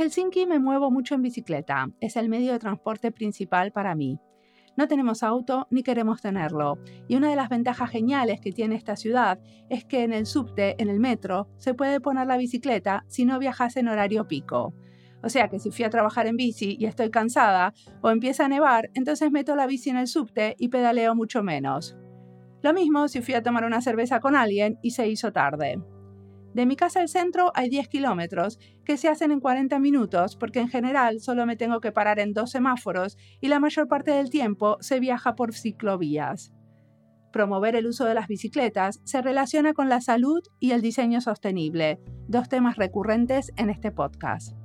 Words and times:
Helsinki 0.00 0.46
me 0.46 0.58
muevo 0.58 0.90
mucho 0.90 1.14
en 1.14 1.20
bicicleta, 1.20 1.90
es 2.00 2.16
el 2.16 2.30
medio 2.30 2.52
de 2.52 2.58
transporte 2.58 3.12
principal 3.12 3.70
para 3.70 3.94
mí. 3.94 4.18
No 4.74 4.88
tenemos 4.88 5.22
auto 5.22 5.66
ni 5.70 5.82
queremos 5.82 6.22
tenerlo, 6.22 6.78
y 7.06 7.16
una 7.16 7.28
de 7.28 7.36
las 7.36 7.50
ventajas 7.50 7.90
geniales 7.90 8.40
que 8.40 8.50
tiene 8.50 8.76
esta 8.76 8.96
ciudad 8.96 9.40
es 9.68 9.84
que 9.84 10.02
en 10.02 10.14
el 10.14 10.24
subte, 10.24 10.74
en 10.82 10.88
el 10.88 11.00
metro, 11.00 11.50
se 11.58 11.74
puede 11.74 12.00
poner 12.00 12.26
la 12.26 12.38
bicicleta 12.38 13.04
si 13.08 13.26
no 13.26 13.38
viajas 13.38 13.76
en 13.76 13.88
horario 13.88 14.26
pico. 14.26 14.72
O 15.22 15.28
sea 15.28 15.48
que 15.48 15.58
si 15.58 15.70
fui 15.70 15.84
a 15.84 15.90
trabajar 15.90 16.26
en 16.26 16.36
bici 16.36 16.78
y 16.80 16.86
estoy 16.86 17.10
cansada 17.10 17.74
o 18.00 18.08
empieza 18.08 18.46
a 18.46 18.48
nevar, 18.48 18.88
entonces 18.94 19.30
meto 19.30 19.54
la 19.54 19.66
bici 19.66 19.90
en 19.90 19.98
el 19.98 20.06
subte 20.06 20.56
y 20.58 20.68
pedaleo 20.68 21.14
mucho 21.14 21.42
menos. 21.42 21.94
Lo 22.62 22.72
mismo 22.72 23.06
si 23.08 23.20
fui 23.20 23.34
a 23.34 23.42
tomar 23.42 23.66
una 23.66 23.82
cerveza 23.82 24.18
con 24.20 24.34
alguien 24.34 24.78
y 24.80 24.92
se 24.92 25.06
hizo 25.08 25.30
tarde. 25.30 25.78
De 26.54 26.66
mi 26.66 26.74
casa 26.74 27.00
al 27.00 27.08
centro 27.08 27.52
hay 27.54 27.68
10 27.68 27.88
kilómetros 27.88 28.58
que 28.84 28.96
se 28.96 29.08
hacen 29.08 29.30
en 29.30 29.40
40 29.40 29.78
minutos 29.78 30.36
porque 30.36 30.58
en 30.58 30.68
general 30.68 31.20
solo 31.20 31.46
me 31.46 31.56
tengo 31.56 31.80
que 31.80 31.92
parar 31.92 32.18
en 32.18 32.32
dos 32.32 32.50
semáforos 32.50 33.16
y 33.40 33.48
la 33.48 33.60
mayor 33.60 33.86
parte 33.86 34.10
del 34.10 34.30
tiempo 34.30 34.76
se 34.80 34.98
viaja 34.98 35.36
por 35.36 35.54
ciclovías. 35.54 36.52
Promover 37.32 37.76
el 37.76 37.86
uso 37.86 38.04
de 38.04 38.14
las 38.14 38.26
bicicletas 38.26 39.00
se 39.04 39.22
relaciona 39.22 39.72
con 39.72 39.88
la 39.88 40.00
salud 40.00 40.42
y 40.58 40.72
el 40.72 40.82
diseño 40.82 41.20
sostenible, 41.20 42.00
dos 42.26 42.48
temas 42.48 42.76
recurrentes 42.76 43.52
en 43.56 43.70
este 43.70 43.92
podcast. 43.92 44.56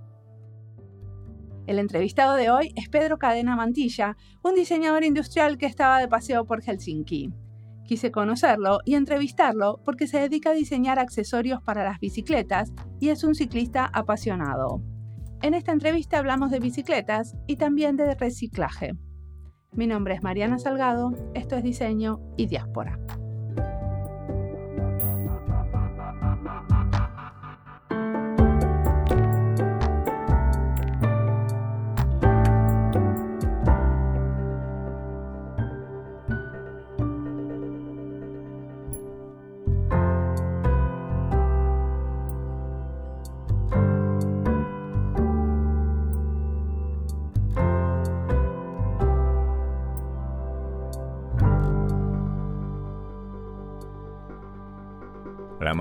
El 1.67 1.77
entrevistado 1.77 2.35
de 2.35 2.49
hoy 2.49 2.71
es 2.75 2.89
Pedro 2.89 3.17
Cadena 3.19 3.55
Mantilla, 3.55 4.17
un 4.43 4.55
diseñador 4.55 5.03
industrial 5.03 5.57
que 5.57 5.65
estaba 5.67 5.99
de 5.99 6.07
paseo 6.07 6.45
por 6.45 6.63
Helsinki. 6.63 7.31
Quise 7.85 8.11
conocerlo 8.11 8.79
y 8.83 8.95
entrevistarlo 8.95 9.79
porque 9.85 10.07
se 10.07 10.19
dedica 10.19 10.51
a 10.51 10.53
diseñar 10.53 10.99
accesorios 10.99 11.61
para 11.61 11.83
las 11.83 11.99
bicicletas 11.99 12.73
y 12.99 13.09
es 13.09 13.23
un 13.23 13.35
ciclista 13.35 13.89
apasionado. 13.93 14.81
En 15.41 15.53
esta 15.53 15.71
entrevista 15.71 16.17
hablamos 16.17 16.49
de 16.49 16.59
bicicletas 16.59 17.35
y 17.45 17.57
también 17.57 17.95
de 17.95 18.15
reciclaje. 18.15 18.93
Mi 19.73 19.87
nombre 19.87 20.15
es 20.15 20.23
Mariana 20.23 20.57
Salgado, 20.57 21.13
esto 21.33 21.55
es 21.55 21.63
Diseño 21.63 22.21
y 22.37 22.47
Diáspora. 22.47 22.97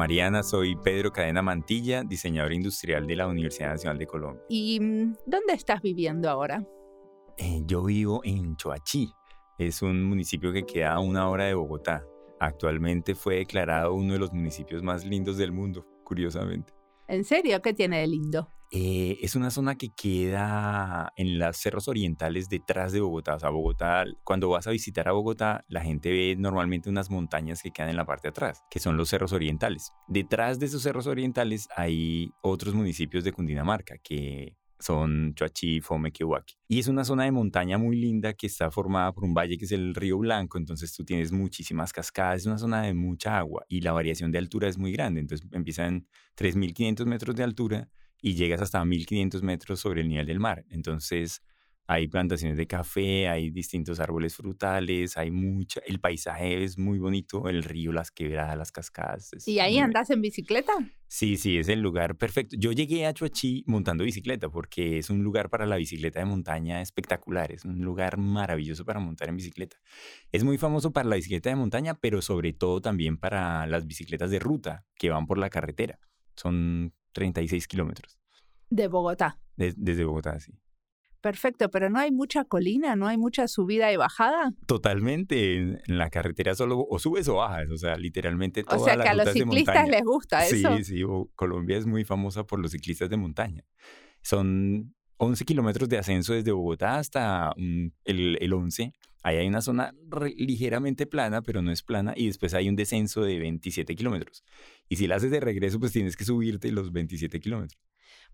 Mariana, 0.05 0.43
soy 0.43 0.77
Pedro 0.77 1.11
Cadena 1.11 1.41
Mantilla, 1.41 2.03
diseñador 2.05 2.53
industrial 2.53 3.07
de 3.07 3.17
la 3.17 3.27
Universidad 3.27 3.71
Nacional 3.71 3.97
de 3.97 4.07
Colombia. 4.07 4.43
¿Y 4.51 4.79
mm, 4.79 5.15
dónde 5.25 5.55
estás 5.55 5.81
viviendo 5.81 6.29
ahora? 6.29 6.63
Eh, 7.39 7.63
yo 7.65 7.83
vivo 7.83 8.21
en 8.23 8.55
Choachí, 8.55 9.11
es 9.57 9.81
un 9.81 10.05
municipio 10.05 10.53
que 10.53 10.65
queda 10.65 10.93
a 10.93 11.01
una 11.01 11.31
hora 11.31 11.45
de 11.45 11.55
Bogotá. 11.55 12.05
Actualmente 12.39 13.15
fue 13.15 13.37
declarado 13.37 13.95
uno 13.95 14.13
de 14.13 14.19
los 14.19 14.31
municipios 14.31 14.83
más 14.83 15.07
lindos 15.07 15.39
del 15.39 15.53
mundo, 15.53 15.87
curiosamente. 16.05 16.75
¿En 17.09 17.25
serio? 17.25 17.63
¿Qué 17.63 17.73
tiene 17.73 18.01
de 18.01 18.07
lindo? 18.07 18.51
Eh, 18.77 19.19
es 19.23 19.37
una 19.37 19.51
zona 19.51 19.77
que 19.77 19.91
queda 19.91 21.13
en 21.15 21.39
las 21.39 21.59
cerros 21.59 21.87
orientales 21.87 22.49
detrás 22.49 22.91
de 22.91 23.01
Bogotá. 23.01 23.37
O 23.37 23.39
sea, 23.39 23.51
Bogotá, 23.51 24.05
cuando 24.25 24.49
vas 24.49 24.67
a 24.67 24.73
visitar 24.73 25.07
a 25.07 25.13
Bogotá, 25.13 25.65
la 25.69 25.83
gente 25.83 26.11
ve 26.11 26.35
normalmente 26.37 26.91
unas 26.91 27.09
montañas 27.09 27.63
que 27.63 27.71
quedan 27.71 27.91
en 27.91 27.97
la 27.97 28.05
parte 28.05 28.27
de 28.27 28.31
atrás, 28.31 28.65
que 28.69 28.81
son 28.81 28.97
los 28.97 29.11
cerros 29.11 29.33
orientales. 29.33 29.93
Detrás 30.09 30.59
de 30.59 30.67
esos 30.67 30.83
cerros 30.83 31.07
orientales 31.07 31.69
hay 31.77 32.33
otros 32.43 32.75
municipios 32.75 33.23
de 33.23 33.31
Cundinamarca 33.31 33.97
que 33.99 34.57
son 34.81 35.37
Choachí, 35.37 35.81
Fome, 35.81 36.11
Quehuaque. 36.11 36.55
Y 36.67 36.81
es 36.81 36.89
una 36.89 37.05
zona 37.05 37.23
de 37.23 37.31
montaña 37.31 37.79
muy 37.79 37.95
linda 37.95 38.33
que 38.33 38.49
está 38.49 38.73
formada 38.73 39.13
por 39.13 39.23
un 39.23 39.35
valle 39.35 39.57
que 39.57 39.67
es 39.67 39.73
el 39.73 39.95
Río 39.95 40.19
Blanco, 40.19 40.59
entonces 40.59 40.93
tú 40.93 41.05
tienes 41.05 41.31
muchísimas 41.31 41.93
cascadas, 41.93 42.41
es 42.41 42.47
una 42.47 42.59
zona 42.59 42.83
de 42.83 42.93
mucha 42.93 43.39
agua 43.39 43.65
y 43.69 43.83
la 43.83 43.93
variación 43.93 44.33
de 44.33 44.39
altura 44.39 44.67
es 44.67 44.79
muy 44.79 44.91
grande, 44.91 45.21
entonces 45.21 45.47
empiezan 45.53 46.09
3.500 46.37 47.07
metros 47.07 47.37
de 47.37 47.45
altura 47.45 47.89
y 48.25 48.35
llegas 48.37 48.63
hasta 48.63 48.83
1500 48.83 49.43
metros 49.43 49.81
sobre 49.81 50.01
el 50.01 50.09
nivel 50.09 50.25
del 50.25 50.41
mar. 50.41 50.65
Entonces 50.71 51.43
hay 51.87 52.09
plantaciones 52.09 52.57
de 52.57 52.67
café, 52.67 53.29
hay 53.29 53.51
distintos 53.51 54.01
árboles 54.01 54.35
frutales, 54.35 55.19
hay 55.19 55.31
mucha, 55.31 55.81
el 55.87 56.01
paisaje 56.01 56.65
es 56.65 56.79
muy 56.79 56.99
bonito, 56.99 57.51
el 57.51 57.63
río, 57.63 57.93
las 57.93 58.11
quebradas, 58.11 58.57
las 58.57 58.73
cascadas. 58.73 59.31
¿Y 59.47 59.59
ahí 59.59 59.77
andas 59.77 60.09
en 60.09 60.23
bicicleta? 60.23 60.73
Sí, 61.07 61.37
sí, 61.37 61.59
es 61.59 61.69
el 61.69 61.83
lugar 61.83 62.17
perfecto. 62.17 62.57
Yo 62.59 62.73
llegué 62.73 63.05
a 63.05 63.13
Chuachi 63.13 63.63
montando 63.67 64.05
bicicleta 64.05 64.49
porque 64.49 64.97
es 64.97 65.11
un 65.11 65.23
lugar 65.23 65.51
para 65.51 65.67
la 65.67 65.77
bicicleta 65.77 66.21
de 66.21 66.25
montaña 66.25 66.81
espectacular, 66.81 67.53
es 67.53 67.67
un 67.67 67.81
lugar 67.81 68.17
maravilloso 68.17 68.87
para 68.87 69.01
montar 69.01 69.29
en 69.29 69.37
bicicleta. 69.37 69.77
Es 70.33 70.45
muy 70.45 70.57
famoso 70.57 70.95
para 70.95 71.11
la 71.11 71.17
bicicleta 71.17 71.51
de 71.51 71.57
montaña, 71.57 71.93
pero 71.93 72.23
sobre 72.23 72.55
todo 72.55 72.81
también 72.81 73.19
para 73.19 73.67
las 73.67 73.87
bicicletas 73.87 74.31
de 74.31 74.39
ruta 74.39 74.87
que 74.97 75.11
van 75.11 75.27
por 75.27 75.37
la 75.37 75.51
carretera. 75.51 75.99
Son 76.37 76.95
36 77.15 77.67
kilómetros. 77.67 78.19
De 78.69 78.89
Bogotá. 78.89 79.39
desde 79.57 80.05
Bogotá, 80.05 80.39
sí. 80.41 80.53
Perfecto, 81.25 81.71
pero 81.71 81.89
no 81.89 81.99
hay 81.99 82.11
mucha 82.13 82.45
colina, 82.45 82.97
no 82.97 83.07
hay 83.07 83.17
mucha 83.17 83.49
subida 83.49 83.91
y 83.91 83.97
bajada. 83.97 84.53
Totalmente, 84.67 85.57
en, 85.57 85.81
la 85.87 86.11
carretera 86.11 86.55
solo 86.55 86.87
o 86.87 86.99
subes 86.99 87.27
o 87.29 87.37
bajas, 87.37 87.71
o 87.71 87.79
sea, 87.79 87.97
literalmente 87.97 88.63
todas 88.63 88.83
O 88.83 88.85
sea, 88.85 88.99
que 88.99 89.09
a 89.09 89.15
los 89.15 89.33
ciclistas 89.33 89.89
les 89.89 90.05
gusta 90.05 90.45
eso. 90.45 90.77
Sí, 90.77 90.85
sí, 90.85 91.03
Colombia 91.35 91.79
es 91.79 91.87
muy 91.87 92.05
famosa 92.05 92.45
por 92.45 92.59
los 92.59 92.73
ciclistas 92.73 93.09
de 93.09 93.17
montaña. 93.17 93.65
Son 94.21 94.95
11 95.17 95.45
kilómetros 95.47 95.89
de 95.89 95.97
ascenso 95.97 96.35
desde 96.35 96.53
Bogotá 96.53 96.99
hasta 96.99 97.55
el, 97.57 98.37
el 98.39 98.53
11. 98.53 98.93
Ahí 99.25 99.39
hay 99.39 99.49
una 99.49 99.63
zona 99.63 99.95
ligeramente 100.37 101.07
plana, 101.07 101.41
pero 101.41 101.63
no 101.63 101.73
es 101.73 101.83
plana, 101.83 102.13
y 102.15 102.27
después 102.27 102.53
hay 102.53 102.69
un 102.69 102.77
descenso 102.77 103.23
de 103.23 103.39
27 103.39 103.97
kilómetros. 103.97 104.45
Y 104.91 104.97
si 104.97 105.07
la 105.07 105.17
haces 105.17 105.31
de 105.31 105.41
regreso, 105.41 105.81
pues 105.81 105.93
tienes 105.93 106.15
que 106.15 106.27
subirte 106.27 106.71
los 106.71 106.93
27 106.93 107.41
kilómetros. 107.41 107.81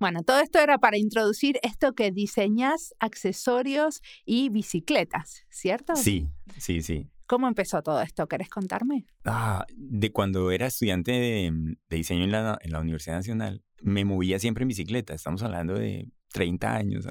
Bueno, 0.01 0.25
todo 0.25 0.41
esto 0.41 0.59
era 0.59 0.79
para 0.79 0.99
introducir 0.99 1.61
esto 1.63 1.93
que 1.93 2.11
diseñas 2.11 2.93
accesorios 2.99 4.03
y 4.25 4.49
bicicletas, 4.49 5.45
¿cierto? 5.49 5.95
Sí, 5.95 6.27
sí, 6.59 6.83
sí. 6.83 7.09
¿Cómo 7.27 7.47
empezó 7.47 7.81
todo 7.83 8.03
esto? 8.03 8.27
¿Querés 8.27 8.49
contarme? 8.49 9.07
Ah, 9.25 9.65
de 9.77 10.11
cuando 10.11 10.51
era 10.51 10.67
estudiante 10.67 11.13
de, 11.13 11.77
diseño 11.89 12.25
en 12.25 12.33
la, 12.33 12.59
en 12.63 12.73
la, 12.73 12.81
Universidad 12.81 13.15
Nacional, 13.15 13.63
me 13.81 14.05
movía 14.05 14.41
siempre 14.41 14.63
en 14.63 14.69
bicicleta. 14.69 15.15
Estamos 15.15 15.45
hablando 15.45 15.75
de 15.75 16.09
30 16.33 16.75
años. 16.75 17.07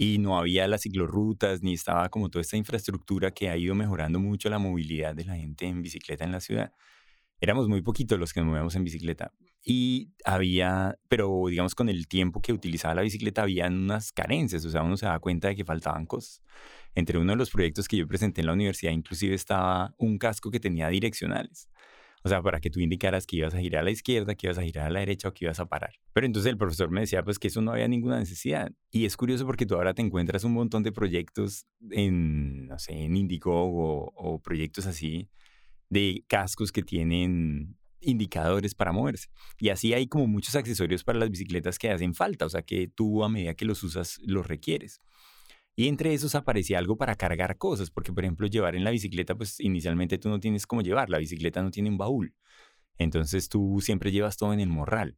Y 0.00 0.18
no 0.18 0.38
había 0.38 0.66
las 0.66 0.82
ciclorrutas, 0.82 1.62
ni 1.62 1.74
estaba 1.74 2.08
como 2.08 2.30
toda 2.30 2.40
esta 2.40 2.56
infraestructura 2.56 3.32
que 3.32 3.50
ha 3.50 3.56
ido 3.56 3.74
mejorando 3.74 4.18
mucho 4.18 4.48
la 4.48 4.58
movilidad 4.58 5.14
de 5.14 5.24
la 5.24 5.36
gente 5.36 5.66
en 5.66 5.82
bicicleta 5.82 6.24
en 6.24 6.32
la 6.32 6.40
ciudad 6.40 6.72
éramos 7.40 7.68
muy 7.68 7.82
poquitos 7.82 8.18
los 8.18 8.32
que 8.32 8.40
nos 8.40 8.48
movíamos 8.48 8.74
en 8.76 8.84
bicicleta. 8.84 9.32
Y 9.62 10.12
había, 10.24 10.98
pero 11.08 11.44
digamos 11.48 11.74
con 11.74 11.88
el 11.88 12.06
tiempo 12.06 12.40
que 12.40 12.52
utilizaba 12.52 12.94
la 12.94 13.02
bicicleta, 13.02 13.42
había 13.42 13.66
unas 13.66 14.12
carencias, 14.12 14.64
o 14.64 14.70
sea, 14.70 14.82
uno 14.82 14.96
se 14.96 15.06
daba 15.06 15.18
cuenta 15.18 15.48
de 15.48 15.56
que 15.56 15.64
faltaban 15.64 16.06
cosas. 16.06 16.42
Entre 16.94 17.18
uno 17.18 17.32
de 17.32 17.36
los 17.36 17.50
proyectos 17.50 17.88
que 17.88 17.96
yo 17.96 18.06
presenté 18.06 18.40
en 18.40 18.48
la 18.48 18.52
universidad, 18.52 18.92
inclusive 18.92 19.34
estaba 19.34 19.94
un 19.98 20.18
casco 20.18 20.50
que 20.50 20.60
tenía 20.60 20.88
direccionales. 20.88 21.68
O 22.22 22.28
sea, 22.28 22.42
para 22.42 22.60
que 22.60 22.70
tú 22.70 22.80
indicaras 22.80 23.26
que 23.26 23.36
ibas 23.36 23.54
a 23.54 23.60
girar 23.60 23.80
a 23.80 23.84
la 23.84 23.90
izquierda, 23.90 24.34
que 24.34 24.46
ibas 24.46 24.58
a 24.58 24.62
girar 24.62 24.86
a 24.86 24.90
la 24.90 25.00
derecha 25.00 25.28
o 25.28 25.32
que 25.32 25.46
ibas 25.46 25.58
a 25.60 25.66
parar. 25.66 25.94
Pero 26.12 26.26
entonces 26.26 26.50
el 26.50 26.58
profesor 26.58 26.90
me 26.90 27.00
decía, 27.00 27.22
pues 27.22 27.38
que 27.38 27.48
eso 27.48 27.62
no 27.62 27.72
había 27.72 27.88
ninguna 27.88 28.18
necesidad. 28.18 28.72
Y 28.90 29.06
es 29.06 29.16
curioso 29.16 29.46
porque 29.46 29.66
tú 29.66 29.74
ahora 29.74 29.94
te 29.94 30.02
encuentras 30.02 30.44
un 30.44 30.52
montón 30.52 30.82
de 30.82 30.92
proyectos 30.92 31.66
en, 31.90 32.66
no 32.66 32.78
sé, 32.78 32.92
en 32.92 33.16
Indiegogo 33.16 34.12
o 34.14 34.40
proyectos 34.40 34.86
así 34.86 35.28
de 35.88 36.24
cascos 36.28 36.72
que 36.72 36.82
tienen 36.82 37.76
indicadores 38.00 38.74
para 38.74 38.92
moverse. 38.92 39.28
Y 39.58 39.68
así 39.68 39.92
hay 39.92 40.06
como 40.06 40.26
muchos 40.26 40.54
accesorios 40.56 41.04
para 41.04 41.18
las 41.18 41.30
bicicletas 41.30 41.78
que 41.78 41.90
hacen 41.90 42.14
falta, 42.14 42.46
o 42.46 42.48
sea 42.48 42.62
que 42.62 42.88
tú 42.88 43.22
a 43.24 43.28
medida 43.28 43.54
que 43.54 43.64
los 43.64 43.82
usas 43.82 44.18
los 44.24 44.46
requieres. 44.46 45.00
Y 45.76 45.88
entre 45.88 46.12
esos 46.12 46.34
aparecía 46.34 46.78
algo 46.78 46.96
para 46.96 47.14
cargar 47.14 47.56
cosas, 47.56 47.90
porque 47.90 48.12
por 48.12 48.24
ejemplo 48.24 48.46
llevar 48.46 48.76
en 48.76 48.84
la 48.84 48.90
bicicleta, 48.90 49.34
pues 49.34 49.60
inicialmente 49.60 50.18
tú 50.18 50.28
no 50.28 50.40
tienes 50.40 50.66
cómo 50.66 50.82
llevar, 50.82 51.10
la 51.10 51.18
bicicleta 51.18 51.62
no 51.62 51.70
tiene 51.70 51.88
un 51.88 51.98
baúl. 51.98 52.34
Entonces 52.98 53.48
tú 53.48 53.80
siempre 53.80 54.12
llevas 54.12 54.36
todo 54.36 54.52
en 54.52 54.60
el 54.60 54.68
morral. 54.68 55.16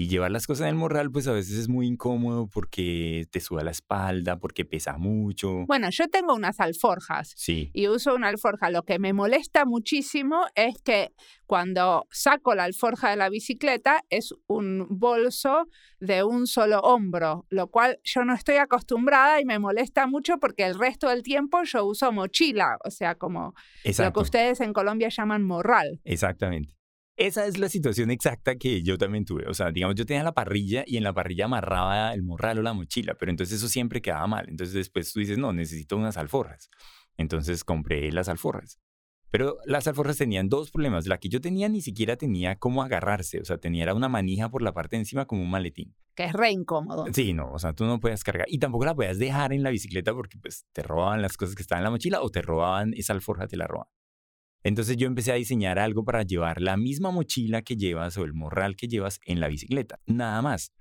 Y 0.00 0.06
llevar 0.06 0.30
las 0.30 0.46
cosas 0.46 0.62
en 0.62 0.68
el 0.68 0.74
morral, 0.76 1.10
pues 1.10 1.26
a 1.26 1.32
veces 1.32 1.58
es 1.58 1.68
muy 1.68 1.88
incómodo 1.88 2.46
porque 2.46 3.26
te 3.32 3.40
suda 3.40 3.64
la 3.64 3.72
espalda, 3.72 4.38
porque 4.38 4.64
pesa 4.64 4.96
mucho. 4.96 5.66
Bueno, 5.66 5.90
yo 5.90 6.06
tengo 6.06 6.36
unas 6.36 6.60
alforjas 6.60 7.34
Sí, 7.36 7.72
y 7.74 7.88
uso 7.88 8.14
una 8.14 8.28
alforja. 8.28 8.70
Lo 8.70 8.84
que 8.84 9.00
me 9.00 9.12
molesta 9.12 9.64
muchísimo 9.64 10.46
es 10.54 10.80
que 10.84 11.10
cuando 11.46 12.06
saco 12.12 12.54
la 12.54 12.62
alforja 12.62 13.10
de 13.10 13.16
la 13.16 13.28
bicicleta 13.28 14.04
es 14.08 14.32
un 14.46 14.86
bolso 14.88 15.66
de 15.98 16.22
un 16.22 16.46
solo 16.46 16.78
hombro, 16.78 17.46
lo 17.48 17.66
cual 17.66 17.98
yo 18.04 18.24
no 18.24 18.34
estoy 18.34 18.58
acostumbrada 18.58 19.40
y 19.40 19.44
me 19.44 19.58
molesta 19.58 20.06
mucho 20.06 20.38
porque 20.38 20.64
el 20.64 20.78
resto 20.78 21.08
del 21.08 21.24
tiempo 21.24 21.64
yo 21.64 21.84
uso 21.84 22.12
mochila, 22.12 22.78
o 22.84 22.90
sea, 22.92 23.16
como 23.16 23.52
lo 23.84 24.12
que 24.12 24.20
ustedes 24.20 24.60
en 24.60 24.72
Colombia 24.72 25.08
llaman 25.08 25.42
morral. 25.42 26.00
Exactamente. 26.04 26.77
Esa 27.18 27.46
es 27.46 27.58
la 27.58 27.68
situación 27.68 28.12
exacta 28.12 28.54
que 28.54 28.80
yo 28.84 28.96
también 28.96 29.24
tuve. 29.24 29.48
O 29.48 29.54
sea, 29.54 29.72
digamos, 29.72 29.96
yo 29.96 30.06
tenía 30.06 30.22
la 30.22 30.34
parrilla 30.34 30.84
y 30.86 30.98
en 30.98 31.02
la 31.02 31.12
parrilla 31.12 31.46
amarraba 31.46 32.14
el 32.14 32.22
morral 32.22 32.60
o 32.60 32.62
la 32.62 32.74
mochila, 32.74 33.14
pero 33.18 33.30
entonces 33.30 33.56
eso 33.56 33.68
siempre 33.68 34.00
quedaba 34.00 34.28
mal. 34.28 34.48
Entonces 34.48 34.72
después 34.72 35.12
tú 35.12 35.18
dices, 35.18 35.36
no, 35.36 35.52
necesito 35.52 35.96
unas 35.96 36.16
alforjas. 36.16 36.70
Entonces 37.16 37.64
compré 37.64 38.12
las 38.12 38.28
alforjas. 38.28 38.78
Pero 39.30 39.58
las 39.64 39.88
alforjas 39.88 40.16
tenían 40.16 40.48
dos 40.48 40.70
problemas. 40.70 41.08
La 41.08 41.18
que 41.18 41.28
yo 41.28 41.40
tenía 41.40 41.68
ni 41.68 41.82
siquiera 41.82 42.14
tenía 42.14 42.54
cómo 42.54 42.84
agarrarse. 42.84 43.40
O 43.40 43.44
sea, 43.44 43.58
tenía 43.58 43.92
una 43.92 44.08
manija 44.08 44.48
por 44.48 44.62
la 44.62 44.72
parte 44.72 44.94
de 44.94 45.00
encima 45.00 45.26
como 45.26 45.42
un 45.42 45.50
maletín. 45.50 45.96
que 46.14 46.24
es 46.24 46.32
re 46.32 46.52
incómodo. 46.52 47.04
Sí, 47.12 47.32
no, 47.32 47.50
o 47.50 47.58
sea, 47.58 47.72
tú 47.72 47.84
no 47.84 47.98
puedes 47.98 48.22
cargar. 48.22 48.46
Y 48.48 48.60
tampoco 48.60 48.84
la 48.84 48.94
podías 48.94 49.18
dejar 49.18 49.52
en 49.52 49.64
la 49.64 49.70
bicicleta 49.70 50.14
porque 50.14 50.38
pues 50.38 50.66
te 50.72 50.84
robaban 50.84 51.20
las 51.20 51.36
cosas 51.36 51.56
que 51.56 51.62
estaban 51.62 51.80
en 51.80 51.84
la 51.84 51.90
mochila 51.90 52.22
o 52.22 52.30
te 52.30 52.42
robaban 52.42 52.94
esa 52.94 53.12
alforja, 53.12 53.48
te 53.48 53.56
la 53.56 53.66
robaban. 53.66 53.92
Entonces 54.62 54.96
yo 54.96 55.06
empecé 55.06 55.32
a 55.32 55.36
diseñar 55.36 55.78
algo 55.78 56.04
para 56.04 56.22
llevar 56.22 56.60
la 56.60 56.76
misma 56.76 57.10
mochila 57.10 57.62
que 57.62 57.76
llevas 57.76 58.16
o 58.18 58.24
el 58.24 58.34
morral 58.34 58.76
que 58.76 58.88
llevas 58.88 59.20
en 59.24 59.40
la 59.40 59.48
bicicleta, 59.48 60.00
nada 60.06 60.42
más. 60.42 60.72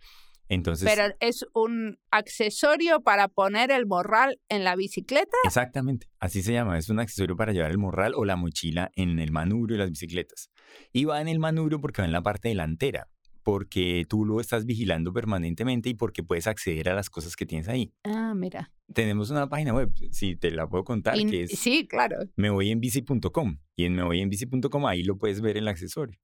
Entonces, 0.50 0.90
Pero 0.90 1.14
es 1.20 1.46
un 1.54 2.00
accesorio 2.10 3.02
para 3.02 3.28
poner 3.28 3.70
el 3.70 3.86
morral 3.86 4.40
en 4.48 4.64
la 4.64 4.76
bicicleta. 4.76 5.36
exactamente, 5.44 6.08
así 6.20 6.42
se 6.42 6.54
llama, 6.54 6.78
es 6.78 6.90
un 6.90 7.00
accesorio 7.00 7.36
para 7.36 7.52
llevar 7.52 7.72
el 7.72 7.78
morral 7.78 8.14
o 8.16 8.24
la 8.24 8.38
mochila 8.38 8.90
en 8.96 9.20
el 9.20 9.32
manubrio 9.32 9.76
de 9.76 9.84
las 9.84 9.90
bicicletas. 9.90 10.50
Y 10.94 11.06
va 11.06 11.22
en 11.22 11.28
el 11.28 11.40
manubrio 11.40 11.82
porque 11.82 12.02
va 12.02 12.06
en 12.06 12.14
la 12.14 12.22
parte 12.22 12.48
delantera, 12.48 13.10
porque 13.48 14.04
tú 14.10 14.26
lo 14.26 14.42
estás 14.42 14.66
vigilando 14.66 15.14
permanentemente 15.14 15.88
y 15.88 15.94
porque 15.94 16.22
puedes 16.22 16.48
acceder 16.48 16.90
a 16.90 16.94
las 16.94 17.10
cosas 17.10 17.38
que 17.38 17.46
tienes 17.46 17.70
ahí. 17.70 17.94
Ah, 18.04 18.34
mira. 18.36 18.74
Tenemos 18.94 19.30
una 19.30 19.48
página 19.48 19.74
web, 19.74 19.90
si 20.12 20.36
te 20.36 20.52
la 20.52 20.68
puedo 20.68 20.84
contar, 20.84 21.18
Y- 21.18 21.26
que 21.28 21.44
es 21.44 21.52
Sí, 21.52 21.88
claro. 21.88 22.18
mevoyenbici.com. 22.36 23.58
Y 23.78 23.86
en 23.86 23.96
mevoyenbici.com 23.96 24.86
ahí 24.86 25.02
lo 25.04 25.18
puedes 25.18 25.40
ver 25.40 25.56
el 25.56 25.70
accesorio. 25.70 26.20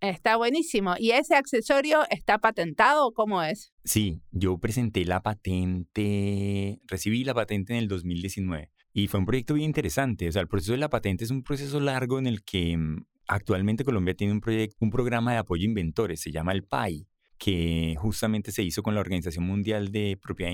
Está 0.00 0.36
buenísimo. 0.36 0.94
¿Y 1.00 1.10
ese 1.10 1.34
accesorio 1.34 2.02
está 2.10 2.38
patentado 2.38 3.08
o 3.08 3.12
cómo 3.12 3.42
es? 3.42 3.72
Sí, 3.82 4.20
yo 4.30 4.58
presenté 4.58 5.04
la 5.04 5.20
patente, 5.20 6.78
recibí 6.86 7.24
la 7.24 7.34
patente 7.34 7.72
en 7.72 7.80
el 7.80 7.88
2019 7.88 8.70
y 8.92 9.08
fue 9.08 9.18
un 9.18 9.26
proyecto 9.26 9.54
bien 9.54 9.66
interesante. 9.66 10.28
O 10.28 10.32
sea, 10.32 10.42
el 10.42 10.48
proceso 10.48 10.70
de 10.74 10.78
la 10.78 10.90
patente 10.90 11.24
es 11.24 11.32
un 11.32 11.42
proceso 11.42 11.80
largo 11.80 12.20
en 12.20 12.28
el 12.28 12.44
que 12.44 12.76
mm, 12.76 13.04
actualmente 13.28 13.84
Colombia 13.84 14.14
tiene 14.14 14.32
un 14.32 14.40
proyecto, 14.40 14.76
un 14.80 14.90
programa 14.90 15.32
de 15.32 15.38
apoyo 15.38 15.62
a 15.62 15.66
inventores, 15.66 16.20
se 16.20 16.32
llama 16.32 16.52
el 16.52 16.64
PAI, 16.64 17.06
que 17.38 17.94
justamente 17.98 18.50
se 18.50 18.62
hizo 18.62 18.82
con 18.82 18.94
la 18.94 19.00
Organización 19.00 19.44
Mundial 19.44 19.92
de 19.92 20.18
Propiedad 20.20 20.52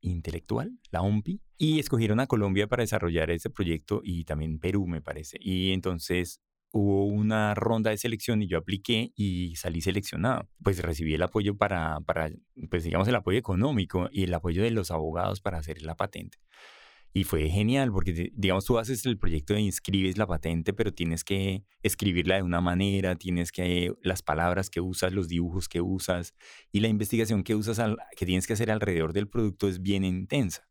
Intelectual, 0.00 0.72
la 0.90 1.02
OMPI, 1.02 1.40
y 1.56 1.78
escogieron 1.78 2.18
a 2.20 2.26
Colombia 2.26 2.66
para 2.66 2.82
desarrollar 2.82 3.30
ese 3.30 3.50
proyecto 3.50 4.00
y 4.02 4.24
también 4.24 4.58
Perú, 4.58 4.86
me 4.86 5.00
parece. 5.00 5.38
Y 5.40 5.72
entonces 5.72 6.40
hubo 6.70 7.06
una 7.06 7.54
ronda 7.54 7.90
de 7.90 7.98
selección 7.98 8.42
y 8.42 8.48
yo 8.48 8.58
apliqué 8.58 9.12
y 9.14 9.54
salí 9.56 9.80
seleccionado. 9.80 10.48
Pues 10.62 10.82
recibí 10.82 11.14
el 11.14 11.22
apoyo 11.22 11.56
para, 11.56 12.00
para, 12.00 12.30
pues 12.68 12.84
digamos, 12.84 13.06
el 13.08 13.14
apoyo 13.14 13.38
económico 13.38 14.08
y 14.12 14.24
el 14.24 14.34
apoyo 14.34 14.62
de 14.62 14.70
los 14.72 14.90
abogados 14.90 15.40
para 15.40 15.58
hacer 15.58 15.82
la 15.82 15.94
patente. 15.94 16.38
Y 17.14 17.24
fue 17.24 17.48
genial 17.48 17.90
porque, 17.90 18.30
digamos, 18.34 18.64
tú 18.64 18.78
haces 18.78 19.04
el 19.06 19.18
proyecto 19.18 19.54
e 19.54 19.60
inscribes 19.60 20.18
la 20.18 20.26
patente, 20.26 20.72
pero 20.72 20.92
tienes 20.92 21.24
que 21.24 21.64
escribirla 21.82 22.36
de 22.36 22.42
una 22.42 22.60
manera, 22.60 23.16
tienes 23.16 23.50
que, 23.50 23.92
las 24.02 24.22
palabras 24.22 24.70
que 24.70 24.80
usas, 24.80 25.12
los 25.12 25.28
dibujos 25.28 25.68
que 25.68 25.80
usas 25.80 26.34
y 26.70 26.80
la 26.80 26.88
investigación 26.88 27.42
que 27.42 27.54
usas, 27.54 27.80
que 28.16 28.26
tienes 28.26 28.46
que 28.46 28.52
hacer 28.52 28.70
alrededor 28.70 29.12
del 29.12 29.28
producto 29.28 29.68
es 29.68 29.82
bien 29.82 30.04
intensa. 30.04 30.68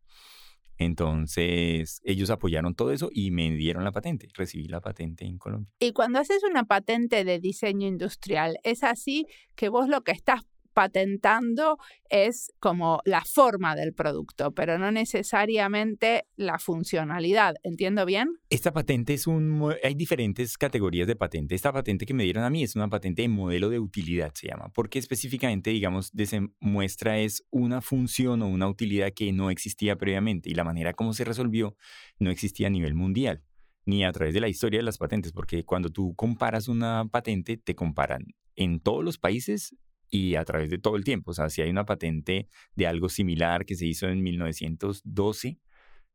Entonces, 0.77 2.01
ellos 2.03 2.29
apoyaron 2.29 2.75
todo 2.75 2.91
eso 2.91 3.09
y 3.11 3.31
me 3.31 3.51
dieron 3.51 3.83
la 3.83 3.91
patente. 3.91 4.27
Recibí 4.35 4.67
la 4.67 4.79
patente 4.79 5.25
en 5.25 5.37
Colombia. 5.37 5.71
Y 5.79 5.91
cuando 5.91 6.19
haces 6.19 6.43
una 6.43 6.65
patente 6.65 7.23
de 7.23 7.39
diseño 7.39 7.87
industrial, 7.87 8.59
es 8.63 8.83
así 8.83 9.25
que 9.55 9.69
vos 9.69 9.89
lo 9.89 10.03
que 10.03 10.11
estás 10.11 10.41
patentando 10.77 11.79
es 12.07 12.53
como 12.59 13.01
la 13.03 13.21
forma 13.25 13.75
del 13.75 13.95
producto, 13.95 14.51
pero 14.53 14.77
no 14.77 14.91
necesariamente 14.91 16.27
la 16.35 16.59
funcionalidad. 16.59 17.55
¿Entiendo 17.63 18.05
bien? 18.05 18.37
Esta 18.51 18.71
patente 18.71 19.15
es 19.15 19.25
un... 19.25 19.73
Hay 19.83 19.95
diferentes 19.95 20.55
categorías 20.55 21.07
de 21.07 21.15
patente. 21.15 21.55
Esta 21.55 21.73
patente 21.73 22.05
que 22.05 22.13
me 22.13 22.25
dieron 22.25 22.43
a 22.43 22.51
mí 22.51 22.61
es 22.61 22.75
una 22.75 22.89
patente 22.89 23.23
de 23.23 23.27
modelo 23.27 23.71
de 23.71 23.79
utilidad, 23.79 24.31
se 24.35 24.49
llama, 24.49 24.69
porque 24.71 24.99
específicamente, 24.99 25.71
digamos, 25.71 26.11
muestra 26.59 27.17
es 27.17 27.43
una 27.49 27.81
función 27.81 28.43
o 28.43 28.47
una 28.47 28.67
utilidad 28.67 29.11
que 29.15 29.33
no 29.33 29.49
existía 29.49 29.95
previamente 29.95 30.51
y 30.51 30.53
la 30.53 30.63
manera 30.63 30.93
como 30.93 31.13
se 31.13 31.23
resolvió 31.23 31.75
no 32.19 32.29
existía 32.29 32.67
a 32.67 32.69
nivel 32.69 32.93
mundial 32.93 33.41
ni 33.87 34.05
a 34.05 34.11
través 34.11 34.35
de 34.35 34.41
la 34.41 34.49
historia 34.49 34.79
de 34.79 34.83
las 34.83 34.99
patentes, 34.99 35.31
porque 35.31 35.63
cuando 35.63 35.89
tú 35.89 36.13
comparas 36.15 36.67
una 36.67 37.07
patente, 37.09 37.57
te 37.57 37.73
comparan 37.73 38.25
en 38.55 38.79
todos 38.79 39.03
los 39.03 39.17
países 39.17 39.75
y 40.09 40.35
a 40.35 40.45
través 40.45 40.69
de 40.69 40.77
todo 40.77 40.95
el 40.95 41.03
tiempo. 41.03 41.31
O 41.31 41.33
sea, 41.33 41.49
si 41.49 41.61
hay 41.61 41.69
una 41.69 41.85
patente 41.85 42.47
de 42.75 42.87
algo 42.87 43.09
similar 43.09 43.65
que 43.65 43.75
se 43.75 43.85
hizo 43.85 44.07
en 44.07 44.21
1912, 44.23 45.59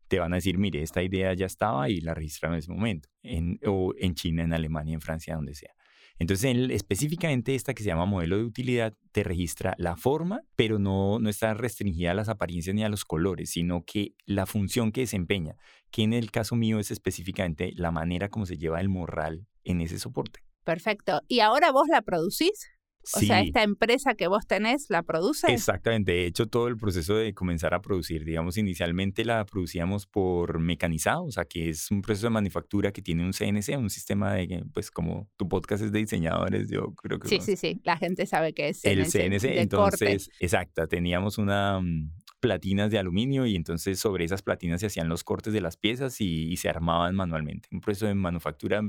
te 0.09 0.19
van 0.19 0.33
a 0.33 0.37
decir, 0.37 0.59
mire, 0.59 0.83
esta 0.83 1.03
idea 1.03 1.33
ya 1.35 1.47
estaba 1.47 1.89
y 1.89 2.01
la 2.01 2.15
registraron 2.15 2.55
en 2.55 2.59
ese 2.59 2.73
momento, 2.73 3.09
en, 3.23 3.59
o 3.67 3.95
en 3.97 4.15
China, 4.15 4.43
en 4.43 4.53
Alemania, 4.53 4.95
en 4.95 5.01
Francia, 5.01 5.35
donde 5.35 5.55
sea. 5.55 5.75
Entonces, 6.19 6.55
específicamente 6.71 7.55
esta 7.55 7.75
que 7.75 7.83
se 7.83 7.89
llama 7.89 8.05
modelo 8.05 8.37
de 8.37 8.45
utilidad 8.45 8.95
te 9.13 9.25
registra 9.25 9.75
la 9.79 9.97
forma, 9.97 10.43
pero 10.55 10.79
no, 10.79 11.19
no 11.19 11.29
está 11.29 11.55
restringida 11.55 12.13
a 12.13 12.15
las 12.15 12.29
apariencias 12.29 12.75
ni 12.77 12.85
a 12.85 12.89
los 12.89 13.05
colores, 13.05 13.51
sino 13.51 13.85
que 13.85 14.15
la 14.25 14.47
función 14.47 14.93
que 14.93 15.01
desempeña, 15.01 15.57
que 15.91 16.03
en 16.03 16.13
el 16.13 16.31
caso 16.31 16.55
mío 16.55 16.79
es 16.79 16.91
específicamente 16.91 17.73
la 17.75 17.91
manera 17.91 18.29
como 18.29 18.47
se 18.47 18.57
lleva 18.57 18.81
el 18.81 18.89
morral 18.89 19.47
en 19.65 19.81
ese 19.81 19.99
soporte. 19.99 20.41
Perfecto. 20.65 21.23
¿Y 21.27 21.41
ahora 21.41 21.73
vos 21.73 21.89
la 21.89 22.03
producís? 22.03 22.69
O 23.15 23.19
Sí. 23.19 23.27
sea, 23.27 23.41
esta 23.41 23.63
empresa 23.65 24.15
que 24.15 24.29
vos 24.29 24.47
tenés 24.47 24.87
la 24.89 25.03
produce. 25.03 25.53
Exactamente, 25.53 26.13
de 26.13 26.27
hecho 26.27 26.47
todo 26.47 26.69
el 26.69 26.77
proceso 26.77 27.17
de 27.17 27.35
comenzar 27.35 27.75
a 27.75 27.83
producir, 27.83 28.25
digamos, 28.25 28.57
inicialmente 28.59 29.25
la 29.25 29.45
producíamos 29.45 30.07
por 30.07 30.61
mecanizado, 30.61 31.25
o 31.25 31.33
sea, 31.33 31.45
que 31.45 31.69
es 31.69 31.91
un 31.91 32.01
proceso 32.03 32.27
de 32.27 32.31
manufactura 32.31 32.93
que 32.93 33.03
tiene 33.03 33.25
un 33.25 33.33
CNC, 33.33 33.77
un 33.77 33.91
sistema 33.91 34.35
de, 34.35 34.65
pues 34.73 34.91
como 34.93 35.29
tu 35.37 35.49
podcast 35.49 35.83
es 35.83 35.91
de 35.91 35.99
diseñadores, 35.99 36.69
yo 36.71 36.95
creo 36.95 37.19
que 37.19 37.27
Sí, 37.29 37.41
sí, 37.41 37.57
sí. 37.57 37.81
La 37.85 37.97
gente 37.97 38.25
sabe 38.27 38.53
que 38.53 38.69
es 38.69 38.85
el 38.85 39.05
CNC, 39.07 39.11
CNC, 39.41 39.43
de 39.49 39.61
entonces, 39.63 40.27
corte. 40.29 40.45
exacta, 40.45 40.87
teníamos 40.87 41.39
una 41.39 41.81
mm, 41.81 42.13
platinas 42.41 42.91
de 42.91 42.99
aluminio 42.99 43.47
y 43.47 43.57
entonces 43.57 43.99
sobre 43.99 44.25
esas 44.25 44.43
platinas 44.43 44.81
se 44.81 44.87
hacían 44.87 45.09
los 45.09 45.25
cortes 45.25 45.53
de 45.53 45.61
las 45.61 45.77
piezas 45.77 46.21
y, 46.21 46.45
y 46.53 46.57
se 46.57 46.69
armaban 46.69 47.15
manualmente, 47.17 47.69
un 47.73 47.81
proceso 47.81 48.07
de 48.07 48.15
manufactura 48.15 48.81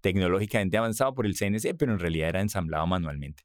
tecnológicamente 0.00 0.76
avanzado 0.78 1.14
por 1.14 1.26
el 1.26 1.34
CNC, 1.36 1.74
pero 1.76 1.92
en 1.92 1.98
realidad 1.98 2.30
era 2.30 2.40
ensamblado 2.40 2.86
manualmente. 2.86 3.42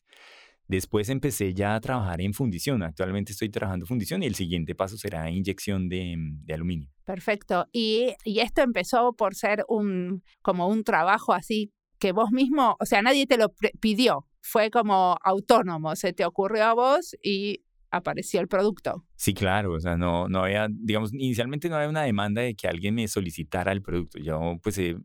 Después 0.68 1.10
empecé 1.10 1.54
ya 1.54 1.76
a 1.76 1.82
trabajar 1.82 2.22
en 2.22 2.34
fundición. 2.34 2.84
Actualmente 2.84 3.32
estoy 3.32 3.50
trabajando 3.50 3.84
en 3.84 3.88
fundición 3.88 4.24
y 4.24 4.26
el 4.26 4.36
siguiente 4.36 4.76
paso 4.76 4.98
será 4.98 5.30
inyección 5.30 5.90
de, 5.90 6.16
de 6.18 6.54
aluminio. 6.54 6.90
Perfecto. 7.06 7.68
Y, 7.72 8.14
y 8.24 8.40
esto 8.40 8.62
empezó 8.62 9.14
por 9.14 9.36
ser 9.36 9.64
un 9.68 10.24
como 10.42 10.68
un 10.68 10.84
trabajo 10.84 11.34
así 11.34 11.72
que 12.00 12.12
vos 12.12 12.32
mismo, 12.32 12.76
o 12.80 12.86
sea, 12.86 13.02
nadie 13.02 13.26
te 13.26 13.38
lo 13.38 13.54
pidió. 13.80 14.28
Fue 14.42 14.70
como 14.70 15.18
autónomo. 15.24 15.96
Se 15.96 16.14
te 16.14 16.26
ocurrió 16.26 16.66
a 16.66 16.74
vos 16.74 17.16
y 17.24 17.64
apareció 17.90 18.42
el 18.42 18.48
producto. 18.48 19.06
Sí, 19.16 19.34
claro, 19.34 19.74
o 19.74 19.80
sea, 19.80 19.96
no, 19.96 20.28
no 20.28 20.44
había, 20.44 20.68
digamos, 20.70 21.14
inicialmente 21.14 21.70
no 21.70 21.76
había 21.76 21.90
una 21.90 22.04
demanda 22.04 22.42
de 22.42 22.56
que 22.56 22.68
alguien 22.68 22.96
me 22.96 23.08
solicitara 23.08 23.72
el 23.72 23.82
producto. 23.82 24.20
Yo, 24.20 24.58
pues, 24.62 24.78
eh, 24.78 24.98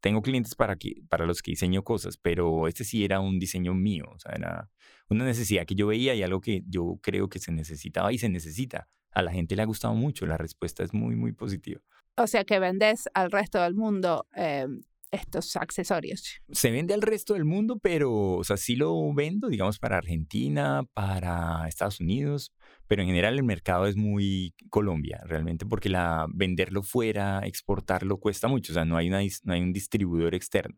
tengo 0.00 0.22
clientes 0.22 0.54
para, 0.54 0.76
que, 0.76 1.02
para 1.08 1.26
los 1.26 1.42
que 1.42 1.52
diseño 1.52 1.82
cosas, 1.82 2.16
pero 2.16 2.66
este 2.68 2.84
sí 2.84 3.04
era 3.04 3.20
un 3.20 3.38
diseño 3.38 3.74
mío, 3.74 4.04
o 4.12 4.18
sea, 4.18 4.32
era 4.34 4.70
una 5.08 5.24
necesidad 5.24 5.66
que 5.66 5.74
yo 5.74 5.86
veía 5.86 6.14
y 6.14 6.22
algo 6.22 6.40
que 6.40 6.62
yo 6.66 6.98
creo 7.02 7.28
que 7.28 7.38
se 7.38 7.52
necesitaba 7.52 8.12
y 8.12 8.18
se 8.18 8.28
necesita. 8.28 8.88
A 9.12 9.22
la 9.22 9.32
gente 9.32 9.56
le 9.56 9.62
ha 9.62 9.66
gustado 9.66 9.94
mucho, 9.94 10.24
la 10.26 10.36
respuesta 10.36 10.84
es 10.84 10.94
muy, 10.94 11.16
muy 11.16 11.32
positiva. 11.32 11.80
O 12.16 12.26
sea, 12.26 12.44
que 12.44 12.58
vendés 12.58 13.08
al 13.14 13.30
resto 13.30 13.60
del 13.60 13.74
mundo 13.74 14.26
eh, 14.36 14.66
estos 15.10 15.56
accesorios. 15.56 16.40
Se 16.50 16.70
vende 16.70 16.94
al 16.94 17.02
resto 17.02 17.34
del 17.34 17.44
mundo, 17.44 17.78
pero, 17.82 18.32
o 18.32 18.44
sea, 18.44 18.56
sí 18.56 18.76
lo 18.76 19.12
vendo, 19.14 19.48
digamos, 19.48 19.78
para 19.78 19.98
Argentina, 19.98 20.82
para 20.94 21.66
Estados 21.68 22.00
Unidos, 22.00 22.52
pero 22.86 23.02
en 23.02 23.08
general 23.08 23.34
el 23.34 23.44
mercado 23.44 23.86
es 23.86 23.96
muy 23.96 24.54
Colombia, 24.68 25.20
realmente, 25.24 25.66
porque 25.66 25.88
la, 25.88 26.26
venderlo 26.32 26.82
fuera, 26.82 27.40
exportarlo 27.44 28.18
cuesta 28.18 28.48
mucho, 28.48 28.72
o 28.72 28.74
sea, 28.74 28.84
no 28.84 28.96
hay, 28.96 29.08
una, 29.08 29.20
no 29.44 29.52
hay 29.52 29.60
un 29.60 29.72
distribuidor 29.72 30.34
externo. 30.34 30.76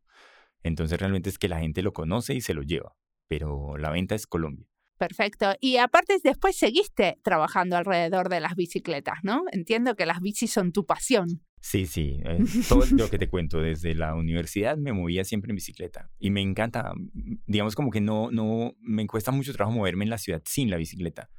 Entonces 0.62 0.98
realmente 0.98 1.28
es 1.28 1.38
que 1.38 1.48
la 1.48 1.58
gente 1.58 1.82
lo 1.82 1.92
conoce 1.92 2.34
y 2.34 2.40
se 2.40 2.54
lo 2.54 2.62
lleva, 2.62 2.94
pero 3.28 3.76
la 3.76 3.90
venta 3.90 4.14
es 4.14 4.26
Colombia. 4.26 4.66
Perfecto. 4.98 5.54
Y 5.58 5.78
aparte, 5.78 6.18
después 6.22 6.56
seguiste 6.56 7.18
trabajando 7.24 7.76
alrededor 7.76 8.28
de 8.28 8.38
las 8.38 8.54
bicicletas, 8.54 9.18
¿no? 9.24 9.42
Entiendo 9.50 9.96
que 9.96 10.06
las 10.06 10.20
bicis 10.20 10.52
son 10.52 10.70
tu 10.70 10.86
pasión. 10.86 11.42
Sí, 11.64 11.86
sí. 11.86 12.18
eh, 12.24 12.38
todo 12.68 12.84
lo 12.96 13.08
que 13.08 13.18
te 13.18 13.28
cuento, 13.28 13.60
desde 13.60 13.94
la 13.94 14.14
universidad 14.16 14.76
me 14.76 14.92
movía 14.92 15.24
siempre 15.24 15.50
en 15.52 15.56
bicicleta. 15.56 16.10
Y 16.18 16.30
me 16.30 16.40
encanta, 16.42 16.92
mm, 16.94 17.36
digamos 17.46 17.74
como 17.76 17.90
que 17.90 18.00
no, 18.00 18.30
no, 18.32 18.74
me 18.80 19.06
cuesta 19.06 19.30
mucho 19.30 19.52
trabajo 19.52 19.76
moverme 19.78 20.04
en 20.04 20.10
la 20.10 20.18
ciudad 20.18 20.42
sin 20.44 20.70
la 20.70 20.76
bicicleta. 20.76 21.30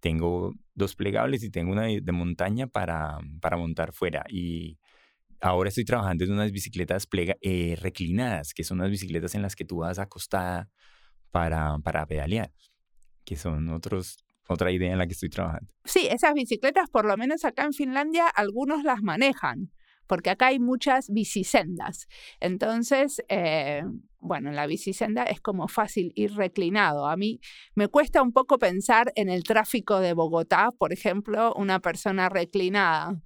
Tengo 0.00 0.54
dos 0.74 0.94
plegables 0.96 1.42
y 1.42 1.50
tengo 1.50 1.72
una 1.72 1.82
de, 1.84 2.00
de 2.02 2.12
montaña 2.12 2.66
para, 2.66 3.18
para 3.40 3.56
montar 3.56 3.92
fuera. 3.92 4.24
Y 4.28 4.78
ahora 5.40 5.70
estoy 5.70 5.84
trabajando 5.84 6.24
en 6.24 6.32
unas 6.32 6.52
bicicletas 6.52 7.06
plega- 7.08 7.38
eh, 7.40 7.76
reclinadas, 7.80 8.54
que 8.54 8.64
son 8.64 8.80
unas 8.80 8.90
bicicletas 8.90 9.34
en 9.34 9.42
las 9.42 9.56
que 9.56 9.64
tú 9.64 9.78
vas 9.78 9.98
acostada 9.98 10.68
para, 11.30 11.78
para 11.78 12.06
pedalear, 12.06 12.52
que 13.24 13.36
son 13.36 13.68
otros, 13.70 14.24
otra 14.52 14.70
idea 14.72 14.92
en 14.92 14.98
la 14.98 15.06
que 15.06 15.12
estoy 15.12 15.30
trabajando. 15.30 15.72
Sí, 15.84 16.08
esas 16.10 16.34
bicicletas, 16.34 16.88
por 16.90 17.04
lo 17.04 17.16
menos 17.16 17.44
acá 17.44 17.64
en 17.64 17.72
Finlandia, 17.72 18.26
algunos 18.26 18.82
las 18.84 19.02
manejan, 19.02 19.70
porque 20.06 20.30
acá 20.30 20.48
hay 20.48 20.58
muchas 20.58 21.08
bicisendas. 21.08 22.08
Entonces, 22.40 23.22
eh, 23.28 23.82
bueno, 24.18 24.50
en 24.50 24.56
la 24.56 24.66
bicisenda 24.66 25.22
es 25.22 25.40
como 25.40 25.68
fácil 25.68 26.12
ir 26.14 26.34
reclinado. 26.34 27.08
A 27.08 27.16
mí 27.16 27.40
me 27.74 27.88
cuesta 27.88 28.22
un 28.22 28.32
poco 28.32 28.58
pensar 28.58 29.12
en 29.14 29.28
el 29.28 29.44
tráfico 29.44 30.00
de 30.00 30.12
Bogotá, 30.12 30.70
por 30.78 30.92
ejemplo, 30.92 31.54
una 31.54 31.80
persona 31.80 32.28
reclinada. 32.28 33.20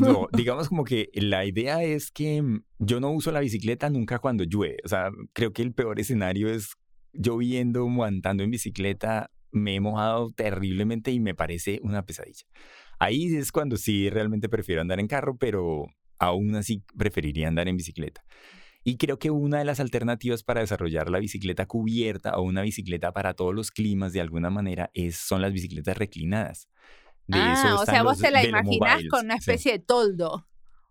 No, 0.00 0.28
digamos 0.32 0.68
como 0.68 0.84
que 0.84 1.08
la 1.14 1.44
idea 1.44 1.82
es 1.82 2.10
que 2.10 2.42
mm, 2.42 2.64
yo 2.78 3.00
no 3.00 3.10
uso 3.10 3.32
la 3.32 3.40
bicicleta 3.40 3.90
nunca 3.90 4.18
cuando 4.18 4.44
llueve. 4.44 4.76
O 4.84 4.88
sea, 4.88 5.10
creo 5.32 5.52
que 5.52 5.62
el 5.62 5.72
peor 5.72 5.98
escenario 5.98 6.48
es 6.48 6.74
lloviendo 7.12 7.84
o 7.84 8.04
andando 8.04 8.42
en 8.42 8.50
bicicleta. 8.50 9.30
Me 9.54 9.76
he 9.76 9.80
mojado 9.80 10.30
terriblemente 10.32 11.10
y 11.12 11.20
me 11.20 11.34
parece 11.34 11.80
una 11.82 12.04
pesadilla. 12.04 12.44
Ahí 12.98 13.34
es 13.34 13.52
cuando 13.52 13.76
sí 13.76 14.10
realmente 14.10 14.48
prefiero 14.48 14.80
andar 14.80 15.00
en 15.00 15.06
carro, 15.08 15.36
pero 15.36 15.86
aún 16.18 16.54
así 16.56 16.82
preferiría 16.96 17.48
andar 17.48 17.68
en 17.68 17.76
bicicleta. 17.76 18.24
Y 18.82 18.98
creo 18.98 19.18
que 19.18 19.30
una 19.30 19.58
de 19.58 19.64
las 19.64 19.80
alternativas 19.80 20.42
para 20.42 20.60
desarrollar 20.60 21.08
la 21.10 21.18
bicicleta 21.18 21.64
cubierta 21.66 22.36
o 22.36 22.42
una 22.42 22.60
bicicleta 22.62 23.12
para 23.12 23.32
todos 23.34 23.54
los 23.54 23.70
climas 23.70 24.12
de 24.12 24.20
alguna 24.20 24.50
manera 24.50 24.90
es, 24.92 25.16
son 25.16 25.40
las 25.40 25.52
bicicletas 25.52 25.96
reclinadas. 25.96 26.68
De 27.26 27.38
ah, 27.38 27.78
o 27.80 27.86
sea, 27.86 28.02
vos 28.02 28.18
te 28.18 28.30
la 28.30 28.44
imaginás 28.44 28.68
velomobiles, 28.70 29.10
con 29.10 29.24
una 29.24 29.34
sí. 29.34 29.50
especie 29.50 29.72
de 29.72 29.78
toldo. 29.78 30.46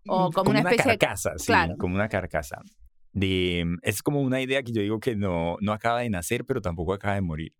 O 0.08 0.28
Mm, 0.28 0.32
como 0.32 0.50
una 0.50 0.58
especie 0.60 0.92
de- 0.92 0.98
carcasa, 0.98 1.38
sí, 1.38 1.46
claro. 1.46 1.76
como 1.78 1.94
una 1.94 2.08
carcasa. 2.08 2.60
De, 3.12 3.64
es 3.82 4.02
como 4.02 4.20
una 4.20 4.40
idea 4.40 4.62
que 4.64 4.72
yo 4.72 4.82
digo 4.82 4.98
que 4.98 5.14
no, 5.14 5.56
no 5.60 5.72
acaba 5.72 6.00
de 6.00 6.10
nacer, 6.10 6.44
pero 6.44 6.60
tampoco 6.60 6.92
acaba 6.92 7.14
de 7.14 7.20
morir. 7.20 7.52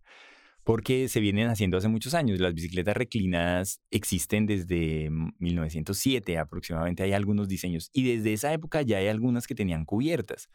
Porque 0.64 1.08
se 1.08 1.20
vienen 1.20 1.48
haciendo 1.48 1.76
hace 1.76 1.88
muchos 1.88 2.14
años. 2.14 2.40
Las 2.40 2.54
bicicletas 2.54 2.96
reclinadas 2.96 3.80
existen 3.90 4.46
desde 4.46 5.10
mm, 5.10 5.34
1907 5.38 6.38
aproximadamente. 6.38 7.02
Hay 7.02 7.12
algunos 7.12 7.48
diseños. 7.48 7.90
Y 7.92 8.04
desde 8.04 8.32
esa 8.32 8.52
época 8.52 8.80
ya 8.82 8.98
hay 8.98 9.08
algunas 9.08 9.46
que 9.46 9.54
tenían 9.54 9.84
cubiertas. 9.84 10.48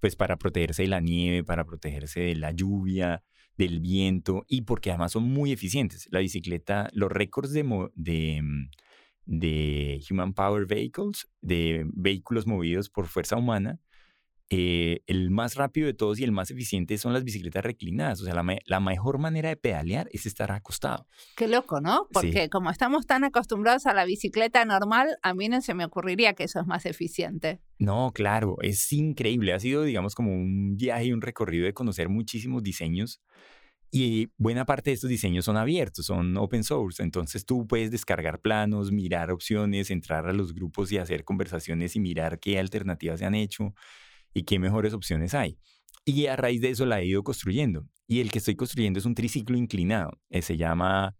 Pues 0.00 0.16
para 0.16 0.36
protegerse 0.36 0.82
de 0.82 0.88
la 0.88 1.00
nieve, 1.00 1.44
para 1.44 1.64
protegerse 1.64 2.20
de 2.20 2.36
la 2.36 2.52
lluvia, 2.52 3.22
del 3.56 3.80
viento. 3.80 4.44
Y 4.48 4.62
porque 4.62 4.90
además 4.90 5.12
son 5.12 5.24
muy 5.24 5.50
eficientes. 5.52 6.08
La 6.10 6.20
bicicleta, 6.20 6.90
los 6.92 7.10
récords 7.10 7.52
de, 7.52 7.64
mm, 7.64 8.70
de 9.24 10.00
Human 10.10 10.34
Power 10.34 10.66
Vehicles, 10.66 11.28
de 11.40 11.86
vehículos 11.94 12.46
movidos 12.46 12.90
por 12.90 13.06
fuerza 13.06 13.36
humana, 13.36 13.80
eh, 14.56 15.02
el 15.08 15.30
más 15.30 15.56
rápido 15.56 15.88
de 15.88 15.94
todos 15.94 16.20
y 16.20 16.24
el 16.24 16.30
más 16.30 16.48
eficiente 16.48 16.96
son 16.96 17.12
las 17.12 17.24
bicicletas 17.24 17.64
reclinadas. 17.64 18.20
O 18.20 18.24
sea, 18.24 18.34
la, 18.34 18.58
la 18.66 18.80
mejor 18.80 19.18
manera 19.18 19.48
de 19.48 19.56
pedalear 19.56 20.08
es 20.12 20.26
estar 20.26 20.52
acostado. 20.52 21.08
Qué 21.36 21.48
loco, 21.48 21.80
¿no? 21.80 22.06
Porque 22.12 22.48
como 22.48 22.70
estamos 22.70 23.04
tan 23.04 23.24
acostumbrados 23.24 23.86
a 23.86 23.94
la 23.94 24.04
bicicleta 24.04 24.64
normal, 24.64 25.16
a 25.22 25.34
mí 25.34 25.48
no 25.48 25.60
se 25.60 25.74
me 25.74 25.84
ocurriría 25.84 26.34
que 26.34 26.44
eso 26.44 26.60
es 26.60 26.68
más 26.68 26.86
eficiente. 26.86 27.60
No, 27.80 28.12
claro, 28.14 28.56
es 28.62 28.92
increíble. 28.92 29.54
Ha 29.54 29.58
sido, 29.58 29.82
digamos, 29.82 30.14
como 30.14 30.32
un 30.32 30.76
viaje 30.76 31.06
y 31.06 31.12
un 31.12 31.20
recorrido 31.20 31.64
de 31.64 31.74
conocer 31.74 32.08
muchísimos 32.08 32.62
diseños. 32.62 33.20
Y 33.90 34.28
buena 34.36 34.66
parte 34.66 34.90
de 34.90 34.94
estos 34.94 35.10
diseños 35.10 35.46
son 35.46 35.56
abiertos, 35.56 36.06
son 36.06 36.36
open 36.36 36.62
source. 36.62 37.02
Entonces 37.02 37.44
tú 37.44 37.66
puedes 37.66 37.90
descargar 37.90 38.40
planos, 38.40 38.92
mirar 38.92 39.32
opciones, 39.32 39.90
entrar 39.90 40.28
a 40.28 40.32
los 40.32 40.54
grupos 40.54 40.92
y 40.92 40.98
hacer 40.98 41.24
conversaciones 41.24 41.96
y 41.96 42.00
mirar 42.00 42.38
qué 42.38 42.60
alternativas 42.60 43.18
se 43.18 43.26
han 43.26 43.34
hecho 43.34 43.74
y 44.34 44.42
qué 44.42 44.58
mejores 44.58 44.92
opciones 44.92 45.34
hay. 45.34 45.56
Y 46.04 46.26
a 46.26 46.36
raíz 46.36 46.60
de 46.60 46.70
eso 46.70 46.84
la 46.84 47.00
he 47.00 47.06
ido 47.06 47.22
construyendo. 47.22 47.86
Y 48.06 48.20
el 48.20 48.30
que 48.30 48.38
estoy 48.38 48.56
construyendo 48.56 48.98
es 48.98 49.06
un 49.06 49.14
triciclo 49.14 49.56
inclinado. 49.56 50.20
Eh, 50.28 50.42
se 50.42 50.58
llama, 50.58 51.16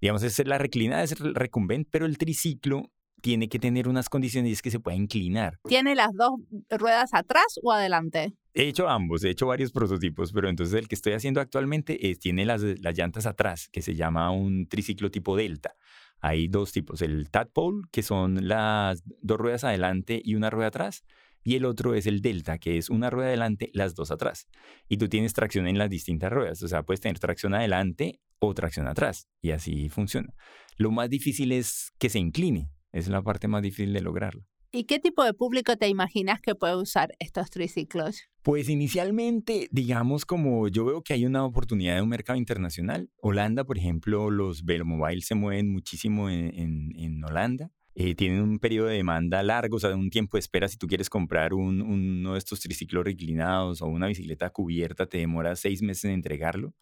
digamos, 0.00 0.22
es 0.22 0.46
la 0.46 0.56
reclinada, 0.56 1.02
es 1.02 1.12
el 1.12 1.34
recumbent, 1.34 1.88
pero 1.90 2.06
el 2.06 2.16
triciclo 2.16 2.90
tiene 3.20 3.48
que 3.48 3.58
tener 3.58 3.88
unas 3.88 4.08
condiciones 4.08 4.50
y 4.50 4.52
es 4.52 4.62
que 4.62 4.70
se 4.70 4.80
pueda 4.80 4.96
inclinar. 4.96 5.58
¿Tiene 5.66 5.94
las 5.94 6.12
dos 6.12 6.32
ruedas 6.70 7.10
atrás 7.12 7.58
o 7.62 7.72
adelante? 7.72 8.34
He 8.52 8.68
hecho 8.68 8.88
ambos, 8.88 9.24
he 9.24 9.30
hecho 9.30 9.46
varios 9.46 9.72
prototipos, 9.72 10.30
pero 10.32 10.48
entonces 10.48 10.74
el 10.74 10.88
que 10.88 10.94
estoy 10.94 11.14
haciendo 11.14 11.40
actualmente 11.40 12.10
es, 12.10 12.18
tiene 12.18 12.44
las, 12.44 12.62
las 12.62 12.96
llantas 12.96 13.26
atrás, 13.26 13.68
que 13.72 13.80
se 13.80 13.94
llama 13.94 14.30
un 14.30 14.68
triciclo 14.68 15.10
tipo 15.10 15.36
Delta. 15.36 15.74
Hay 16.20 16.48
dos 16.48 16.72
tipos, 16.72 17.02
el 17.02 17.30
Tadpole, 17.30 17.82
que 17.90 18.02
son 18.02 18.46
las 18.46 19.02
dos 19.04 19.38
ruedas 19.38 19.64
adelante 19.64 20.20
y 20.22 20.34
una 20.34 20.50
rueda 20.50 20.68
atrás, 20.68 21.02
y 21.44 21.54
el 21.54 21.64
otro 21.66 21.94
es 21.94 22.06
el 22.06 22.20
Delta, 22.20 22.58
que 22.58 22.78
es 22.78 22.90
una 22.90 23.10
rueda 23.10 23.28
adelante, 23.28 23.70
las 23.74 23.94
dos 23.94 24.10
atrás. 24.10 24.48
Y 24.88 24.96
tú 24.96 25.08
tienes 25.08 25.32
tracción 25.34 25.68
en 25.68 25.78
las 25.78 25.90
distintas 25.90 26.32
ruedas, 26.32 26.62
o 26.62 26.68
sea, 26.68 26.82
puedes 26.82 27.00
tener 27.00 27.18
tracción 27.20 27.54
adelante 27.54 28.20
o 28.40 28.52
tracción 28.54 28.88
atrás, 28.88 29.28
y 29.40 29.52
así 29.52 29.88
funciona. 29.90 30.34
Lo 30.76 30.90
más 30.90 31.08
difícil 31.08 31.52
es 31.52 31.92
que 31.98 32.08
se 32.08 32.18
incline, 32.18 32.68
es 32.92 33.06
la 33.08 33.22
parte 33.22 33.46
más 33.46 33.62
difícil 33.62 33.92
de 33.92 34.00
lograrlo. 34.00 34.42
¿Y 34.72 34.84
qué 34.84 34.98
tipo 34.98 35.22
de 35.22 35.34
público 35.34 35.76
te 35.76 35.86
imaginas 35.86 36.40
que 36.40 36.56
puede 36.56 36.74
usar 36.74 37.12
estos 37.20 37.48
triciclos? 37.48 38.22
Pues 38.42 38.68
inicialmente, 38.68 39.68
digamos, 39.70 40.24
como 40.24 40.66
yo 40.66 40.84
veo 40.84 41.02
que 41.02 41.12
hay 41.12 41.26
una 41.26 41.44
oportunidad 41.44 41.94
de 41.94 42.02
un 42.02 42.08
mercado 42.08 42.36
internacional. 42.38 43.08
Holanda, 43.22 43.62
por 43.62 43.78
ejemplo, 43.78 44.30
los 44.30 44.64
velomobiles 44.64 45.26
se 45.26 45.36
mueven 45.36 45.70
muchísimo 45.70 46.28
en, 46.28 46.52
en- 46.58 46.92
en 46.98 47.24
Holanda. 47.24 47.70
Eh, 47.96 48.14
tienen 48.16 48.40
un 48.42 48.58
periodo 48.58 48.88
de 48.88 48.96
demanda 48.96 49.42
largo, 49.42 49.76
o 49.76 49.80
sea, 49.80 49.94
un 49.94 50.10
tiempo 50.10 50.36
de 50.36 50.40
espera. 50.40 50.66
Si 50.68 50.76
tú 50.76 50.86
quieres 50.88 51.08
comprar 51.08 51.54
un- 51.54 51.80
uno 51.80 52.32
de 52.32 52.38
estos 52.38 52.60
triciclos 52.60 53.04
reclinados 53.04 53.82
o 53.82 53.86
una 53.86 54.08
bicicleta 54.08 54.50
cubierta, 54.50 55.06
te 55.06 55.18
demora 55.18 55.54
seis 55.56 55.80
meses 55.82 56.04
en 56.06 56.10
entregarlo. 56.12 56.74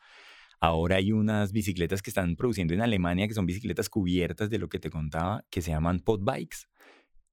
Ahora 0.61 0.97
hay 0.97 1.13
unas 1.13 1.53
bicicletas 1.53 2.03
que 2.03 2.11
están 2.11 2.37
produciendo 2.37 2.73
en 2.73 2.81
Alemania, 2.83 3.27
que 3.29 3.35
son 3.35 3.47
bicicletas 3.47 3.89
cubiertas 3.89 4.49
de 4.49 4.59
lo 4.59 4.69
que 4.69 4.79
te 4.79 4.91
contaba, 4.91 5.45
que 5.51 5.61
se 5.61 5.73
llaman 5.73 6.01
podbikes. 6.01 6.69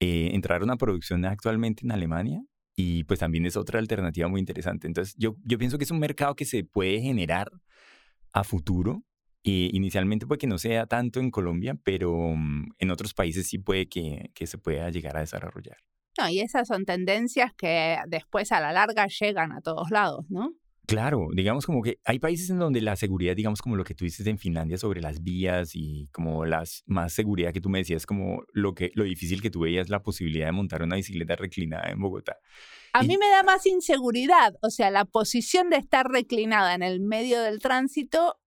Eh, 0.00 0.30
entraron 0.34 0.70
a 0.70 0.76
producción 0.76 1.24
actualmente 1.24 1.84
en 1.84 1.92
Alemania 1.92 2.42
y 2.74 3.04
pues 3.04 3.20
también 3.20 3.46
es 3.46 3.56
otra 3.56 3.78
alternativa 3.78 4.28
muy 4.28 4.40
interesante. 4.40 4.86
Entonces 4.88 5.14
yo, 5.18 5.36
yo 5.44 5.58
pienso 5.58 5.78
que 5.78 5.84
es 5.84 5.90
un 5.90 6.00
mercado 6.00 6.34
que 6.34 6.44
se 6.44 6.64
puede 6.64 7.00
generar 7.00 7.50
a 8.32 8.44
futuro. 8.44 9.04
Y 9.42 9.74
inicialmente 9.76 10.26
puede 10.26 10.38
que 10.38 10.46
no 10.46 10.58
sea 10.58 10.86
tanto 10.86 11.18
en 11.20 11.30
Colombia, 11.30 11.74
pero 11.82 12.12
mm, 12.36 12.72
en 12.78 12.90
otros 12.90 13.14
países 13.14 13.46
sí 13.48 13.58
puede 13.58 13.88
que, 13.88 14.30
que 14.34 14.46
se 14.46 14.58
pueda 14.58 14.90
llegar 14.90 15.16
a 15.16 15.20
desarrollar. 15.20 15.78
No, 16.18 16.28
y 16.28 16.40
esas 16.40 16.68
son 16.68 16.84
tendencias 16.84 17.52
que 17.54 17.96
después 18.08 18.52
a 18.52 18.60
la 18.60 18.72
larga 18.72 19.06
llegan 19.06 19.52
a 19.52 19.60
todos 19.62 19.90
lados, 19.90 20.26
¿no? 20.28 20.52
Claro, 20.86 21.28
digamos 21.32 21.66
como 21.66 21.82
que 21.82 22.00
hay 22.04 22.18
países 22.18 22.50
en 22.50 22.58
donde 22.58 22.80
la 22.80 22.96
seguridad, 22.96 23.36
digamos 23.36 23.62
como 23.62 23.76
lo 23.76 23.84
que 23.84 23.94
tú 23.94 24.04
dices 24.04 24.26
en 24.26 24.38
Finlandia 24.38 24.76
sobre 24.76 25.00
las 25.00 25.22
vías 25.22 25.70
y 25.76 26.08
como 26.12 26.44
las 26.44 26.82
más 26.86 27.12
seguridad 27.12 27.52
que 27.52 27.60
tú 27.60 27.68
me 27.70 27.78
decías, 27.78 28.06
como 28.06 28.42
lo 28.52 28.74
que 28.74 28.90
lo 28.94 29.04
difícil 29.04 29.40
que 29.40 29.50
tú 29.50 29.60
veías 29.60 29.88
la 29.88 30.02
posibilidad 30.02 30.46
de 30.46 30.52
montar 30.52 30.82
una 30.82 30.96
bicicleta 30.96 31.36
reclinada 31.36 31.90
en 31.92 32.00
Bogotá. 32.00 32.38
A 32.92 33.04
Y- 33.04 33.06
mí 33.06 33.16
me 33.18 33.28
da 33.28 33.44
más 33.44 33.66
inseguridad, 33.66 34.54
o 34.62 34.70
sea, 34.70 34.90
la 34.90 35.04
posición 35.04 35.70
de 35.70 35.76
estar 35.76 36.08
reclinada 36.08 36.74
en 36.74 36.82
el 36.82 37.00
medio 37.00 37.40
del 37.40 37.60
tránsito 37.60 38.40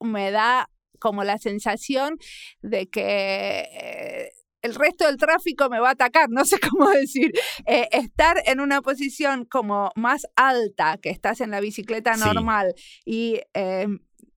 me 0.00 0.30
da 0.30 0.68
como 0.98 1.24
la 1.24 1.38
sensación 1.38 2.16
de 2.62 2.88
que 2.88 3.60
eh, 3.72 4.30
el 4.62 4.74
resto 4.74 5.06
del 5.06 5.16
tráfico 5.16 5.70
me 5.70 5.80
va 5.80 5.88
a 5.88 5.92
atacar, 5.92 6.28
no 6.30 6.44
sé 6.44 6.58
cómo 6.70 6.88
decir. 6.90 7.32
Eh, 7.66 7.88
estar 7.92 8.36
en 8.46 8.60
una 8.60 8.82
posición 8.82 9.44
como 9.46 9.90
más 9.96 10.26
alta 10.36 10.98
que 10.98 11.10
estás 11.10 11.40
en 11.40 11.50
la 11.50 11.60
bicicleta 11.60 12.14
Sí. 12.14 12.24
normal 12.24 12.74
y... 13.04 13.40
eh, 13.54 13.86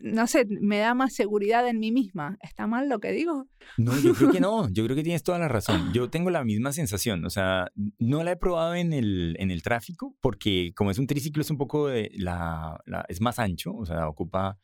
no 0.05 0.27
sé, 0.27 0.45
me 0.49 0.79
da 0.79 0.93
más 0.95 1.13
seguridad 1.15 1.65
en 1.65 1.79
mí 1.79 1.93
misma. 1.93 2.37
¿Está 2.41 2.67
mal 2.67 2.89
lo 2.89 2.99
que 2.99 3.13
digo? 3.13 3.45
No, 3.77 3.97
yo 3.97 4.13
creo 4.13 4.31
que 4.33 4.41
no, 4.41 4.67
yo 4.69 4.83
creo 4.83 4.97
que 4.97 5.03
tienes 5.03 5.23
toda 5.23 5.39
la 5.39 5.47
razón. 5.47 5.93
Yo 5.93 6.09
tengo 6.09 6.29
la 6.29 6.43
misma 6.43 6.73
sensación, 6.73 7.23
o 7.23 7.29
sea, 7.29 7.67
no 7.99 8.21
la 8.21 8.31
he 8.31 8.35
probado 8.35 8.75
en 8.75 8.91
el, 8.91 9.37
en 9.39 9.49
el 9.49 9.61
tráfico 9.63 10.13
porque 10.19 10.73
como 10.75 10.91
es 10.91 10.97
un 10.97 11.07
triciclo 11.07 11.41
es 11.41 11.49
un 11.51 11.57
poco 11.57 11.87
de 11.87 12.11
la, 12.15 12.81
la- 12.85 13.05
es 13.07 13.21
más 13.21 13.39
ancho, 13.39 13.73
o 13.73 13.85
sea, 13.85 14.09
ocupa 14.09 14.57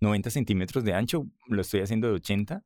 90 0.00 0.30
centímetros 0.30 0.84
de 0.84 0.94
ancho, 0.94 1.26
lo 1.48 1.60
estoy 1.60 1.80
haciendo 1.80 2.08
de 2.08 2.14
80, 2.14 2.64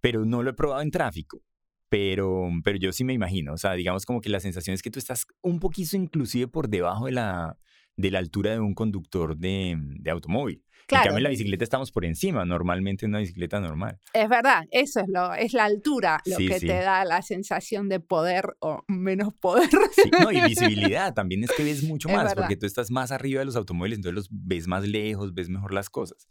pero 0.00 0.24
no 0.24 0.42
lo 0.42 0.50
he 0.50 0.54
probado 0.54 0.82
en 0.82 0.90
tráfico. 0.90 1.42
Pero, 1.88 2.48
pero 2.64 2.78
yo 2.78 2.90
sí 2.92 3.04
me 3.04 3.12
imagino, 3.12 3.52
o 3.52 3.58
sea, 3.58 3.72
digamos 3.72 4.06
como 4.06 4.22
que 4.22 4.30
la 4.30 4.40
sensación 4.40 4.72
es 4.72 4.82
que 4.82 4.90
tú 4.90 4.98
estás 4.98 5.26
un 5.42 5.60
poquito 5.60 5.94
inclusive 5.94 6.48
por 6.48 6.70
debajo 6.70 7.04
de 7.04 7.12
la, 7.12 7.58
de 7.96 8.10
la 8.10 8.18
altura 8.18 8.52
de 8.52 8.60
un 8.60 8.74
conductor 8.74 9.36
de, 9.36 9.76
de 9.78 10.10
automóvil. 10.10 10.64
Claro. 10.86 11.02
En 11.02 11.06
cambio, 11.08 11.18
en 11.18 11.22
la 11.22 11.30
bicicleta 11.30 11.64
estamos 11.64 11.90
por 11.90 12.04
encima, 12.04 12.44
normalmente 12.44 13.06
en 13.06 13.12
una 13.12 13.20
bicicleta 13.20 13.60
normal. 13.60 13.98
Es 14.12 14.28
verdad, 14.28 14.64
eso 14.70 15.00
es 15.00 15.06
lo, 15.08 15.34
es 15.34 15.52
la 15.52 15.64
altura 15.64 16.20
lo 16.26 16.36
que 16.36 16.60
te 16.60 16.66
da 16.66 17.04
la 17.04 17.22
sensación 17.22 17.88
de 17.88 18.00
poder 18.00 18.56
o 18.60 18.84
menos 18.88 19.32
poder. 19.34 19.68
Sí, 19.92 20.10
no, 20.20 20.30
y 20.30 20.40
visibilidad 20.48 21.14
también 21.14 21.44
es 21.44 21.52
que 21.52 21.64
ves 21.64 21.82
mucho 21.82 22.08
más, 22.08 22.34
porque 22.34 22.56
tú 22.56 22.66
estás 22.66 22.90
más 22.90 23.12
arriba 23.12 23.40
de 23.40 23.46
los 23.46 23.56
automóviles, 23.56 23.98
entonces 23.98 24.14
los 24.14 24.28
ves 24.30 24.66
más 24.66 24.86
lejos, 24.86 25.34
ves 25.34 25.48
mejor 25.48 25.72
las 25.72 25.90
cosas. 25.90 26.28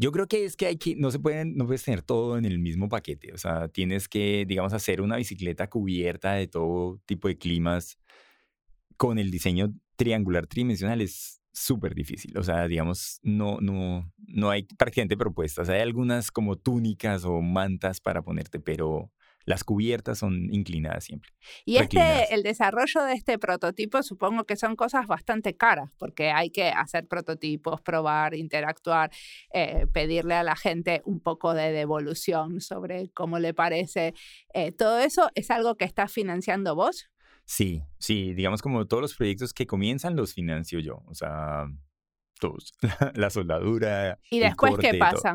Yo 0.00 0.12
creo 0.12 0.28
que 0.28 0.44
es 0.44 0.56
que 0.56 0.66
hay 0.66 0.76
que, 0.76 0.94
no 0.94 1.10
se 1.10 1.18
pueden, 1.18 1.56
no 1.56 1.66
puedes 1.66 1.82
tener 1.82 2.02
todo 2.02 2.38
en 2.38 2.44
el 2.44 2.60
mismo 2.60 2.88
paquete. 2.88 3.32
O 3.32 3.38
sea, 3.38 3.66
tienes 3.68 4.08
que, 4.08 4.44
digamos, 4.46 4.72
hacer 4.72 5.00
una 5.00 5.16
bicicleta 5.16 5.68
cubierta 5.68 6.34
de 6.34 6.46
todo 6.46 7.00
tipo 7.04 7.26
de 7.26 7.36
climas 7.36 7.98
con 8.96 9.18
el 9.18 9.30
diseño 9.30 9.74
triangular 9.96 10.46
tridimensional 10.46 11.00
es 11.00 11.37
súper 11.58 11.94
difícil. 11.94 12.36
O 12.38 12.42
sea, 12.42 12.66
digamos, 12.68 13.20
no, 13.22 13.58
no, 13.60 14.12
no 14.26 14.50
hay 14.50 14.64
prácticamente 14.64 15.16
propuestas. 15.16 15.68
Hay 15.68 15.80
algunas 15.80 16.30
como 16.30 16.56
túnicas 16.56 17.24
o 17.24 17.40
mantas 17.40 18.00
para 18.00 18.22
ponerte, 18.22 18.60
pero 18.60 19.10
las 19.48 19.64
cubiertas 19.64 20.18
son 20.18 20.52
inclinadas 20.52 21.04
siempre. 21.04 21.30
Y 21.64 21.76
este, 21.76 22.34
el 22.34 22.42
desarrollo 22.42 23.02
de 23.04 23.14
este 23.14 23.38
prototipo 23.38 24.02
supongo 24.02 24.44
que 24.44 24.56
son 24.56 24.76
cosas 24.76 25.06
bastante 25.06 25.56
caras, 25.56 25.90
porque 25.98 26.30
hay 26.30 26.50
que 26.50 26.68
hacer 26.68 27.06
prototipos, 27.08 27.80
probar, 27.80 28.34
interactuar, 28.34 29.10
eh, 29.54 29.86
pedirle 29.90 30.34
a 30.34 30.42
la 30.42 30.54
gente 30.54 31.00
un 31.06 31.20
poco 31.20 31.54
de 31.54 31.72
devolución 31.72 32.60
sobre 32.60 33.08
cómo 33.14 33.38
le 33.38 33.54
parece. 33.54 34.12
Eh, 34.52 34.72
¿Todo 34.72 34.98
eso 34.98 35.30
es 35.34 35.50
algo 35.50 35.76
que 35.76 35.86
estás 35.86 36.12
financiando 36.12 36.74
vos? 36.74 37.08
Sí, 37.48 37.82
sí, 37.98 38.34
digamos 38.34 38.60
como 38.60 38.86
todos 38.86 39.00
los 39.00 39.14
proyectos 39.14 39.54
que 39.54 39.66
comienzan 39.66 40.16
los 40.16 40.34
financio 40.34 40.80
yo, 40.80 41.02
o 41.06 41.14
sea, 41.14 41.64
todos, 42.38 42.74
la 43.14 43.30
soldadura. 43.30 44.18
¿Y 44.30 44.38
después 44.38 44.76
qué 44.76 44.98
pasa? 44.98 45.34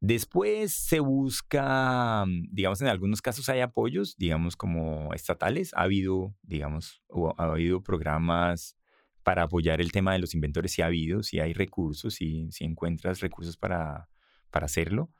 Después 0.00 0.72
se 0.72 1.00
busca, 1.00 2.24
digamos, 2.50 2.80
en 2.80 2.88
algunos 2.88 3.20
casos 3.20 3.46
hay 3.50 3.60
apoyos, 3.60 4.16
digamos, 4.16 4.56
como 4.56 5.12
estatales. 5.12 5.74
Ha 5.74 5.82
habido, 5.82 6.34
digamos, 6.40 7.02
ha 7.36 7.44
habido 7.44 7.82
programas 7.82 8.78
para 9.22 9.42
apoyar 9.42 9.82
el 9.82 9.92
tema 9.92 10.14
de 10.14 10.20
los 10.20 10.32
inventores, 10.32 10.72
si 10.72 10.80
ha 10.80 10.86
habido, 10.86 11.22
si 11.22 11.40
hay 11.40 11.52
recursos, 11.52 12.14
si, 12.14 12.50
si 12.52 12.64
encuentras 12.64 13.20
recursos 13.20 13.58
para, 13.58 14.08
para 14.50 14.64
hacerlo. 14.64 15.10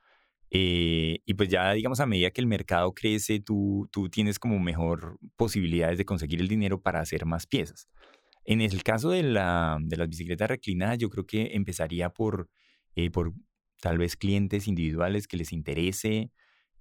Eh, 0.50 1.20
y 1.24 1.34
pues 1.34 1.48
ya, 1.48 1.72
digamos, 1.72 2.00
a 2.00 2.06
medida 2.06 2.30
que 2.30 2.40
el 2.40 2.46
mercado 2.46 2.92
crece, 2.94 3.40
tú, 3.40 3.88
tú 3.92 4.08
tienes 4.08 4.38
como 4.38 4.58
mejor 4.58 5.18
posibilidades 5.36 5.98
de 5.98 6.04
conseguir 6.04 6.40
el 6.40 6.48
dinero 6.48 6.80
para 6.80 7.00
hacer 7.00 7.26
más 7.26 7.46
piezas. 7.46 7.88
En 8.44 8.60
el 8.62 8.82
caso 8.82 9.10
de, 9.10 9.22
la, 9.22 9.78
de 9.80 9.96
las 9.96 10.08
bicicletas 10.08 10.48
reclinadas, 10.48 10.98
yo 10.98 11.10
creo 11.10 11.26
que 11.26 11.50
empezaría 11.54 12.08
por, 12.10 12.48
eh, 12.94 13.10
por 13.10 13.34
tal 13.80 13.98
vez 13.98 14.16
clientes 14.16 14.68
individuales 14.68 15.28
que 15.28 15.36
les 15.36 15.52
interese 15.52 16.30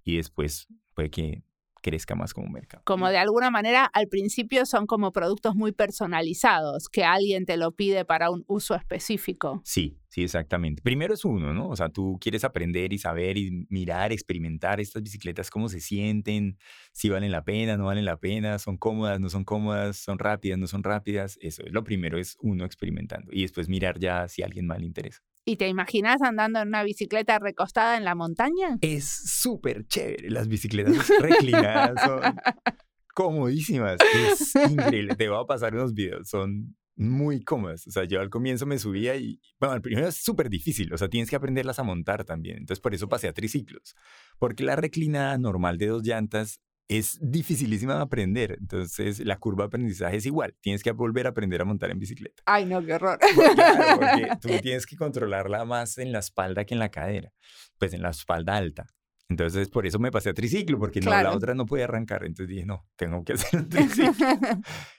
y 0.02 0.16
después 0.16 0.66
puede 0.94 1.10
que 1.10 1.42
crezca 1.82 2.14
más 2.14 2.34
como 2.34 2.48
mercado. 2.48 2.82
Como 2.84 3.08
de 3.08 3.18
alguna 3.18 3.50
manera 3.50 3.84
al 3.84 4.08
principio 4.08 4.66
son 4.66 4.86
como 4.86 5.12
productos 5.12 5.54
muy 5.54 5.72
personalizados, 5.72 6.88
que 6.88 7.04
alguien 7.04 7.46
te 7.46 7.56
lo 7.56 7.72
pide 7.72 8.04
para 8.04 8.30
un 8.30 8.44
uso 8.46 8.74
específico. 8.74 9.60
Sí, 9.64 9.98
sí, 10.08 10.22
exactamente. 10.22 10.82
Primero 10.82 11.14
es 11.14 11.24
uno, 11.24 11.52
¿no? 11.54 11.68
O 11.68 11.76
sea, 11.76 11.88
tú 11.88 12.18
quieres 12.20 12.44
aprender 12.44 12.92
y 12.92 12.98
saber 12.98 13.36
y 13.38 13.66
mirar, 13.68 14.12
experimentar 14.12 14.80
estas 14.80 15.02
bicicletas, 15.02 15.50
cómo 15.50 15.68
se 15.68 15.80
sienten, 15.80 16.58
si 16.92 17.08
valen 17.08 17.32
la 17.32 17.44
pena, 17.44 17.76
no 17.76 17.86
valen 17.86 18.04
la 18.04 18.18
pena, 18.18 18.58
son 18.58 18.76
cómodas, 18.76 19.20
no 19.20 19.28
son 19.28 19.44
cómodas, 19.44 19.96
son 19.96 20.18
rápidas, 20.18 20.58
no 20.58 20.66
son 20.66 20.82
rápidas. 20.82 21.38
Eso 21.40 21.62
es 21.64 21.72
lo 21.72 21.84
primero, 21.84 22.18
es 22.18 22.36
uno 22.40 22.64
experimentando 22.64 23.32
y 23.32 23.42
después 23.42 23.68
mirar 23.68 23.98
ya 23.98 24.28
si 24.28 24.42
a 24.42 24.46
alguien 24.46 24.66
más 24.66 24.80
le 24.80 24.86
interesa. 24.86 25.22
¿Y 25.48 25.56
te 25.56 25.66
imaginas 25.66 26.20
andando 26.20 26.60
en 26.60 26.68
una 26.68 26.82
bicicleta 26.82 27.38
recostada 27.38 27.96
en 27.96 28.04
la 28.04 28.14
montaña? 28.14 28.76
Es 28.82 29.06
súper 29.06 29.86
chévere. 29.86 30.28
Las 30.28 30.46
bicicletas 30.46 31.08
reclinadas 31.20 32.02
son 32.04 32.20
comodísimas. 33.14 33.98
Es 34.14 34.54
increíble. 34.70 35.16
Te 35.16 35.26
voy 35.30 35.42
a 35.42 35.46
pasar 35.46 35.74
unos 35.74 35.94
videos. 35.94 36.28
Son 36.28 36.76
muy 36.96 37.42
cómodas. 37.42 37.86
O 37.86 37.90
sea, 37.90 38.04
yo 38.04 38.20
al 38.20 38.28
comienzo 38.28 38.66
me 38.66 38.78
subía 38.78 39.16
y, 39.16 39.40
bueno, 39.58 39.72
al 39.72 39.80
primero 39.80 40.08
es 40.08 40.16
súper 40.16 40.50
difícil. 40.50 40.92
O 40.92 40.98
sea, 40.98 41.08
tienes 41.08 41.30
que 41.30 41.36
aprenderlas 41.36 41.78
a 41.78 41.82
montar 41.82 42.26
también. 42.26 42.58
Entonces, 42.58 42.80
por 42.82 42.92
eso 42.94 43.08
pasé 43.08 43.28
a 43.28 43.32
triciclos. 43.32 43.96
Porque 44.38 44.64
la 44.64 44.76
reclinada 44.76 45.38
normal 45.38 45.78
de 45.78 45.86
dos 45.86 46.02
llantas 46.02 46.60
es 46.88 47.18
dificilísima 47.20 47.96
de 47.96 48.02
aprender. 48.02 48.56
Entonces, 48.58 49.20
la 49.20 49.38
curva 49.38 49.64
de 49.64 49.66
aprendizaje 49.68 50.16
es 50.16 50.26
igual. 50.26 50.56
Tienes 50.60 50.82
que 50.82 50.90
volver 50.92 51.26
a 51.26 51.30
aprender 51.30 51.60
a 51.60 51.64
montar 51.64 51.90
en 51.90 51.98
bicicleta. 51.98 52.42
Ay, 52.46 52.64
no, 52.64 52.84
qué 52.84 52.94
horror. 52.94 53.18
Claro, 53.54 54.00
porque 54.00 54.28
tú 54.40 54.48
tienes 54.62 54.86
que 54.86 54.96
controlarla 54.96 55.64
más 55.64 55.98
en 55.98 56.12
la 56.12 56.20
espalda 56.20 56.64
que 56.64 56.74
en 56.74 56.80
la 56.80 56.90
cadera. 56.90 57.30
Pues 57.78 57.92
en 57.92 58.02
la 58.02 58.10
espalda 58.10 58.56
alta. 58.56 58.86
Entonces, 59.28 59.68
por 59.68 59.86
eso 59.86 59.98
me 59.98 60.10
pasé 60.10 60.30
a 60.30 60.34
triciclo, 60.34 60.78
porque 60.78 61.02
no, 61.02 61.10
la 61.10 61.34
otra 61.34 61.54
no 61.54 61.66
podía 61.66 61.84
arrancar. 61.84 62.24
Entonces 62.24 62.48
dije, 62.48 62.64
no, 62.64 62.88
tengo 62.96 63.22
que 63.22 63.34
hacer 63.34 63.60
un 63.60 63.68
triciclo. 63.68 64.26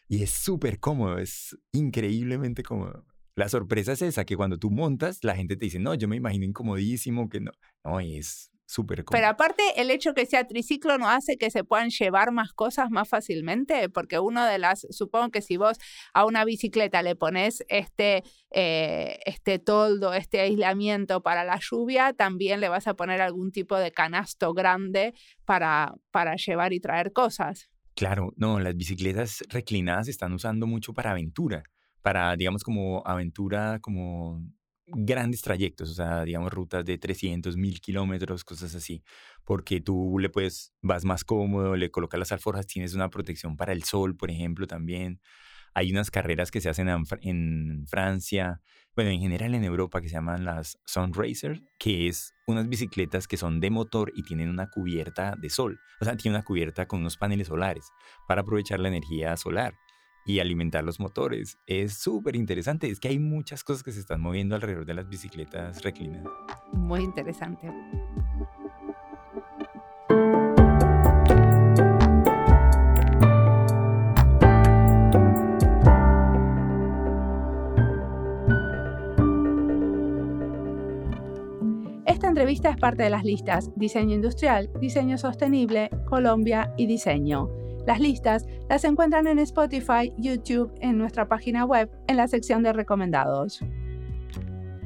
y 0.08 0.22
es 0.22 0.30
súper 0.30 0.80
cómodo, 0.80 1.18
es 1.18 1.58
increíblemente 1.72 2.62
cómodo. 2.62 3.08
La 3.36 3.50
sorpresa 3.50 3.94
es 3.94 4.04
esa, 4.04 4.26
que 4.26 4.36
cuando 4.36 4.60
tú 4.60 4.70
montas, 4.70 5.24
la 5.24 5.36
gente 5.36 5.56
te 5.56 5.66
dice, 5.66 5.80
no, 5.80 5.96
yo 5.96 6.08
me 6.08 6.18
imagino 6.18 6.46
incomodísimo, 6.46 7.30
que 7.30 7.40
no. 7.40 7.52
No, 7.84 8.00
es 8.00 8.49
pero 9.12 9.28
aparte, 9.28 9.64
el 9.78 9.90
hecho 9.90 10.14
que 10.14 10.26
sea 10.26 10.46
triciclo 10.46 10.98
no 11.00 11.10
hace 11.10 11.38
que 11.38 11.50
se 11.50 11.64
puedan 11.64 11.90
llevar 11.90 12.32
más 12.32 12.54
cosas 12.54 12.92
más 12.92 13.10
fácilmente, 13.10 13.90
porque 13.90 14.20
uno 14.20 14.46
de 14.46 14.60
las, 14.60 14.86
supongo 14.92 15.32
que 15.32 15.42
si 15.42 15.58
vos 15.58 15.78
a 16.14 16.26
una 16.26 16.46
bicicleta 16.46 17.02
le 17.02 17.16
pones 17.16 17.64
este, 17.68 18.24
eh, 18.52 19.20
este 19.26 19.58
toldo, 19.58 20.14
este 20.14 20.42
aislamiento 20.42 21.24
para 21.24 21.44
la 21.44 21.60
lluvia, 21.60 22.14
también 22.14 22.60
le 22.60 22.70
vas 22.70 22.88
a 22.88 22.94
poner 22.94 23.22
algún 23.22 23.52
tipo 23.52 23.76
de 23.76 23.92
canasto 23.92 24.54
grande 24.54 25.16
para, 25.46 25.96
para 26.12 26.36
llevar 26.36 26.72
y 26.72 26.80
traer 26.80 27.12
cosas. 27.12 27.70
Claro, 27.96 28.34
no, 28.38 28.60
las 28.60 28.76
bicicletas 28.76 29.44
reclinadas 29.50 30.06
se 30.06 30.12
están 30.12 30.32
usando 30.34 30.68
mucho 30.68 30.94
para 30.94 31.12
aventura, 31.12 31.64
para, 32.02 32.36
digamos, 32.36 32.64
como 32.64 33.02
aventura, 33.06 33.80
como 33.82 34.44
grandes 34.94 35.42
trayectos, 35.42 35.90
o 35.92 35.94
sea, 35.94 36.24
digamos 36.24 36.52
rutas 36.52 36.86
de 36.86 36.98
300, 36.98 37.58
1000 37.58 37.82
kilómetros, 37.82 38.44
cosas 38.44 38.76
así, 38.76 39.04
porque 39.46 39.82
tú 39.82 40.18
le 40.20 40.30
puedes, 40.30 40.74
vas 40.82 41.06
más 41.06 41.24
cómodo, 41.24 41.76
le 41.76 41.92
colocas 41.92 42.20
las 42.20 42.32
alforjas, 42.32 42.68
tienes 42.68 42.94
una 42.94 43.10
protección 43.10 43.58
para 43.58 43.74
el 43.74 43.84
sol, 43.84 44.16
por 44.16 44.32
ejemplo, 44.32 44.68
también. 44.68 45.20
Hay 45.76 45.92
unas 45.92 46.10
carreras 46.10 46.50
que 46.50 46.62
se 46.62 46.70
hacen 46.70 46.90
en, 47.22 47.88
Francia, 47.88 48.60
bueno, 48.96 49.12
en 49.12 49.20
general 49.20 49.54
en 49.54 49.64
Europa, 49.64 50.02
que 50.02 50.10
se 50.10 50.16
llaman 50.16 50.44
las 50.44 50.80
Sun 50.86 51.14
Racer, 51.14 51.62
que 51.78 52.08
es 52.08 52.34
unas 52.48 52.68
bicicletas 52.68 53.28
que 53.28 53.38
son 53.38 53.60
de 53.60 53.70
motor 53.70 54.12
y 54.16 54.24
tienen 54.24 54.50
una 54.50 54.68
cubierta 54.70 55.36
de 55.40 55.50
sol, 55.50 55.80
o 56.02 56.06
sea, 56.06 56.18
tiene 56.18 56.38
una 56.38 56.44
cubierta 56.44 56.88
con 56.88 57.02
unos 57.02 57.18
paneles 57.18 57.48
solares 57.48 57.92
para 58.28 58.42
aprovechar 58.42 58.80
la 58.80 58.88
energía 58.88 59.38
solar 59.38 59.76
y 60.30 60.40
alimentar 60.40 60.84
los 60.84 61.00
motores. 61.00 61.58
Es 61.66 61.94
súper 61.94 62.36
interesante. 62.36 62.88
Es 62.88 63.00
que 63.00 63.08
hay 63.08 63.18
muchas 63.18 63.64
cosas 63.64 63.82
que 63.82 63.92
se 63.92 64.00
están 64.00 64.22
moviendo 64.22 64.54
alrededor 64.54 64.86
de 64.86 64.94
las 64.94 65.10
bicicletas 65.10 65.82
reclinadas. 65.82 66.32
Muy 66.72 67.02
interesante. 67.02 67.68
Esta 82.06 82.28
entrevista 82.28 82.70
es 82.70 82.78
parte 82.78 83.02
de 83.02 83.10
las 83.10 83.24
listas 83.24 83.72
Diseño 83.76 84.14
Industrial, 84.14 84.70
Diseño 84.80 85.18
Sostenible, 85.18 85.90
Colombia 86.08 86.72
y 86.78 86.86
Diseño 86.86 87.50
las 87.90 88.00
listas 88.00 88.46
las 88.70 88.84
encuentran 88.84 89.26
en 89.26 89.40
Spotify, 89.40 90.14
YouTube, 90.16 90.72
en 90.80 91.00
nuestra 91.00 91.28
página 91.28 91.66
web, 91.66 91.90
en 92.06 92.18
la 92.18 92.28
sección 92.28 92.62
de 92.62 92.72
recomendados. 92.72 93.62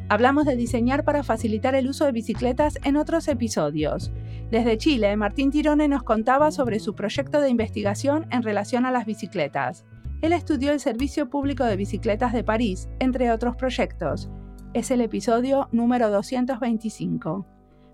Hablamos 0.07 0.45
de 0.45 0.55
diseñar 0.55 1.03
para 1.03 1.21
facilitar 1.21 1.75
el 1.75 1.89
uso 1.89 2.05
de 2.05 2.13
bicicletas 2.13 2.79
en 2.85 2.95
otros 2.95 3.27
episodios. 3.27 4.13
Desde 4.51 4.77
Chile, 4.77 5.17
Martín 5.17 5.51
Tirone 5.51 5.89
nos 5.89 6.03
contaba 6.03 6.49
sobre 6.51 6.79
su 6.79 6.95
proyecto 6.95 7.41
de 7.41 7.49
investigación 7.49 8.25
en 8.31 8.41
relación 8.41 8.85
a 8.85 8.91
las 8.91 9.05
bicicletas. 9.05 9.83
Él 10.21 10.31
estudió 10.31 10.71
el 10.71 10.79
Servicio 10.79 11.29
Público 11.29 11.65
de 11.65 11.75
Bicicletas 11.75 12.31
de 12.31 12.45
París, 12.45 12.87
entre 12.99 13.33
otros 13.33 13.57
proyectos. 13.57 14.29
Es 14.73 14.91
el 14.91 15.01
episodio 15.01 15.67
número 15.73 16.09
225. 16.09 17.45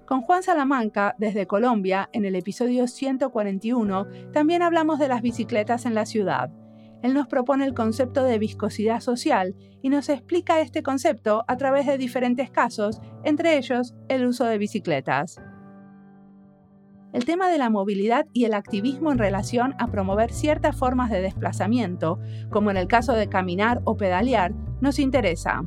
Con 0.10 0.24
Juan 0.24 0.42
Salamanca, 0.42 1.14
desde 1.20 1.46
Colombia, 1.46 2.10
en 2.14 2.26
el 2.26 2.34
episodio 2.34 2.88
141, 2.88 4.08
también 4.34 4.64
hablamos 4.64 4.98
de 4.98 5.08
las 5.08 5.22
bicicletas 5.22 5.86
en 5.86 5.94
la 5.94 6.08
ciudad. 6.08 6.50
Él 7.04 7.14
nos 7.14 7.28
propone 7.28 7.64
el 7.64 7.76
concepto 7.76 8.24
de 8.24 8.40
viscosidad 8.40 9.02
social 9.02 9.56
y 9.84 9.90
nos 9.90 10.10
explica 10.10 10.62
este 10.62 10.82
concepto 10.82 11.46
a 11.48 11.58
través 11.58 11.86
de 11.86 12.00
diferentes 12.00 12.50
casos, 12.50 13.00
entre 13.24 13.56
ellos 13.56 13.94
el 14.08 14.26
uso 14.26 14.46
de 14.46 14.58
bicicletas. 14.58 15.40
El 17.14 17.24
tema 17.24 17.48
de 17.48 17.60
la 17.60 17.70
movilidad 17.70 18.26
y 18.34 18.46
el 18.46 18.56
activismo 18.56 19.12
en 19.12 19.20
relación 19.20 19.76
a 19.78 19.92
promover 19.92 20.32
ciertas 20.32 20.76
formas 20.76 21.12
de 21.12 21.22
desplazamiento, 21.22 22.18
como 22.50 22.72
en 22.72 22.78
el 22.78 22.88
caso 22.88 23.14
de 23.14 23.30
caminar 23.30 23.82
o 23.84 23.96
pedalear, 23.96 24.56
Nos 24.82 24.98
interesa 24.98 25.62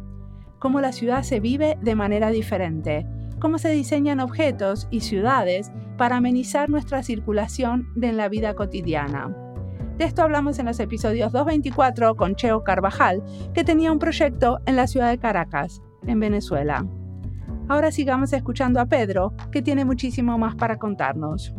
cómo 0.58 0.80
la 0.80 0.90
ciudad 0.90 1.22
se 1.22 1.38
vive 1.38 1.78
de 1.80 1.94
manera 1.94 2.30
diferente, 2.30 3.06
cómo 3.42 3.58
se 3.58 3.70
diseñan 3.70 4.20
objetos 4.20 4.86
y 4.92 5.00
ciudades 5.00 5.72
para 5.98 6.18
amenizar 6.18 6.70
nuestra 6.70 7.02
circulación 7.02 7.88
en 8.00 8.16
la 8.16 8.28
vida 8.28 8.54
cotidiana. 8.54 9.36
De 9.98 10.04
esto 10.04 10.22
hablamos 10.22 10.60
en 10.60 10.66
los 10.66 10.78
episodios 10.78 11.32
224 11.32 12.14
con 12.14 12.36
Cheo 12.36 12.62
Carvajal, 12.62 13.20
que 13.52 13.64
tenía 13.64 13.90
un 13.90 13.98
proyecto 13.98 14.60
en 14.64 14.76
la 14.76 14.86
ciudad 14.86 15.10
de 15.10 15.18
Caracas, 15.18 15.82
en 16.06 16.20
Venezuela. 16.20 16.86
Ahora 17.68 17.90
sigamos 17.90 18.32
escuchando 18.32 18.80
a 18.80 18.86
Pedro, 18.86 19.34
que 19.50 19.60
tiene 19.60 19.84
muchísimo 19.84 20.38
más 20.38 20.54
para 20.54 20.78
contarnos. 20.78 21.52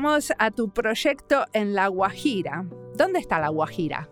Vamos 0.00 0.32
a 0.38 0.52
tu 0.52 0.70
proyecto 0.70 1.46
en 1.52 1.74
La 1.74 1.88
Guajira. 1.88 2.64
¿Dónde 2.94 3.18
está 3.18 3.40
La 3.40 3.48
Guajira? 3.48 4.08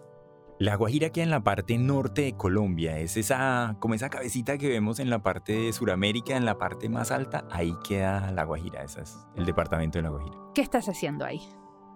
La 0.58 0.74
Guajira 0.74 1.10
queda 1.10 1.22
en 1.22 1.30
la 1.30 1.44
parte 1.44 1.78
norte 1.78 2.22
de 2.22 2.32
Colombia, 2.32 2.98
es 2.98 3.16
esa, 3.16 3.76
como 3.78 3.94
esa 3.94 4.08
cabecita 4.08 4.58
que 4.58 4.68
vemos 4.68 4.98
en 4.98 5.10
la 5.10 5.22
parte 5.22 5.52
de 5.52 5.72
Sudamérica, 5.72 6.36
en 6.36 6.44
la 6.44 6.58
parte 6.58 6.88
más 6.88 7.12
alta, 7.12 7.46
ahí 7.52 7.72
queda 7.88 8.32
La 8.32 8.42
Guajira, 8.42 8.82
ese 8.82 9.02
es 9.02 9.16
el 9.36 9.46
departamento 9.46 9.98
de 9.98 10.02
La 10.02 10.08
Guajira. 10.08 10.36
¿Qué 10.56 10.60
estás 10.60 10.88
haciendo 10.88 11.24
ahí? 11.24 11.40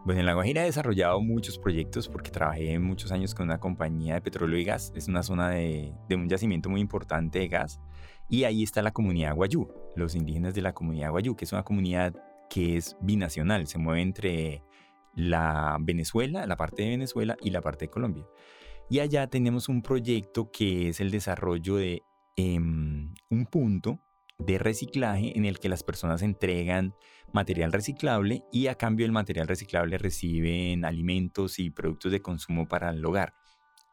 Pues 0.04 0.16
en 0.16 0.24
La 0.24 0.34
Guajira 0.34 0.62
he 0.62 0.66
desarrollado 0.66 1.20
muchos 1.20 1.58
proyectos 1.58 2.08
porque 2.08 2.30
trabajé 2.30 2.78
muchos 2.78 3.10
años 3.10 3.34
con 3.34 3.46
una 3.46 3.58
compañía 3.58 4.14
de 4.14 4.20
petróleo 4.20 4.56
y 4.60 4.62
gas, 4.62 4.92
es 4.94 5.08
una 5.08 5.24
zona 5.24 5.50
de, 5.50 5.92
de 6.08 6.14
un 6.14 6.28
yacimiento 6.28 6.70
muy 6.70 6.80
importante 6.80 7.40
de 7.40 7.48
gas, 7.48 7.80
y 8.28 8.44
ahí 8.44 8.62
está 8.62 8.82
la 8.82 8.92
comunidad 8.92 9.34
Guayú, 9.34 9.68
los 9.96 10.14
indígenas 10.14 10.54
de 10.54 10.62
la 10.62 10.74
comunidad 10.74 11.10
Guayú, 11.10 11.34
que 11.34 11.44
es 11.44 11.52
una 11.52 11.64
comunidad 11.64 12.14
que 12.50 12.76
es 12.76 12.96
binacional, 13.00 13.66
se 13.66 13.78
mueve 13.78 14.02
entre 14.02 14.62
la 15.14 15.78
Venezuela, 15.80 16.46
la 16.46 16.56
parte 16.56 16.82
de 16.82 16.90
Venezuela 16.90 17.36
y 17.40 17.50
la 17.50 17.62
parte 17.62 17.86
de 17.86 17.90
Colombia. 17.90 18.26
Y 18.90 18.98
allá 18.98 19.28
tenemos 19.28 19.68
un 19.68 19.82
proyecto 19.82 20.50
que 20.50 20.88
es 20.88 21.00
el 21.00 21.10
desarrollo 21.10 21.76
de 21.76 22.02
em, 22.36 23.14
un 23.30 23.46
punto 23.46 24.00
de 24.38 24.58
reciclaje 24.58 25.36
en 25.36 25.44
el 25.44 25.58
que 25.58 25.68
las 25.68 25.82
personas 25.82 26.22
entregan 26.22 26.94
material 27.32 27.72
reciclable 27.72 28.42
y 28.50 28.66
a 28.66 28.74
cambio 28.74 29.04
del 29.04 29.12
material 29.12 29.46
reciclable 29.46 29.96
reciben 29.98 30.84
alimentos 30.84 31.58
y 31.58 31.70
productos 31.70 32.10
de 32.10 32.20
consumo 32.20 32.66
para 32.66 32.90
el 32.90 33.04
hogar. 33.04 33.34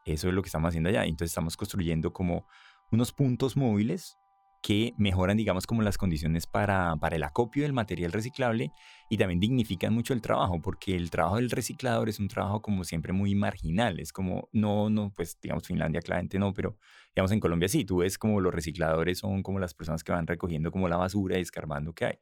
Eso 0.04 0.28
es 0.28 0.34
lo 0.34 0.42
que 0.42 0.48
estamos 0.48 0.70
haciendo 0.70 0.88
allá. 0.88 1.04
Entonces 1.04 1.30
estamos 1.30 1.56
construyendo 1.56 2.12
como 2.12 2.46
unos 2.90 3.12
puntos 3.12 3.56
móviles 3.56 4.18
que 4.62 4.92
mejoran, 4.98 5.36
digamos, 5.36 5.66
como 5.66 5.82
las 5.82 5.98
condiciones 5.98 6.46
para, 6.46 6.96
para 6.96 7.16
el 7.16 7.22
acopio 7.22 7.62
del 7.62 7.72
material 7.72 8.12
reciclable 8.12 8.72
y 9.08 9.16
también 9.16 9.40
dignifican 9.40 9.94
mucho 9.94 10.12
el 10.14 10.20
trabajo, 10.20 10.60
porque 10.60 10.96
el 10.96 11.10
trabajo 11.10 11.36
del 11.36 11.50
reciclador 11.50 12.08
es 12.08 12.18
un 12.18 12.28
trabajo 12.28 12.60
como 12.60 12.84
siempre 12.84 13.12
muy 13.12 13.34
marginal, 13.34 14.00
es 14.00 14.12
como, 14.12 14.48
no, 14.52 14.90
no, 14.90 15.12
pues 15.14 15.38
digamos, 15.40 15.66
Finlandia 15.66 16.00
claramente 16.00 16.38
no, 16.38 16.52
pero 16.52 16.76
digamos 17.14 17.32
en 17.32 17.40
Colombia 17.40 17.68
sí, 17.68 17.84
tú 17.84 17.98
ves 17.98 18.18
como 18.18 18.40
los 18.40 18.52
recicladores 18.52 19.18
son 19.18 19.42
como 19.42 19.58
las 19.58 19.74
personas 19.74 20.02
que 20.02 20.12
van 20.12 20.26
recogiendo 20.26 20.70
como 20.70 20.88
la 20.88 20.96
basura 20.96 21.38
y 21.38 21.42
escarbando 21.42 21.92
que 21.92 22.04
hay. 22.06 22.18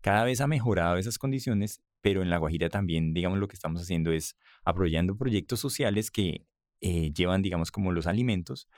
Cada 0.00 0.24
vez 0.24 0.40
ha 0.40 0.46
mejorado 0.46 0.96
esas 0.96 1.18
condiciones, 1.18 1.82
pero 2.00 2.22
en 2.22 2.30
La 2.30 2.38
Guajira 2.38 2.68
también, 2.68 3.12
digamos, 3.12 3.38
lo 3.38 3.48
que 3.48 3.54
estamos 3.54 3.82
haciendo 3.82 4.12
es 4.12 4.36
apoyando 4.64 5.16
proyectos 5.16 5.60
sociales 5.60 6.10
que 6.10 6.46
eh, 6.80 7.12
llevan, 7.12 7.42
digamos, 7.42 7.70
como 7.70 7.92
los 7.92 8.06
alimentos 8.06 8.68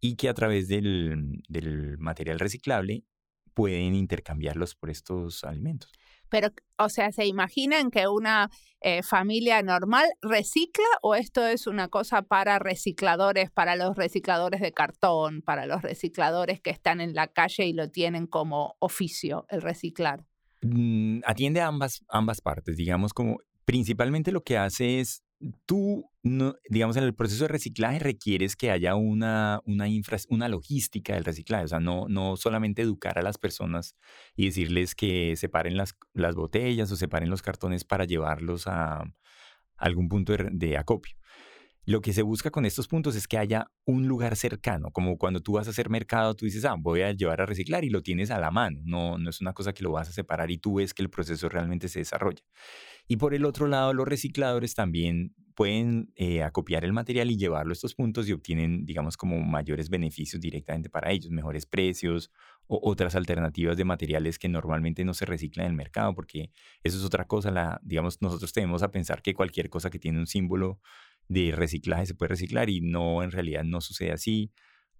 y 0.00 0.16
que 0.16 0.28
a 0.28 0.34
través 0.34 0.68
del, 0.68 1.42
material 1.98 2.38
reciclable 2.38 3.04
pueden 3.54 3.94
intercambiarlos 3.94 4.74
por 4.74 4.90
estos 4.90 5.44
alimentos. 5.44 5.90
Pero, 6.28 6.48
o 6.78 6.88
sea, 6.88 7.10
¿se 7.10 7.26
imaginan 7.26 7.90
que 7.90 8.06
una 8.06 8.48
eh, 8.80 9.02
familia 9.02 9.60
normal 9.62 10.06
recicla 10.22 10.86
o 11.02 11.16
esto 11.16 11.44
es 11.44 11.66
una 11.66 11.88
cosa 11.88 12.22
para 12.22 12.60
recicladores, 12.60 13.50
para 13.50 13.74
los 13.74 13.96
recicladores 13.96 14.60
de 14.60 14.72
cartón, 14.72 15.42
para 15.42 15.66
los 15.66 15.82
recicladores 15.82 16.60
que 16.60 16.70
están 16.70 17.00
en 17.00 17.14
la 17.14 17.26
calle 17.26 17.66
y 17.66 17.72
lo 17.72 17.90
tienen 17.90 18.26
como 18.28 18.76
oficio, 18.78 19.44
el 19.48 19.60
reciclar? 19.60 20.24
Mm, 20.62 21.20
atiende 21.24 21.60
a 21.60 21.66
ambas, 21.66 22.04
ambas 22.08 22.40
partes, 22.40 22.76
digamos, 22.76 23.12
como 23.12 23.38
principalmente 23.64 24.30
lo 24.30 24.42
que 24.42 24.56
hace 24.56 25.00
es 25.00 25.24
tú, 25.66 26.10
digamos, 26.68 26.96
en 26.96 27.04
el 27.04 27.14
proceso 27.14 27.44
de 27.44 27.48
reciclaje 27.48 27.98
requieres 27.98 28.56
que 28.56 28.70
haya 28.70 28.94
una, 28.94 29.60
una, 29.64 29.86
una 30.28 30.48
logística 30.48 31.14
del 31.14 31.24
reciclaje, 31.24 31.64
o 31.64 31.68
sea, 31.68 31.80
no, 31.80 32.06
no 32.08 32.36
solamente 32.36 32.82
educar 32.82 33.18
a 33.18 33.22
las 33.22 33.38
personas 33.38 33.96
y 34.36 34.46
decirles 34.46 34.94
que 34.94 35.36
separen 35.36 35.76
las, 35.76 35.96
las 36.12 36.34
botellas 36.34 36.92
o 36.92 36.96
separen 36.96 37.30
los 37.30 37.42
cartones 37.42 37.84
para 37.84 38.04
llevarlos 38.04 38.66
a, 38.66 39.04
algún 39.80 40.08
punto 40.08 40.34
de, 40.36 40.76
acopio. 40.76 41.16
Lo 41.86 42.02
que 42.02 42.12
se 42.12 42.22
busca 42.22 42.50
con 42.50 42.66
estos 42.66 42.86
puntos 42.86 43.16
es 43.16 43.26
que 43.26 43.38
haya 43.38 43.66
un 43.86 44.06
lugar 44.06 44.36
cercano, 44.36 44.90
como 44.92 45.16
cuando 45.16 45.40
tú 45.40 45.52
vas 45.52 45.66
a 45.66 45.70
hacer 45.70 45.88
mercado, 45.88 46.36
tú 46.36 46.44
dices, 46.44 46.64
ah, 46.66 46.76
voy 46.78 47.00
a 47.00 47.12
llevar 47.12 47.40
a 47.40 47.46
reciclar 47.46 47.84
y 47.84 47.90
lo 47.90 48.02
tienes 48.02 48.30
a 48.30 48.38
la 48.38 48.50
mano, 48.50 48.80
no, 48.84 49.18
no 49.18 49.30
es 49.30 49.40
una 49.40 49.54
cosa 49.54 49.72
que 49.72 49.82
lo 49.82 49.90
vas 49.90 50.08
a 50.08 50.12
separar 50.12 50.50
y 50.50 50.58
tú 50.58 50.74
ves 50.74 50.94
que 50.94 51.02
el 51.02 51.10
proceso 51.10 51.48
realmente 51.48 51.88
se 51.88 52.00
desarrolla. 52.00 52.42
Y 53.10 53.16
por 53.16 53.34
el 53.34 53.44
otro 53.44 53.66
lado, 53.66 53.92
los 53.92 54.06
recicladores 54.06 54.76
también 54.76 55.34
pueden 55.56 56.12
eh, 56.14 56.44
acopiar 56.44 56.84
el 56.84 56.92
material 56.92 57.28
y 57.32 57.36
llevarlo 57.36 57.72
a 57.72 57.74
estos 57.74 57.96
puntos 57.96 58.28
y 58.28 58.32
obtienen, 58.32 58.86
digamos, 58.86 59.16
como 59.16 59.40
mayores 59.40 59.90
beneficios 59.90 60.40
directamente 60.40 60.88
para 60.90 61.10
ellos, 61.10 61.32
mejores 61.32 61.66
precios 61.66 62.30
o 62.68 62.78
otras 62.88 63.16
alternativas 63.16 63.76
de 63.76 63.84
materiales 63.84 64.38
que 64.38 64.48
normalmente 64.48 65.04
no 65.04 65.12
se 65.12 65.24
reciclan 65.24 65.66
en 65.66 65.72
el 65.72 65.76
mercado, 65.76 66.14
porque 66.14 66.52
eso 66.84 66.98
es 66.98 67.04
otra 67.04 67.24
cosa, 67.26 67.50
la, 67.50 67.80
digamos, 67.82 68.22
nosotros 68.22 68.52
tenemos 68.52 68.84
a 68.84 68.92
pensar 68.92 69.22
que 69.22 69.34
cualquier 69.34 69.70
cosa 69.70 69.90
que 69.90 69.98
tiene 69.98 70.20
un 70.20 70.28
símbolo 70.28 70.78
de 71.26 71.50
reciclaje 71.50 72.06
se 72.06 72.14
puede 72.14 72.28
reciclar 72.28 72.70
y 72.70 72.80
no, 72.80 73.24
en 73.24 73.32
realidad 73.32 73.64
no 73.64 73.80
sucede 73.80 74.12
así. 74.12 74.52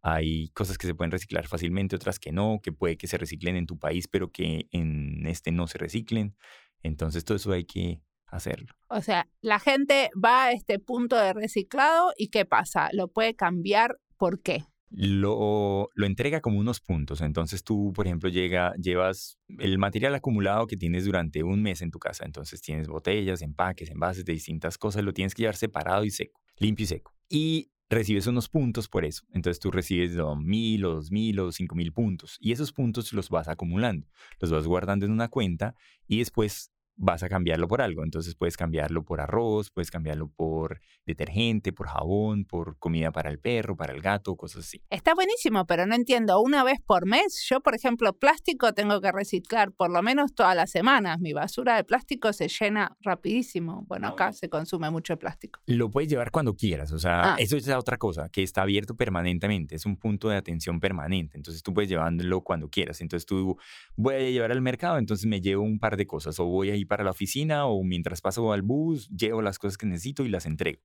Hay 0.03 0.49
cosas 0.49 0.79
que 0.79 0.89
se 0.89 0.97
pueden 0.97 1.13
reciclar 1.13 1.47
fácilmente, 1.47 1.95
otras 1.95 2.19
que 2.19 2.33
no, 2.33 2.59
que 2.61 2.73
puede 2.73 2.97
que 2.97 3.07
se 3.07 3.19
reciclen 3.19 3.55
en 3.55 3.67
tu 3.67 3.79
país, 3.79 4.09
pero 4.09 4.33
que 4.33 4.67
en 4.73 5.27
este 5.27 5.53
no 5.53 5.69
se 5.69 5.79
reciclen. 5.79 6.35
Entonces 6.83 7.25
todo 7.25 7.37
eso 7.37 7.53
hay 7.53 7.65
que 7.65 8.01
hacerlo. 8.27 8.73
O 8.89 9.01
sea, 9.01 9.29
la 9.41 9.59
gente 9.59 10.11
va 10.23 10.45
a 10.45 10.53
este 10.53 10.79
punto 10.79 11.17
de 11.17 11.33
reciclado 11.33 12.13
y 12.17 12.29
¿qué 12.29 12.45
pasa? 12.45 12.89
¿Lo 12.93 13.09
puede 13.09 13.35
cambiar? 13.35 13.99
¿Por 14.17 14.41
qué? 14.41 14.65
Lo, 14.93 15.89
lo, 15.95 16.07
entrega 16.07 16.41
como 16.41 16.59
unos 16.59 16.81
puntos. 16.81 17.21
Entonces 17.21 17.63
tú, 17.63 17.93
por 17.95 18.07
ejemplo, 18.07 18.29
llega, 18.29 18.75
llevas 18.75 19.39
el 19.59 19.79
material 19.79 20.15
acumulado 20.17 20.67
que 20.67 20.77
tienes 20.77 21.05
durante 21.05 21.45
un 21.45 21.63
mes 21.63 21.81
en 21.83 21.93
tu 21.93 22.01
casa. 22.01 22.25
Entonces 22.25 22.61
tienes 22.61 22.89
botellas, 22.89 23.41
empaques, 23.41 23.89
envases 23.91 24.25
de 24.25 24.33
distintas 24.33 24.79
cosas. 24.79 25.05
Lo 25.05 25.13
tienes 25.13 25.35
que 25.35 25.43
llevar 25.43 25.57
separado 25.57 26.05
y 26.05 26.11
seco, 26.11 26.41
limpio 26.59 26.85
y 26.85 26.87
seco. 26.89 27.15
Y 27.29 27.71
recibes 27.91 28.27
unos 28.27 28.49
puntos 28.49 28.89
por 28.89 29.05
eso. 29.05 29.25
Entonces 29.33 29.61
tú 29.61 29.71
recibes 29.71 30.17
mil 30.39 30.85
o 30.85 30.95
dos 30.95 31.11
mil 31.11 31.39
o 31.41 31.53
cinco 31.53 31.75
mil 31.75 31.93
puntos. 31.93 32.39
Y 32.41 32.53
esos 32.53 32.73
puntos 32.73 33.13
los 33.13 33.29
vas 33.29 33.49
acumulando. 33.49 34.07
Los 34.39 34.51
vas 34.51 34.67
guardando 34.67 35.05
en 35.05 35.13
una 35.13 35.29
cuenta 35.29 35.75
y 36.07 36.19
después 36.19 36.73
vas 37.01 37.23
a 37.23 37.29
cambiarlo 37.29 37.67
por 37.67 37.81
algo. 37.81 38.05
Entonces 38.05 38.35
puedes 38.35 38.57
cambiarlo 38.57 39.05
por 39.05 39.21
arroz, 39.21 39.71
puedes 39.71 39.91
cambiarlo 39.91 40.29
por 40.29 40.81
detergente, 41.07 41.73
por 41.73 41.89
jabón, 41.89 42.45
por 42.45 42.79
comida 42.79 43.11
para 43.11 43.31
el 43.31 43.39
perro, 43.39 43.77
para 43.77 43.95
el 43.95 44.03
gato, 44.03 44.37
cosas 44.37 44.67
así. 44.67 44.83
Está 44.91 45.15
buenísimo, 45.15 45.67
pero 45.67 45.87
no 45.87 45.95
entiendo, 45.95 46.41
una 46.41 46.63
vez 46.63 46.79
por 46.81 47.07
mes, 47.07 47.45
yo 47.49 47.61
por 47.61 47.75
ejemplo 47.75 48.13
plástico 48.13 48.75
tengo 48.75 49.01
que 49.01 49.11
reciclar 49.11 49.73
por 49.73 49.91
lo 49.91 50.03
menos 50.03 50.35
todas 50.35 50.55
las 50.55 50.71
semanas. 50.71 51.21
Mi 51.21 51.33
basura 51.33 51.77
de 51.77 51.85
plástico 51.85 52.33
se 52.33 52.49
llena 52.49 52.97
rapidísimo. 53.01 53.85
Bueno, 53.89 54.09
acá 54.09 54.33
se 54.33 54.49
consume 54.49 54.91
mucho 54.91 55.17
plástico. 55.19 55.61
Lo 55.67 55.91
puedes 55.91 56.11
llevar 56.11 56.31
cuando 56.31 56.55
quieras, 56.55 56.93
o 56.93 56.99
sea, 56.99 57.35
ah. 57.35 57.37
eso 57.39 57.57
es 57.57 57.69
otra 57.71 57.97
cosa, 57.97 58.29
que 58.29 58.43
está 58.43 58.63
abierto 58.63 58.95
permanentemente, 58.95 59.75
es 59.75 59.87
un 59.87 59.97
punto 59.97 60.29
de 60.29 60.37
atención 60.37 60.81
permanente. 60.81 61.37
Entonces 61.37 61.63
tú 61.63 61.73
puedes 61.73 61.89
llevarlo 61.89 62.43
cuando 62.43 62.69
quieras. 62.69 63.01
Entonces 63.01 63.25
tú 63.25 63.57
voy 63.97 64.15
a 64.15 64.31
llevar 64.31 64.53
al 64.53 64.61
mercado, 64.61 64.99
entonces 64.99 65.27
me 65.27 65.41
llevo 65.41 65.63
un 65.63 65.79
par 65.79 65.97
de 65.97 66.07
cosas 66.07 66.39
o 66.39 66.45
voy 66.45 66.71
a 66.71 66.77
ir 66.77 66.90
para 66.91 67.05
la 67.05 67.13
oficina 67.13 67.67
o 67.67 67.83
mientras 67.85 68.21
paso 68.21 68.53
al 68.53 68.63
bus, 68.63 69.09
llevo 69.09 69.41
las 69.41 69.59
cosas 69.59 69.79
que 69.79 69.87
necesito 69.87 70.25
y 70.25 70.29
las 70.29 70.45
entrego. 70.45 70.83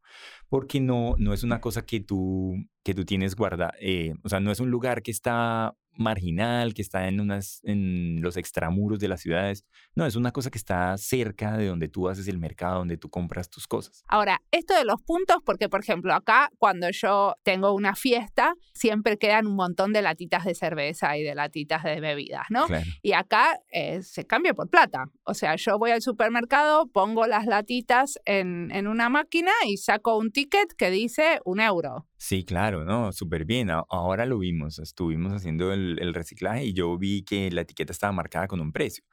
Porque 0.48 0.80
no, 0.80 1.16
no 1.18 1.34
es 1.34 1.44
una 1.44 1.60
cosa 1.60 1.86
que 1.86 2.00
tú, 2.00 2.56
que 2.84 2.94
tú 2.94 3.04
tienes 3.04 3.36
guarda, 3.36 3.74
eh, 3.82 4.14
o 4.24 4.30
sea, 4.30 4.40
no 4.40 4.52
es 4.52 4.60
un 4.60 4.70
lugar 4.70 5.02
que 5.02 5.12
está 5.12 5.76
marginal, 5.98 6.74
que 6.74 6.82
está 6.82 7.08
en, 7.08 7.20
unas, 7.20 7.62
en 7.64 8.22
los 8.22 8.38
extramuros 8.38 9.00
de 9.00 9.08
las 9.08 9.22
ciudades. 9.22 9.66
No, 9.96 10.06
es 10.06 10.16
una 10.16 10.32
cosa 10.32 10.50
que 10.50 10.58
está 10.58 10.98
cerca 10.98 11.58
de 11.58 11.68
donde 11.68 11.88
tú 11.88 12.10
haces 12.10 12.28
el 12.28 12.38
mercado, 12.38 12.80
donde 12.80 12.98
tú 12.98 13.10
compras 13.10 13.50
tus 13.50 13.68
cosas. 13.68 14.04
Ahora, 14.08 14.42
esto 14.52 14.76
de 14.76 14.86
los 14.86 15.02
puntos, 15.02 15.38
porque 15.46 15.70
por 15.70 15.82
ejemplo 15.82 16.14
acá 16.14 16.50
cuando 16.58 16.90
yo 16.92 17.36
tengo 17.44 17.74
una 17.74 17.96
fiesta, 17.96 18.54
siempre 18.74 19.18
quedan 19.18 19.48
un 19.48 19.56
montón 19.56 19.94
de 19.94 20.02
latitas 20.02 20.46
de 20.46 20.56
cerveza 20.56 21.18
y 21.18 21.24
de 21.24 21.36
latitas 21.36 21.84
de 21.84 22.00
bebidas, 22.00 22.46
¿no? 22.50 22.66
Y 23.02 23.14
acá 23.14 23.60
eh, 23.72 24.02
se 24.02 24.26
cambia 24.26 24.54
por 24.54 24.70
plata. 24.70 25.06
O 25.24 25.34
sea, 25.34 25.56
yo 25.56 25.78
voy 25.78 25.92
al 25.92 26.02
supermercado, 26.02 26.88
pongo 26.88 27.28
las 27.28 27.46
latitas 27.46 28.20
en, 28.26 28.72
en 28.72 28.88
una 28.88 29.10
máquina 29.10 29.52
y 29.68 29.78
saco 29.78 30.18
un 30.18 30.32
ticket 30.32 30.74
que 30.78 30.90
dice 30.90 31.40
un 31.46 31.60
euro. 31.60 32.08
Sí, 32.18 32.46
claro, 32.46 32.86
no, 32.86 33.12
súper 33.12 33.46
bien. 33.46 33.70
Ahora 33.70 34.26
lo 34.26 34.40
vimos, 34.40 34.80
estuvimos 34.80 35.34
haciendo 35.34 35.74
el, 35.74 36.14
reciclaje 36.14 36.66
y 36.66 36.74
yo 36.74 36.98
vi 36.98 37.24
que 37.24 37.52
la 37.52 37.62
etiqueta 37.62 37.92
estaba 37.92 38.14
marcada 38.14 38.48
con 38.48 38.60
un 38.62 38.72
precio. 38.72 39.04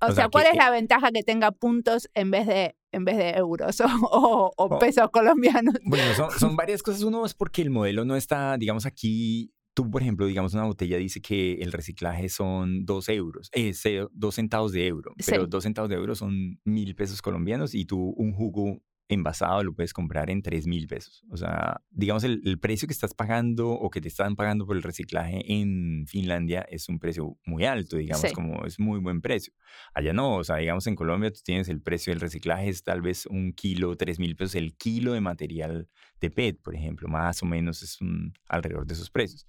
O, 0.00 0.12
sea, 0.12 0.28
¿cuál 0.28 0.46
es 0.46 0.56
la 0.56 0.70
ventaja 0.70 1.10
que 1.12 1.22
tenga 1.22 1.50
puntos 1.52 2.08
en 2.14 2.30
vez 2.30 2.46
de, 2.46 2.76
en 2.92 3.04
vez 3.04 3.16
de 3.16 3.30
euros 3.30 3.80
o, 4.10 4.52
oh. 4.56 4.78
pesos 4.78 5.10
colombianos? 5.10 5.74
Bueno, 5.84 6.04
son, 6.38 6.56
varias 6.56 6.82
cosas. 6.82 7.02
Uno 7.02 7.24
es 7.24 7.34
porque 7.34 7.62
el 7.62 7.70
modelo 7.70 8.04
no 8.04 8.16
está, 8.16 8.56
digamos, 8.56 8.86
aquí 8.86 9.52
tú, 9.74 9.90
por 9.90 10.02
ejemplo, 10.02 10.26
digamos, 10.26 10.54
una 10.54 10.64
botella 10.64 10.96
dice 10.98 11.20
que 11.20 11.54
el 11.54 11.72
reciclaje 11.72 12.28
son 12.28 12.84
dos 12.84 13.08
euros, 13.08 13.50
eh, 13.52 13.72
dos 14.12 14.36
centavos 14.36 14.72
de 14.72 14.86
euro, 14.86 15.12
pero 15.26 15.46
dos 15.46 15.64
centavos 15.64 15.88
de 15.88 15.96
euro 15.96 16.14
son 16.14 16.60
mil 16.64 16.94
pesos 16.94 17.20
colombianos 17.20 17.74
y 17.74 17.84
tú 17.84 18.14
un 18.16 18.32
jugo 18.32 18.80
envasado 19.08 19.62
lo 19.62 19.74
puedes 19.74 19.92
comprar 19.92 20.30
en 20.30 20.42
3 20.42 20.66
mil 20.66 20.86
pesos. 20.86 21.24
O 21.30 21.36
sea, 21.36 21.80
digamos, 21.90 22.24
el, 22.24 22.58
precio 22.58 22.88
que 22.88 22.94
estás 22.94 23.14
pagando 23.14 23.70
o 23.70 23.90
que 23.90 24.00
te 24.00 24.08
están 24.08 24.36
pagando 24.36 24.66
por 24.66 24.76
el 24.76 24.82
reciclaje 24.82 25.42
en 25.52 26.06
Finlandia 26.06 26.62
es 26.62 26.88
un 26.88 26.98
precio 26.98 27.36
muy 27.44 27.64
alto, 27.64 27.96
digamos, 27.96 28.32
como 28.32 28.64
es 28.64 28.78
muy 28.78 29.00
buen 29.00 29.20
precio. 29.20 29.52
Allá 29.92 30.12
no, 30.12 30.36
o 30.36 30.44
sea, 30.44 30.56
digamos, 30.56 30.86
en 30.86 30.94
Colombia 30.94 31.30
tú 31.30 31.40
tienes 31.44 31.68
el 31.68 31.82
precio 31.82 32.12
del 32.12 32.20
reciclaje 32.20 32.68
es 32.68 32.82
tal 32.82 33.02
vez 33.02 33.26
un 33.26 33.52
kilo, 33.52 33.96
3 33.96 34.18
mil 34.18 34.36
pesos, 34.36 34.54
el 34.54 34.76
kilo 34.76 35.12
de 35.12 35.20
material 35.20 35.88
de 36.20 36.30
PET, 36.30 36.62
por 36.62 36.74
ejemplo, 36.74 37.08
más 37.08 37.42
o 37.42 37.46
menos 37.46 37.82
es 37.82 38.00
un, 38.00 38.32
alrededor 38.48 38.86
de 38.86 38.94
esos 38.94 39.10
precios. 39.10 39.46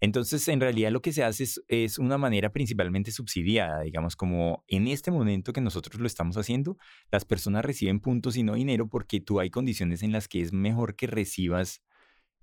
Entonces, 0.00 0.48
en 0.48 0.60
realidad 0.60 0.90
lo 0.90 1.02
que 1.02 1.12
se 1.12 1.22
hace 1.22 1.44
es, 1.68 1.98
una 1.98 2.16
manera 2.16 2.50
principalmente 2.52 3.12
subsidiada, 3.12 3.82
digamos, 3.82 4.16
como 4.16 4.64
en 4.66 4.88
este 4.88 5.10
momento 5.10 5.52
que 5.52 5.60
nosotros 5.60 6.00
lo 6.00 6.06
estamos 6.06 6.38
haciendo, 6.38 6.78
las 7.10 7.26
personas 7.26 7.64
reciben 7.64 8.00
puntos 8.00 8.36
y 8.36 8.42
no 8.42 8.54
dinero 8.54 8.88
porque 8.88 9.20
tú 9.20 9.40
hay 9.40 9.50
condiciones 9.50 10.02
en 10.02 10.12
las 10.12 10.26
que 10.26 10.40
es 10.40 10.52
mejor 10.52 10.96
que 10.96 11.06
recibas 11.06 11.82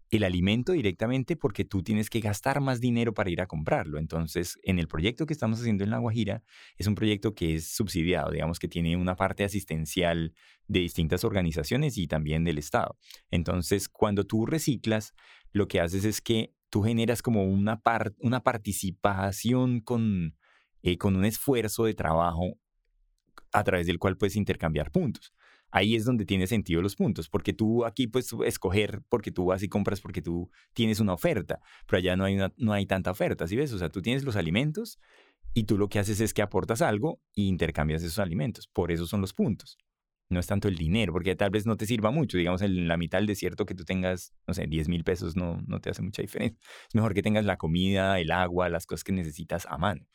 el 0.10 0.24
alimento 0.24 0.72
directamente 0.72 1.36
porque 1.36 1.66
tú 1.66 1.84
tienes 1.84 2.10
que 2.10 2.22
gastar 2.22 2.62
más 2.62 2.80
dinero 2.80 3.14
para 3.14 3.30
ir 3.30 3.42
a 3.42 3.48
comprarlo. 3.48 3.98
Entonces, 3.98 4.58
en 4.64 4.80
el 4.80 4.88
proyecto 4.88 5.26
que 5.26 5.34
estamos 5.34 5.60
haciendo 5.60 5.84
en 5.84 5.90
La 5.90 5.98
Guajira, 5.98 6.44
es 6.78 6.88
un 6.88 6.96
proyecto 6.96 7.34
que 7.36 7.56
es 7.56 7.68
subsidiado, 7.68 8.32
digamos 8.32 8.60
que 8.60 8.68
tiene 8.68 8.96
una 8.96 9.16
parte 9.16 9.44
asistencial 9.44 10.34
de 10.68 10.80
distintas 10.80 11.24
organizaciones 11.24 11.98
y 11.98 12.08
también 12.08 12.44
del 12.44 12.58
Estado. 12.58 12.98
Entonces, 13.32 13.90
cuando 13.90 14.26
tú 14.26 14.46
reciclas, 14.46 15.14
lo 15.52 15.68
que 15.68 15.82
haces 15.82 16.06
es 16.06 16.22
que 16.22 16.54
tú 16.70 16.84
generas 16.84 17.22
como 17.22 17.46
una, 17.46 17.82
una 18.20 18.44
participación 18.44 19.82
con, 19.82 20.36
eh, 20.82 20.98
con 20.98 21.16
un 21.16 21.26
esfuerzo 21.26 21.86
de 21.86 21.94
trabajo 21.94 22.58
a 23.52 23.64
través 23.64 23.88
del 23.88 24.00
cual 24.00 24.18
puedes 24.18 24.36
intercambiar 24.36 24.92
puntos. 24.92 25.34
Ahí 25.70 25.96
es 25.96 26.06
donde 26.06 26.26
tiene 26.26 26.48
sentido 26.48 26.82
los 26.82 26.96
puntos, 26.96 27.28
porque 27.30 27.52
tú 27.54 27.86
aquí 27.86 28.08
puedes 28.08 28.32
escoger 28.46 29.02
porque 29.10 29.32
tú 29.32 29.46
vas 29.46 29.64
y 29.64 29.68
compras 29.68 30.00
porque 30.00 30.22
tú 30.22 30.50
tienes 30.74 31.02
una 31.02 31.14
oferta, 31.14 31.60
pero 31.86 31.98
allá 31.98 32.16
no 32.16 32.24
hay, 32.24 32.38
no 32.56 32.74
hay 32.74 32.86
tanta 32.86 33.12
oferta, 33.12 33.48
¿sí 33.48 33.58
ves? 33.58 33.74
O 33.74 33.78
sea, 33.78 33.90
tú 33.90 34.02
tienes 34.02 34.24
los 34.24 34.38
alimentos 34.38 34.98
y 35.54 35.64
tú 35.66 35.78
lo 35.78 35.90
que 35.90 36.00
haces 36.00 36.22
es 36.22 36.34
que 36.34 36.42
aportas 36.42 36.82
algo 36.82 37.20
e 37.36 37.42
intercambias 37.42 38.02
esos 38.02 38.20
alimentos. 38.20 38.68
Por 38.68 38.92
eso 38.92 39.06
son 39.06 39.20
los 39.22 39.34
puntos 39.34 39.78
no 40.30 40.40
es 40.40 40.48
tanto 40.48 40.68
el 40.68 40.76
dinero, 40.76 41.14
porque 41.14 41.36
tal 41.36 41.50
vez 41.50 41.66
no 41.66 41.78
te 41.78 41.86
sirva 41.86 42.12
mucho. 42.12 42.38
Digamos, 42.38 42.62
en 42.62 42.88
la 42.88 42.98
mitad 42.98 43.20
del 43.20 43.28
desierto 43.28 43.66
que 43.66 43.76
tú 43.76 43.86
tengas, 43.86 44.34
no 44.48 44.54
sé, 44.54 44.68
10 44.68 44.90
mil 44.90 45.04
pesos 45.04 45.36
no, 45.36 45.62
no 45.68 45.80
te 45.80 45.90
hace 45.90 46.02
mucha 46.02 46.22
diferencia. 46.22 46.60
Es 46.88 46.96
mejor 46.96 47.14
que 47.14 47.22
tengas 47.24 47.46
la 47.46 47.58
comida, 47.58 48.20
el 48.20 48.32
agua, 48.32 48.70
las 48.70 48.86
cosas 48.86 49.04
que 49.04 49.14
necesitas 49.14 49.66
a 49.68 49.78
mano. 49.78 50.06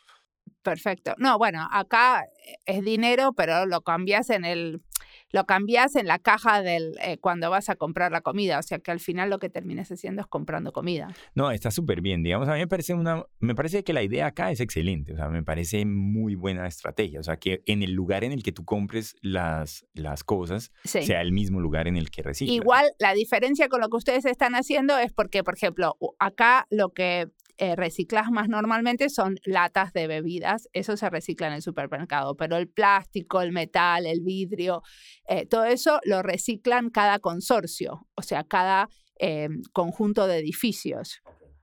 Perfecto. 0.62 1.14
No, 1.18 1.38
bueno, 1.38 1.66
acá 1.72 2.24
es 2.66 2.85
dinero, 2.85 3.33
pero 3.33 3.66
lo 3.66 3.81
cambias 3.83 4.31
en 4.31 4.44
el 4.44 4.83
lo 5.31 5.46
cambias 5.46 5.96
en 5.96 6.07
la 6.07 6.18
caja 6.18 6.62
del 6.62 6.94
eh, 7.02 7.16
cuando 7.18 7.50
vas 7.50 7.70
a 7.70 7.76
comprar 7.76 8.12
la 8.12 8.20
comida, 8.20 8.59
o 8.59 8.62
sea 8.62 8.78
que 8.78 8.90
al 8.90 9.00
final 9.00 9.31
lo 9.31 9.38
que 9.38 9.48
termines 9.48 9.90
haciendo 9.90 10.20
es 10.20 10.26
comprando 10.26 10.72
comida. 10.72 11.09
No, 11.35 11.50
está 11.50 11.70
súper 11.70 12.02
bien, 12.02 12.22
digamos, 12.22 12.48
a 12.48 12.52
mí 12.52 12.59
me 12.59 12.68
parece 12.68 12.94
una 12.94 13.24
me 13.40 13.55
parece 13.55 13.83
que 13.83 13.92
la 13.92 14.02
idea 14.02 14.26
acá 14.26 14.50
es 14.50 14.61
excelente, 14.61 15.14
o 15.14 15.16
sea, 15.16 15.28
me 15.28 15.42
parece 15.42 15.85
muy 15.87 16.35
buena 16.35 16.66
estrategia, 16.66 17.18
o 17.18 17.22
sea, 17.22 17.38
que 17.38 17.62
en 17.66 17.83
el 17.83 17.92
lugar 17.92 18.24
en 18.24 18.33
el 18.33 18.42
que 18.42 18.52
tú 18.52 18.64
compres 18.64 19.16
las 19.22 19.87
las 19.94 20.22
cosas 20.22 20.70
sea 20.85 21.22
el 21.22 21.33
mismo 21.33 21.61
lugar 21.61 21.88
en 21.88 21.96
el 21.96 22.11
que 22.11 22.22
recibes. 22.22 22.52
Igual 22.52 22.92
la 22.98 23.14
diferencia 23.14 23.68
con 23.68 23.81
lo 23.81 23.88
que 23.88 23.96
ustedes 23.96 24.26
están 24.26 24.55
haciendo 24.55 24.98
es 24.98 25.12
porque, 25.12 25.42
por 25.42 25.55
ejemplo, 25.55 25.96
acá 26.18 26.66
lo 26.70 26.90
que 26.90 27.28
eh, 27.59 27.77
reciclas 27.77 28.31
más 28.31 28.49
normalmente 28.49 29.11
son 29.11 29.38
latas 29.45 29.93
de 29.93 30.07
bebidas, 30.07 30.69
eso 30.73 30.97
se 30.97 31.11
recicla 31.11 31.49
en 31.49 31.55
el 31.55 31.62
supermercado, 31.62 32.37
pero 32.37 32.57
el 32.57 32.69
plástico, 32.69 33.41
el 33.43 33.53
metal, 33.53 34.07
el 34.07 34.21
vidrio, 34.21 34.83
eh, 35.29 35.47
todo 35.47 35.65
eso 35.65 36.01
lo 36.05 36.23
reciclan 36.23 36.91
cada 36.91 37.19
consorcio, 37.19 38.09
o 38.15 38.23
sea, 38.23 38.45
cada 38.45 38.88
eh, 39.19 39.49
conjunto 39.73 40.27
de 40.27 40.38
edificios. 40.38 41.23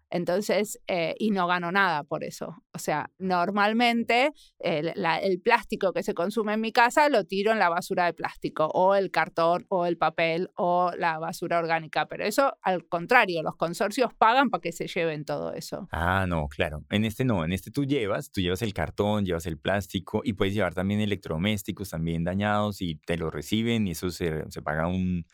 Entonces, 0.09 0.79
eh, 0.87 1.15
y 1.19 1.31
no 1.31 1.47
gano 1.47 1.71
nada 1.71 2.03
por 2.03 2.23
eso. 2.23 2.55
O 2.73 2.79
sea, 2.79 3.11
normalmente 3.19 4.31
el, 4.59 4.93
plástico 5.43 5.93
que 5.93 6.03
se 6.03 6.13
consume 6.13 6.53
en 6.53 6.61
mi 6.61 6.71
casa 6.71 7.09
lo 7.09 7.25
tiro 7.25 7.51
en 7.51 7.59
la 7.59 7.69
basura 7.69 8.05
de 8.05 8.13
plástico, 8.13 8.67
o 8.73 8.95
el 8.95 9.11
cartón, 9.11 9.65
o 9.69 9.85
el 9.85 9.97
papel, 9.97 10.49
o 10.55 10.91
la 10.97 11.19
basura 11.19 11.59
orgánica. 11.59 12.07
Pero 12.07 12.25
eso, 12.25 12.57
al 12.61 12.87
contrario, 12.87 13.43
los 13.43 13.55
consorcios 13.55 14.13
pagan 14.13 14.49
para 14.49 14.61
que 14.61 14.71
se 14.71 14.87
lleven 14.87 15.25
todo 15.25 15.53
eso. 15.53 15.87
Ah, 15.91 16.25
no, 16.27 16.47
claro. 16.47 16.83
En 16.89 17.05
este 17.05 17.25
no, 17.25 17.43
en 17.45 17.53
este 17.53 17.71
tú 17.71 17.85
llevas, 17.85 18.31
tú 18.31 18.41
llevas 18.41 18.61
el 18.61 18.73
cartón, 18.73 19.25
llevas 19.25 19.45
el 19.45 19.57
plástico 19.57 20.21
y 20.23 20.33
puedes 20.33 20.53
llevar 20.53 20.73
también 20.73 20.99
electrodomésticos 20.99 21.89
también 21.89 22.23
dañados 22.23 22.81
y 22.81 22.95
te 22.95 23.17
lo 23.17 23.29
reciben 23.29 23.87
y 23.87 23.91
eso 23.91 24.09
se, 24.09 24.49
se 24.49 24.61
paga 24.61 24.87
un 24.87 25.25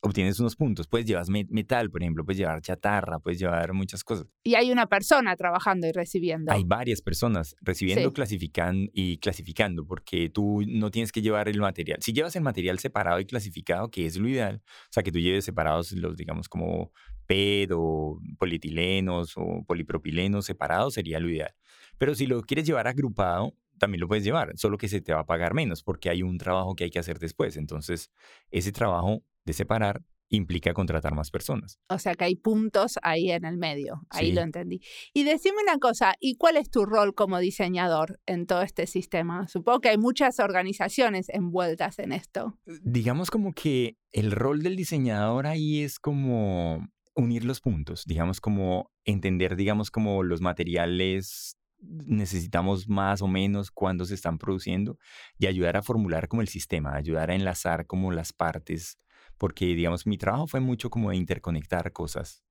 obtienes 0.00 0.38
unos 0.40 0.56
puntos. 0.56 0.86
Puedes 0.86 1.06
llevar 1.06 1.26
metal, 1.28 1.90
por 1.90 2.02
ejemplo, 2.02 2.24
puedes 2.24 2.38
llevar 2.38 2.60
chatarra, 2.60 3.18
puedes 3.18 3.38
llevar 3.38 3.72
muchas 3.72 4.04
cosas. 4.04 4.26
Y 4.44 4.54
hay 4.54 4.70
una 4.70 4.86
persona 4.86 5.36
trabajando 5.36 5.86
y 5.86 5.92
recibiendo. 5.92 6.52
Hay 6.52 6.64
varias 6.64 7.02
personas 7.02 7.56
recibiendo 7.60 8.12
clasificando 8.12 8.90
y 8.92 9.18
clasificando, 9.18 9.86
porque 9.86 10.30
tú 10.30 10.62
no 10.66 10.90
tienes 10.90 11.12
que 11.12 11.22
llevar 11.22 11.48
el 11.48 11.60
material. 11.60 11.98
Si 12.02 12.12
llevas 12.12 12.36
el 12.36 12.42
material 12.42 12.78
separado 12.78 13.20
y 13.20 13.26
clasificado, 13.26 13.90
que 13.90 14.06
es 14.06 14.16
lo 14.16 14.28
ideal, 14.28 14.62
o 14.64 14.92
sea, 14.92 15.02
que 15.02 15.12
tú 15.12 15.18
lleves 15.18 15.44
separados 15.44 15.92
los, 15.92 16.16
digamos, 16.16 16.48
como 16.48 16.92
PET 17.26 17.70
o 17.74 18.20
polietilenos 18.38 19.32
o 19.36 19.64
polipropilenos 19.66 20.46
separados, 20.46 20.94
sería 20.94 21.18
lo 21.20 21.28
ideal. 21.28 21.54
Pero 21.98 22.14
si 22.14 22.26
lo 22.26 22.42
quieres 22.42 22.66
llevar 22.66 22.86
agrupado, 22.86 23.54
también 23.78 24.00
lo 24.00 24.08
puedes 24.08 24.24
llevar, 24.24 24.52
solo 24.56 24.78
que 24.78 24.88
se 24.88 25.00
te 25.00 25.12
va 25.12 25.20
a 25.20 25.26
pagar 25.26 25.54
menos 25.54 25.82
porque 25.82 26.08
hay 26.08 26.22
un 26.22 26.38
trabajo 26.38 26.74
que 26.74 26.84
hay 26.84 26.90
que 26.90 26.98
hacer 26.98 27.18
después. 27.18 27.56
Entonces, 27.56 28.10
ese 28.50 28.72
trabajo 28.72 29.22
de 29.46 29.52
separar 29.52 30.02
implica 30.28 30.74
contratar 30.74 31.14
más 31.14 31.30
personas. 31.30 31.78
O 31.88 31.98
sea 31.98 32.14
que 32.14 32.24
hay 32.24 32.34
puntos 32.34 32.98
ahí 33.02 33.30
en 33.30 33.44
el 33.44 33.56
medio, 33.56 34.02
ahí 34.10 34.32
lo 34.32 34.40
entendí. 34.40 34.80
Y 35.14 35.22
decime 35.22 35.58
una 35.62 35.78
cosa, 35.78 36.14
¿y 36.20 36.34
cuál 36.34 36.56
es 36.56 36.68
tu 36.68 36.84
rol 36.84 37.14
como 37.14 37.38
diseñador 37.38 38.18
en 38.26 38.46
todo 38.46 38.62
este 38.62 38.88
sistema? 38.88 39.46
Supongo 39.46 39.80
que 39.80 39.90
hay 39.90 39.98
muchas 39.98 40.40
organizaciones 40.40 41.28
envueltas 41.28 42.00
en 42.00 42.12
esto. 42.12 42.58
Digamos 42.82 43.30
como 43.30 43.52
que 43.52 43.96
el 44.10 44.32
rol 44.32 44.62
del 44.62 44.74
diseñador 44.74 45.46
ahí 45.46 45.82
es 45.82 46.00
como 46.00 46.84
unir 47.14 47.44
los 47.44 47.60
puntos, 47.60 48.04
digamos 48.04 48.40
como 48.40 48.90
entender, 49.04 49.54
digamos 49.56 49.90
como 49.92 50.22
los 50.22 50.40
materiales 50.40 51.56
necesitamos 51.78 52.88
más 52.88 53.22
o 53.22 53.28
menos 53.28 53.70
cuándo 53.70 54.04
se 54.04 54.14
están 54.14 54.38
produciendo 54.38 54.98
y 55.38 55.46
ayudar 55.46 55.76
a 55.76 55.82
formular 55.82 56.28
como 56.28 56.42
el 56.42 56.48
sistema, 56.48 56.94
ayudar 56.94 57.30
a 57.30 57.34
enlazar 57.34 57.86
como 57.86 58.12
las 58.12 58.32
partes, 58.32 58.98
porque 59.38 59.66
digamos 59.74 60.06
mi 60.06 60.18
trabajo 60.18 60.46
fue 60.46 60.60
mucho 60.60 60.90
como 60.90 61.10
de 61.10 61.16
interconectar 61.16 61.92
cosas. 61.92 62.44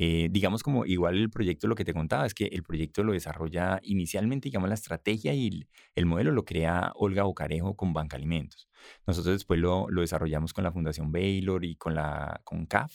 Eh, 0.00 0.28
digamos 0.30 0.62
como 0.62 0.86
igual 0.86 1.16
el 1.16 1.28
proyecto 1.28 1.66
lo 1.66 1.74
que 1.74 1.84
te 1.84 1.92
contaba 1.92 2.24
es 2.24 2.32
que 2.32 2.44
el 2.46 2.62
proyecto 2.62 3.02
lo 3.02 3.12
desarrolla 3.12 3.80
inicialmente, 3.82 4.46
digamos 4.46 4.68
la 4.68 4.76
estrategia 4.76 5.34
y 5.34 5.66
el, 5.96 6.06
modelo 6.06 6.30
lo 6.30 6.44
crea 6.44 6.92
Olga 6.94 7.24
Bocarejo 7.24 7.74
con 7.74 7.92
Banca 7.92 8.16
Alimentos. 8.16 8.68
Nosotros 9.08 9.34
después 9.34 9.58
lo, 9.58 9.90
lo 9.90 10.02
desarrollamos 10.02 10.52
con 10.52 10.62
la 10.62 10.70
Fundación 10.70 11.10
Baylor 11.10 11.64
y 11.64 11.74
con 11.74 11.96
la 11.96 12.40
con 12.44 12.66
CAF 12.66 12.92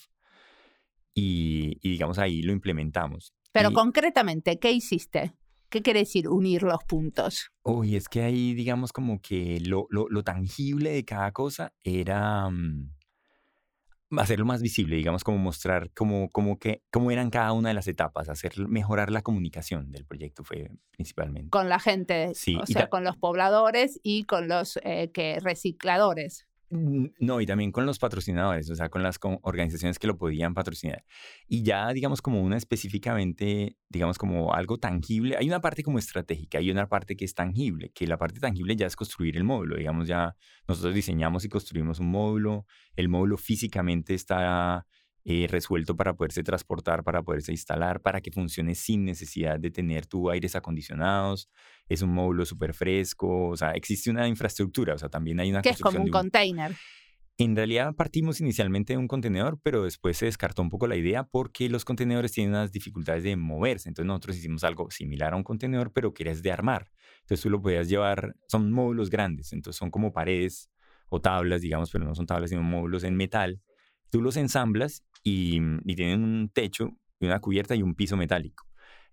y, 1.14 1.78
digamos 1.88 2.18
ahí 2.20 2.42
lo 2.42 2.54
implementamos. 2.54 3.34
Pero 3.52 3.72
concretamente, 3.72 4.58
¿qué 4.58 4.72
hiciste? 4.72 5.34
¿Qué 5.70 5.82
quiere 5.82 6.02
decir 6.02 6.28
unir 6.28 6.64
los 6.64 6.84
puntos? 6.86 7.52
Uy, 7.64 7.96
es 7.96 8.08
que 8.08 8.22
ahí 8.22 8.54
digamos 8.54 8.92
como 8.94 9.22
que 9.22 9.60
lo, 9.60 9.88
lo, 9.90 10.24
tangible 10.24 10.92
de 10.92 11.06
cada 11.06 11.32
cosa 11.32 11.74
era... 11.84 12.50
Mm, 12.50 12.92
hacerlo 14.18 14.46
más 14.46 14.62
visible, 14.62 14.96
digamos, 14.96 15.24
como 15.24 15.38
mostrar 15.38 15.92
cómo, 15.94 16.30
cómo, 16.30 16.60
que, 16.60 16.84
cómo 16.92 17.12
eran 17.12 17.30
cada 17.30 17.54
una 17.54 17.70
de 17.70 17.76
las 17.76 17.88
etapas, 17.88 18.30
hacer 18.30 18.54
mejorar 18.68 19.12
la 19.12 19.22
comunicación 19.22 19.92
del 19.92 20.06
proyecto 20.06 20.44
fue 20.44 20.70
principalmente. 20.92 21.50
Con 21.50 21.70
la 21.70 21.80
gente, 21.80 22.32
Sí, 22.36 22.56
o 22.62 22.66
sea, 22.66 22.90
con 22.90 23.04
los 23.04 23.18
pobladores 23.18 24.00
y 24.04 24.24
con 24.24 24.48
los 24.48 24.80
eh, 24.84 25.12
que 25.12 25.40
recicladores. 25.40 26.48
No, 27.20 27.40
y 27.40 27.46
también 27.46 27.72
con 27.72 27.86
los 27.86 28.00
patrocinadores, 28.00 28.68
o 28.72 28.76
sea, 28.76 28.90
con 28.90 29.04
las 29.04 29.20
organizaciones 29.44 30.00
que 30.00 30.08
lo 30.08 30.18
podían 30.18 30.56
patrocinar. 30.56 31.06
Y 31.48 31.62
ya, 31.62 31.90
digamos, 31.94 32.22
como 32.24 32.42
una 32.42 32.58
específicamente, 32.58 33.78
digamos, 33.90 34.18
como 34.18 34.54
algo 34.54 34.80
tangible, 34.80 35.38
hay 35.38 35.48
una 35.48 35.62
parte 35.62 35.84
como 35.84 36.00
estratégica, 36.00 36.58
hay 36.58 36.72
una 36.72 36.90
parte 36.90 37.16
que 37.16 37.26
es 37.26 37.36
tangible, 37.36 37.92
que 37.94 38.08
la 38.08 38.18
parte 38.18 38.40
tangible 38.40 38.76
ya 38.76 38.88
es 38.88 38.96
construir 38.96 39.38
el 39.38 39.44
módulo, 39.44 39.76
digamos, 39.76 40.08
ya 40.08 40.36
nosotros 40.68 40.96
diseñamos 40.96 41.46
y 41.46 41.50
construimos 41.50 42.00
un 42.00 42.10
módulo, 42.10 42.66
el 42.96 43.08
módulo 43.08 43.38
físicamente 43.38 44.16
está 44.16 44.88
eh, 45.26 45.48
resuelto 45.50 45.96
para 45.96 46.14
poderse 46.16 46.44
transportar, 46.44 47.02
para 47.02 47.24
poderse 47.24 47.54
instalar, 47.54 48.02
para 48.02 48.20
que 48.20 48.30
funcione 48.30 48.76
sin 48.76 49.06
necesidad 49.06 49.58
de 49.58 49.72
tener 49.72 50.06
tu 50.06 50.30
aires 50.30 50.54
acondicionados, 50.56 51.50
es 51.88 52.02
un 52.02 52.14
módulo 52.14 52.46
súper 52.46 52.74
fresco, 52.74 53.48
o 53.50 53.56
sea, 53.56 53.72
existe 53.72 54.10
una 54.10 54.28
infraestructura, 54.28 54.96
o 54.96 54.98
sea, 54.98 55.08
también 55.08 55.40
hay 55.40 55.50
una 55.50 55.62
que 55.62 55.70
es 55.70 55.80
como 55.80 56.02
un 56.02 56.10
container. 56.10 56.76
en 57.38 57.56
realidad 57.56 57.96
partimos 57.96 58.42
inicialmente 58.42 58.94
de 58.94 58.98
un 58.98 59.08
contenedor, 59.08 59.60
pero 59.64 59.86
después 59.86 60.18
se 60.18 60.26
descartó 60.26 60.62
un 60.62 60.70
poco 60.70 60.88
la 60.88 60.98
idea 60.98 61.24
porque 61.24 61.70
los 61.70 61.86
contenedores 61.86 62.34
tienen 62.34 62.52
unas 62.52 62.74
dificultades 62.74 63.24
de 63.24 63.38
moverse. 63.38 63.88
Entonces 63.88 64.08
nosotros 64.08 64.36
hicimos 64.36 64.66
algo 64.66 64.92
similar 64.92 65.32
a 65.34 65.38
un 65.38 65.44
contenedor, 65.44 65.94
pero 65.94 66.14
que 66.14 66.24
era 66.24 66.36
de 66.36 66.52
armar. 66.52 66.92
Entonces 67.22 67.42
tú 67.42 67.50
lo 67.50 67.62
podías 67.62 67.88
llevar, 67.88 68.36
son 68.50 68.74
módulos 68.74 69.10
grandes, 69.10 69.54
entonces 69.54 69.80
son 69.80 69.90
como 69.90 70.12
paredes 70.12 70.70
o 71.08 71.22
tablas, 71.22 71.62
digamos, 71.62 71.92
pero 71.92 72.04
no 72.04 72.14
son 72.14 72.26
tablas, 72.26 72.50
sino 72.50 72.62
módulos 72.62 73.06
en 73.06 73.16
metal. 73.16 73.62
Tú 74.10 74.22
los 74.22 74.38
ensamblas 74.38 75.04
y, 75.24 75.60
y 75.86 75.96
tienen 75.96 76.24
un 76.24 76.50
techo 76.50 76.92
y 77.20 77.26
una 77.26 77.40
cubierta 77.40 77.76
y 77.76 77.82
un 77.82 77.96
piso 77.96 78.18
metálico. 78.18 78.66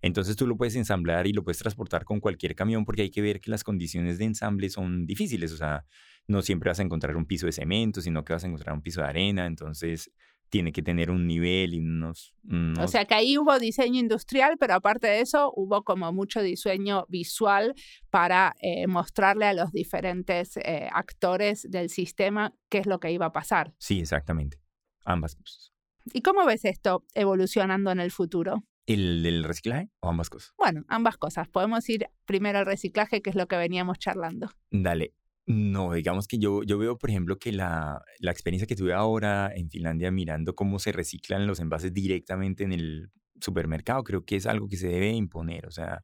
Entonces 0.03 0.35
tú 0.35 0.47
lo 0.47 0.57
puedes 0.57 0.75
ensamblar 0.75 1.27
y 1.27 1.33
lo 1.33 1.43
puedes 1.43 1.59
transportar 1.59 2.05
con 2.05 2.19
cualquier 2.19 2.55
camión 2.55 2.85
porque 2.85 3.03
hay 3.03 3.11
que 3.11 3.21
ver 3.21 3.39
que 3.39 3.51
las 3.51 3.63
condiciones 3.63 4.17
de 4.17 4.25
ensamble 4.25 4.69
son 4.69 5.05
difíciles. 5.05 5.51
O 5.53 5.57
sea, 5.57 5.85
no 6.27 6.41
siempre 6.41 6.69
vas 6.69 6.79
a 6.79 6.83
encontrar 6.83 7.15
un 7.15 7.25
piso 7.25 7.45
de 7.45 7.51
cemento, 7.51 8.01
sino 8.01 8.23
que 8.25 8.33
vas 8.33 8.43
a 8.43 8.47
encontrar 8.47 8.73
un 8.75 8.81
piso 8.81 9.01
de 9.01 9.07
arena, 9.07 9.45
entonces 9.45 10.11
tiene 10.49 10.73
que 10.73 10.81
tener 10.81 11.09
un 11.11 11.27
nivel 11.27 11.75
y 11.75 11.79
unos... 11.79 12.33
O 12.43 12.53
unos- 12.53 12.91
sea 12.91 13.05
que 13.05 13.13
ahí 13.13 13.37
hubo 13.37 13.57
diseño 13.57 13.99
industrial, 13.99 14.57
pero 14.59 14.73
aparte 14.73 15.07
de 15.07 15.21
eso 15.21 15.53
hubo 15.55 15.83
como 15.83 16.11
mucho 16.11 16.41
diseño 16.41 17.05
visual 17.07 17.73
para 18.09 18.53
eh, 18.59 18.85
mostrarle 18.87 19.45
a 19.45 19.53
los 19.53 19.71
diferentes 19.71 20.57
eh, 20.57 20.89
actores 20.91 21.65
del 21.69 21.89
sistema 21.89 22.53
qué 22.69 22.79
es 22.79 22.85
lo 22.85 22.99
que 22.99 23.11
iba 23.11 23.27
a 23.27 23.31
pasar. 23.31 23.73
Sí, 23.77 24.01
exactamente. 24.01 24.57
Ambas 25.05 25.35
cosas. 25.35 25.70
¿Y 26.13 26.21
cómo 26.21 26.45
ves 26.45 26.65
esto 26.65 27.03
evolucionando 27.13 27.91
en 27.91 27.99
el 27.99 28.11
futuro? 28.11 28.63
¿El 28.85 29.23
del 29.23 29.43
reciclaje 29.43 29.89
o 29.99 30.09
ambas 30.09 30.29
cosas? 30.29 30.53
Bueno, 30.57 30.83
ambas 30.87 31.17
cosas. 31.17 31.47
Podemos 31.47 31.87
ir 31.89 32.07
primero 32.25 32.59
al 32.59 32.65
reciclaje, 32.65 33.21
que 33.21 33.29
es 33.29 33.35
lo 33.35 33.47
que 33.47 33.57
veníamos 33.57 33.99
charlando. 33.99 34.49
Dale. 34.71 35.13
No, 35.47 35.93
digamos 35.93 36.27
que 36.27 36.37
yo, 36.37 36.63
yo 36.63 36.77
veo, 36.77 36.97
por 36.97 37.09
ejemplo, 37.09 37.37
que 37.37 37.51
la, 37.51 38.03
la 38.19 38.31
experiencia 38.31 38.67
que 38.67 38.75
tuve 38.75 38.93
ahora 38.93 39.51
en 39.53 39.69
Finlandia 39.69 40.11
mirando 40.11 40.55
cómo 40.55 40.79
se 40.79 40.91
reciclan 40.91 41.47
los 41.47 41.59
envases 41.59 41.93
directamente 41.93 42.63
en 42.63 42.73
el 42.73 43.11
supermercado, 43.41 44.03
creo 44.03 44.23
que 44.23 44.35
es 44.35 44.45
algo 44.45 44.67
que 44.67 44.77
se 44.77 44.87
debe 44.87 45.09
imponer. 45.09 45.65
O 45.65 45.71
sea, 45.71 46.03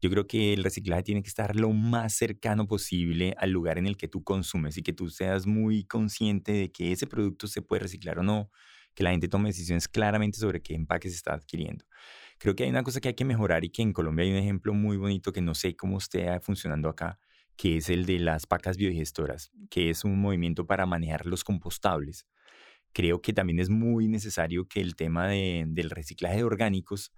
yo 0.00 0.10
creo 0.10 0.26
que 0.26 0.54
el 0.54 0.62
reciclaje 0.62 1.02
tiene 1.02 1.22
que 1.22 1.28
estar 1.28 1.56
lo 1.56 1.72
más 1.72 2.14
cercano 2.14 2.66
posible 2.66 3.34
al 3.38 3.50
lugar 3.50 3.78
en 3.78 3.86
el 3.86 3.96
que 3.96 4.08
tú 4.08 4.22
consumes 4.22 4.76
y 4.76 4.82
que 4.82 4.92
tú 4.92 5.10
seas 5.10 5.46
muy 5.46 5.84
consciente 5.84 6.52
de 6.52 6.70
que 6.70 6.92
ese 6.92 7.06
producto 7.06 7.48
se 7.48 7.62
puede 7.62 7.80
reciclar 7.82 8.20
o 8.20 8.22
no, 8.22 8.50
que 8.98 9.04
la 9.04 9.12
gente 9.12 9.28
tome 9.28 9.48
decisiones 9.50 9.86
claramente 9.86 10.38
sobre 10.40 10.60
qué 10.60 10.74
empaque 10.74 11.08
se 11.08 11.14
está 11.14 11.32
adquiriendo. 11.32 11.84
Creo 12.36 12.56
que 12.56 12.64
hay 12.64 12.70
una 12.70 12.82
cosa 12.82 13.00
que 13.00 13.06
hay 13.06 13.14
que 13.14 13.24
mejorar 13.24 13.64
y 13.64 13.70
que 13.70 13.80
en 13.80 13.92
Colombia 13.92 14.24
hay 14.24 14.32
un 14.32 14.38
ejemplo 14.38 14.74
muy 14.74 14.96
bonito 14.96 15.30
que 15.32 15.40
no 15.40 15.54
sé 15.54 15.76
cómo 15.76 15.98
esté 15.98 16.40
funcionando 16.40 16.88
acá, 16.88 17.20
que 17.56 17.76
es 17.76 17.90
el 17.90 18.06
de 18.06 18.18
las 18.18 18.46
pacas 18.46 18.76
biodigestoras, 18.76 19.52
que 19.70 19.90
es 19.90 20.02
un 20.02 20.18
movimiento 20.20 20.66
para 20.66 20.84
manejar 20.84 21.26
los 21.26 21.44
compostables. 21.44 22.26
Creo 22.92 23.22
que 23.22 23.32
también 23.32 23.60
es 23.60 23.70
muy 23.70 24.08
necesario 24.08 24.66
que 24.66 24.80
el 24.80 24.96
tema 24.96 25.28
de- 25.28 25.64
del 25.68 25.90
reciclaje 25.90 26.38
de 26.38 26.44
orgánicos 26.44 27.12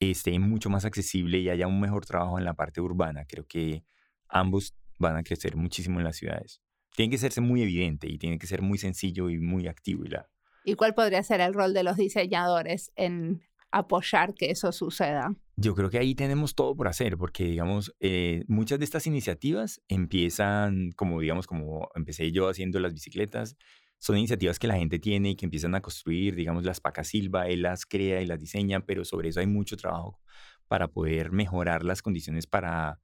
esté 0.00 0.38
mucho 0.38 0.70
más 0.70 0.86
accesible 0.86 1.40
y 1.40 1.50
haya 1.50 1.66
un 1.66 1.78
mejor 1.78 2.06
trabajo 2.06 2.38
en 2.38 2.46
la 2.46 2.54
parte 2.54 2.80
urbana. 2.80 3.26
Creo 3.26 3.46
que 3.46 3.84
ambos 4.30 4.74
van 4.98 5.16
a 5.18 5.22
crecer 5.24 5.56
muchísimo 5.56 6.00
en 6.00 6.04
las 6.04 6.16
ciudades. 6.16 6.62
Tiene 6.96 7.10
que 7.10 7.18
serse 7.18 7.42
muy 7.42 7.62
evidente 7.62 8.08
y 8.10 8.16
tiene 8.16 8.38
que 8.38 8.46
ser 8.46 8.62
muy 8.62 8.78
sencillo 8.78 9.28
y 9.28 9.38
muy 9.38 9.68
activo. 9.68 10.06
Y 10.06 10.08
la, 10.08 10.26
¿Y 10.64 10.74
cuál 10.74 10.94
podría 10.94 11.22
ser 11.22 11.40
el 11.40 11.54
rol 11.54 11.74
de 11.74 11.82
los 11.82 11.96
diseñadores 11.96 12.92
en 12.96 13.42
apoyar 13.70 14.34
que 14.34 14.50
eso 14.50 14.72
suceda? 14.72 15.34
Yo 15.56 15.74
creo 15.74 15.90
que 15.90 15.98
ahí 15.98 16.14
tenemos 16.14 16.54
todo 16.54 16.76
por 16.76 16.88
hacer, 16.88 17.16
porque 17.16 17.44
digamos, 17.44 17.94
eh, 18.00 18.44
muchas 18.48 18.78
de 18.78 18.84
estas 18.84 19.06
iniciativas 19.06 19.82
empiezan 19.88 20.92
como, 20.92 21.20
digamos, 21.20 21.46
como 21.46 21.90
empecé 21.94 22.30
yo 22.32 22.48
haciendo 22.48 22.80
las 22.80 22.94
bicicletas, 22.94 23.56
son 23.98 24.16
iniciativas 24.16 24.58
que 24.58 24.68
la 24.68 24.76
gente 24.76 24.98
tiene 24.98 25.30
y 25.30 25.36
que 25.36 25.44
empiezan 25.44 25.74
a 25.74 25.80
construir, 25.80 26.36
digamos, 26.36 26.64
las 26.64 26.80
Pacas 26.80 27.08
Silva, 27.08 27.48
él 27.48 27.62
las 27.62 27.84
crea 27.84 28.22
y 28.22 28.26
las 28.26 28.38
diseña, 28.38 28.86
pero 28.86 29.04
sobre 29.04 29.30
eso 29.30 29.40
hay 29.40 29.48
mucho 29.48 29.76
trabajo 29.76 30.20
para 30.68 30.88
poder 30.88 31.32
mejorar 31.32 31.82
las 31.82 32.02
condiciones 32.02 32.46
para, 32.46 33.00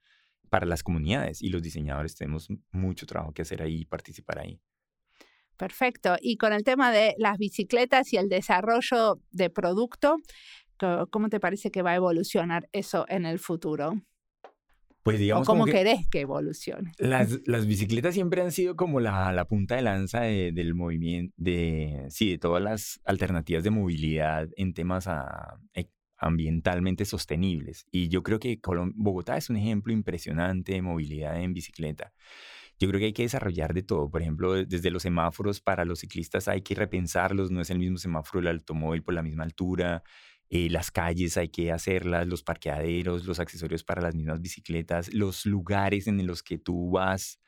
para 0.50 0.66
las 0.66 0.84
comunidades 0.84 1.42
y 1.42 1.48
los 1.48 1.62
diseñadores 1.62 2.14
tenemos 2.14 2.48
mucho 2.70 3.06
trabajo 3.06 3.32
que 3.32 3.42
hacer 3.42 3.62
ahí 3.62 3.80
y 3.80 3.84
participar 3.84 4.38
ahí. 4.38 4.60
Perfecto. 5.56 6.16
Y 6.20 6.36
con 6.36 6.52
el 6.52 6.64
tema 6.64 6.90
de 6.92 7.14
las 7.18 7.38
bicicletas 7.38 8.12
y 8.12 8.16
el 8.16 8.28
desarrollo 8.28 9.20
de 9.30 9.50
producto, 9.50 10.16
¿cómo 11.10 11.28
te 11.28 11.40
parece 11.40 11.70
que 11.70 11.82
va 11.82 11.92
a 11.92 11.96
evolucionar 11.96 12.68
eso 12.72 13.06
en 13.08 13.24
el 13.26 13.38
futuro? 13.38 13.94
Pues 15.02 15.16
¿O 15.16 15.20
digamos 15.20 15.46
cómo 15.46 15.60
como 15.60 15.66
que- 15.66 15.72
querés 15.72 16.08
que 16.10 16.20
evolucione? 16.20 16.92
Las, 16.98 17.38
las 17.46 17.66
bicicletas 17.66 18.14
siempre 18.14 18.40
han 18.40 18.52
sido 18.52 18.74
como 18.74 19.00
la, 19.00 19.32
la 19.32 19.44
punta 19.44 19.76
de 19.76 19.82
lanza 19.82 20.22
de- 20.22 20.50
del 20.52 20.74
movimiento, 20.74 21.34
de, 21.36 22.06
sí, 22.08 22.30
de 22.30 22.38
todas 22.38 22.62
las 22.62 23.00
alternativas 23.04 23.62
de 23.64 23.70
movilidad 23.70 24.48
en 24.56 24.72
temas 24.72 25.06
a- 25.06 25.58
e- 25.74 25.90
ambientalmente 26.16 27.04
sostenibles. 27.04 27.84
Y 27.90 28.08
yo 28.08 28.22
creo 28.22 28.38
que 28.38 28.58
Bogotá 28.94 29.36
es 29.36 29.50
un 29.50 29.56
ejemplo 29.56 29.92
impresionante 29.92 30.72
de 30.72 30.80
movilidad 30.80 31.38
en 31.38 31.52
bicicleta. 31.52 32.12
Yo 32.80 32.88
creo 32.88 32.98
que 32.98 33.06
hay 33.06 33.12
que 33.12 33.22
desarrollar 33.22 33.72
de 33.74 33.82
todo. 33.82 34.10
Por 34.10 34.22
ejemplo, 34.22 34.52
de- 34.54 34.66
desde 34.66 34.90
los 34.90 35.02
semáforos 35.02 35.60
para 35.60 35.84
los 35.84 36.00
ciclistas 36.00 36.48
hay 36.48 36.62
que 36.62 36.74
repensarlos. 36.74 37.50
No 37.50 37.60
es 37.60 37.70
el 37.70 37.78
mismo 37.78 37.98
semáforo 37.98 38.40
del 38.44 38.56
automóvil 38.58 39.02
por 39.02 39.14
la 39.14 39.22
misma 39.22 39.44
altura. 39.44 40.02
Eh, 40.50 40.68
las 40.70 40.90
calles 40.90 41.36
hay 41.36 41.48
que 41.48 41.72
hacerlas, 41.72 42.26
los 42.26 42.42
parqueaderos, 42.42 43.24
los 43.24 43.40
accesorios 43.40 43.82
para 43.84 44.02
las 44.02 44.14
mismas 44.14 44.40
bicicletas, 44.40 45.12
los 45.14 45.46
lugares 45.46 46.06
en 46.06 46.24
los 46.26 46.42
que 46.42 46.58
tú 46.58 46.90
vas 46.90 47.40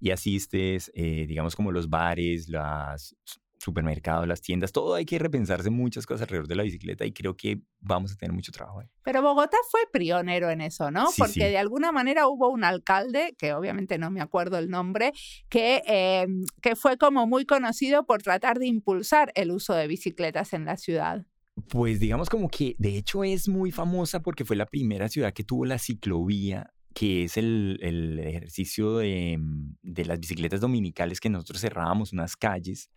y 0.00 0.10
asistes, 0.10 0.90
eh, 0.94 1.26
digamos 1.26 1.56
como 1.56 1.72
los 1.72 1.88
bares, 1.90 2.48
los 2.48 3.16
supermercados, 3.64 4.28
las 4.28 4.42
tiendas, 4.42 4.72
todo 4.72 4.94
hay 4.94 5.06
que 5.06 5.18
repensarse 5.18 5.70
muchas 5.70 6.06
cosas 6.06 6.22
alrededor 6.22 6.46
de 6.46 6.54
la 6.54 6.62
bicicleta 6.62 7.06
y 7.06 7.12
creo 7.12 7.36
que 7.36 7.62
vamos 7.80 8.12
a 8.12 8.16
tener 8.16 8.32
mucho 8.32 8.52
trabajo 8.52 8.80
ahí. 8.80 8.88
Pero 9.02 9.22
Bogotá 9.22 9.56
fue 9.70 9.80
pionero 9.92 10.50
en 10.50 10.60
eso, 10.60 10.90
¿no? 10.90 11.08
Sí, 11.10 11.14
Porque 11.18 11.32
sí. 11.32 11.40
de 11.40 11.58
alguna 11.58 11.90
manera 11.90 12.28
hubo 12.28 12.50
un 12.50 12.62
alcalde, 12.62 13.34
que 13.38 13.54
obviamente 13.54 13.98
no 13.98 14.10
me 14.10 14.20
acuerdo 14.20 14.58
el 14.58 14.68
nombre, 14.68 15.12
que, 15.48 15.82
eh, 15.86 16.26
que 16.60 16.76
fue 16.76 16.98
como 16.98 17.26
muy 17.26 17.46
conocido 17.46 18.04
por 18.04 18.22
tratar 18.22 18.58
de 18.58 18.66
impulsar 18.66 19.32
el 19.34 19.50
uso 19.50 19.74
de 19.74 19.86
bicicletas 19.86 20.52
en 20.52 20.66
la 20.66 20.76
ciudad. 20.76 21.24
Pues 21.68 22.00
digamos 22.00 22.28
como 22.28 22.48
que 22.50 22.74
de 22.78 22.98
hecho 22.98 23.24
es 23.24 23.48
muy 23.48 23.70
famosa 23.70 24.20
porque 24.20 24.44
fue 24.44 24.56
la 24.56 24.66
primera 24.66 25.08
ciudad 25.08 25.32
que 25.32 25.44
tuvo 25.44 25.64
la 25.64 25.78
ciclovía, 25.78 26.72
que 26.94 27.24
es 27.24 27.36
el, 27.36 27.78
el 27.80 28.18
ejercicio 28.18 28.98
de, 28.98 29.38
mm, 29.38 29.76
de 29.82 30.04
las 30.04 30.20
bicicletas 30.20 30.60
dominicales 30.60 31.20
que 31.20 31.30
nosotros 31.30 31.60
cerrábamos 31.60 32.12
unas 32.12 32.36
calles 32.36 32.90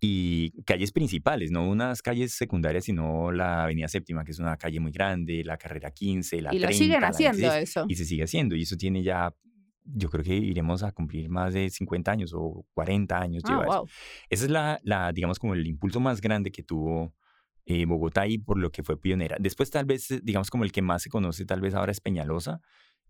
y 0.00 0.52
calles 0.62 0.92
principales, 0.92 1.50
no 1.50 1.68
unas 1.68 2.02
calles 2.02 2.32
secundarias, 2.32 2.84
sino 2.84 3.32
la 3.32 3.64
Avenida 3.64 3.88
Séptima, 3.88 4.24
que 4.24 4.30
es 4.30 4.38
una 4.38 4.56
calle 4.56 4.78
muy 4.78 4.92
grande, 4.92 5.42
la 5.44 5.56
Carrera 5.56 5.90
15, 5.90 6.42
la 6.42 6.54
y 6.54 6.58
lo 6.58 6.66
30, 6.68 6.84
siguen 6.84 7.04
haciendo 7.04 7.48
26, 7.48 7.68
eso. 7.68 7.86
y 7.88 7.94
se 7.96 8.04
sigue 8.04 8.22
haciendo 8.22 8.54
y 8.54 8.62
eso 8.62 8.76
tiene 8.76 9.02
ya, 9.02 9.34
yo 9.84 10.08
creo 10.08 10.22
que 10.22 10.34
iremos 10.36 10.82
a 10.82 10.92
cumplir 10.92 11.28
más 11.28 11.54
de 11.54 11.68
50 11.68 12.12
años 12.12 12.32
o 12.34 12.64
40 12.74 13.18
años 13.18 13.42
Ah, 13.46 13.64
wow. 13.66 13.88
Esa 14.30 14.44
es 14.44 14.50
la, 14.50 14.78
la, 14.84 15.12
digamos, 15.12 15.38
como 15.38 15.54
el 15.54 15.66
impulso 15.66 15.98
más 15.98 16.20
grande 16.20 16.52
que 16.52 16.62
tuvo 16.62 17.14
eh, 17.66 17.84
Bogotá 17.84 18.26
y 18.26 18.38
por 18.38 18.58
lo 18.58 18.70
que 18.70 18.82
fue 18.82 19.00
pionera. 19.00 19.36
Después, 19.40 19.70
tal 19.70 19.84
vez, 19.84 20.08
digamos, 20.22 20.48
como 20.48 20.64
el 20.64 20.72
que 20.72 20.80
más 20.80 21.02
se 21.02 21.10
conoce, 21.10 21.44
tal 21.44 21.60
vez 21.60 21.74
ahora 21.74 21.92
es 21.92 22.00
Peñalosa, 22.00 22.60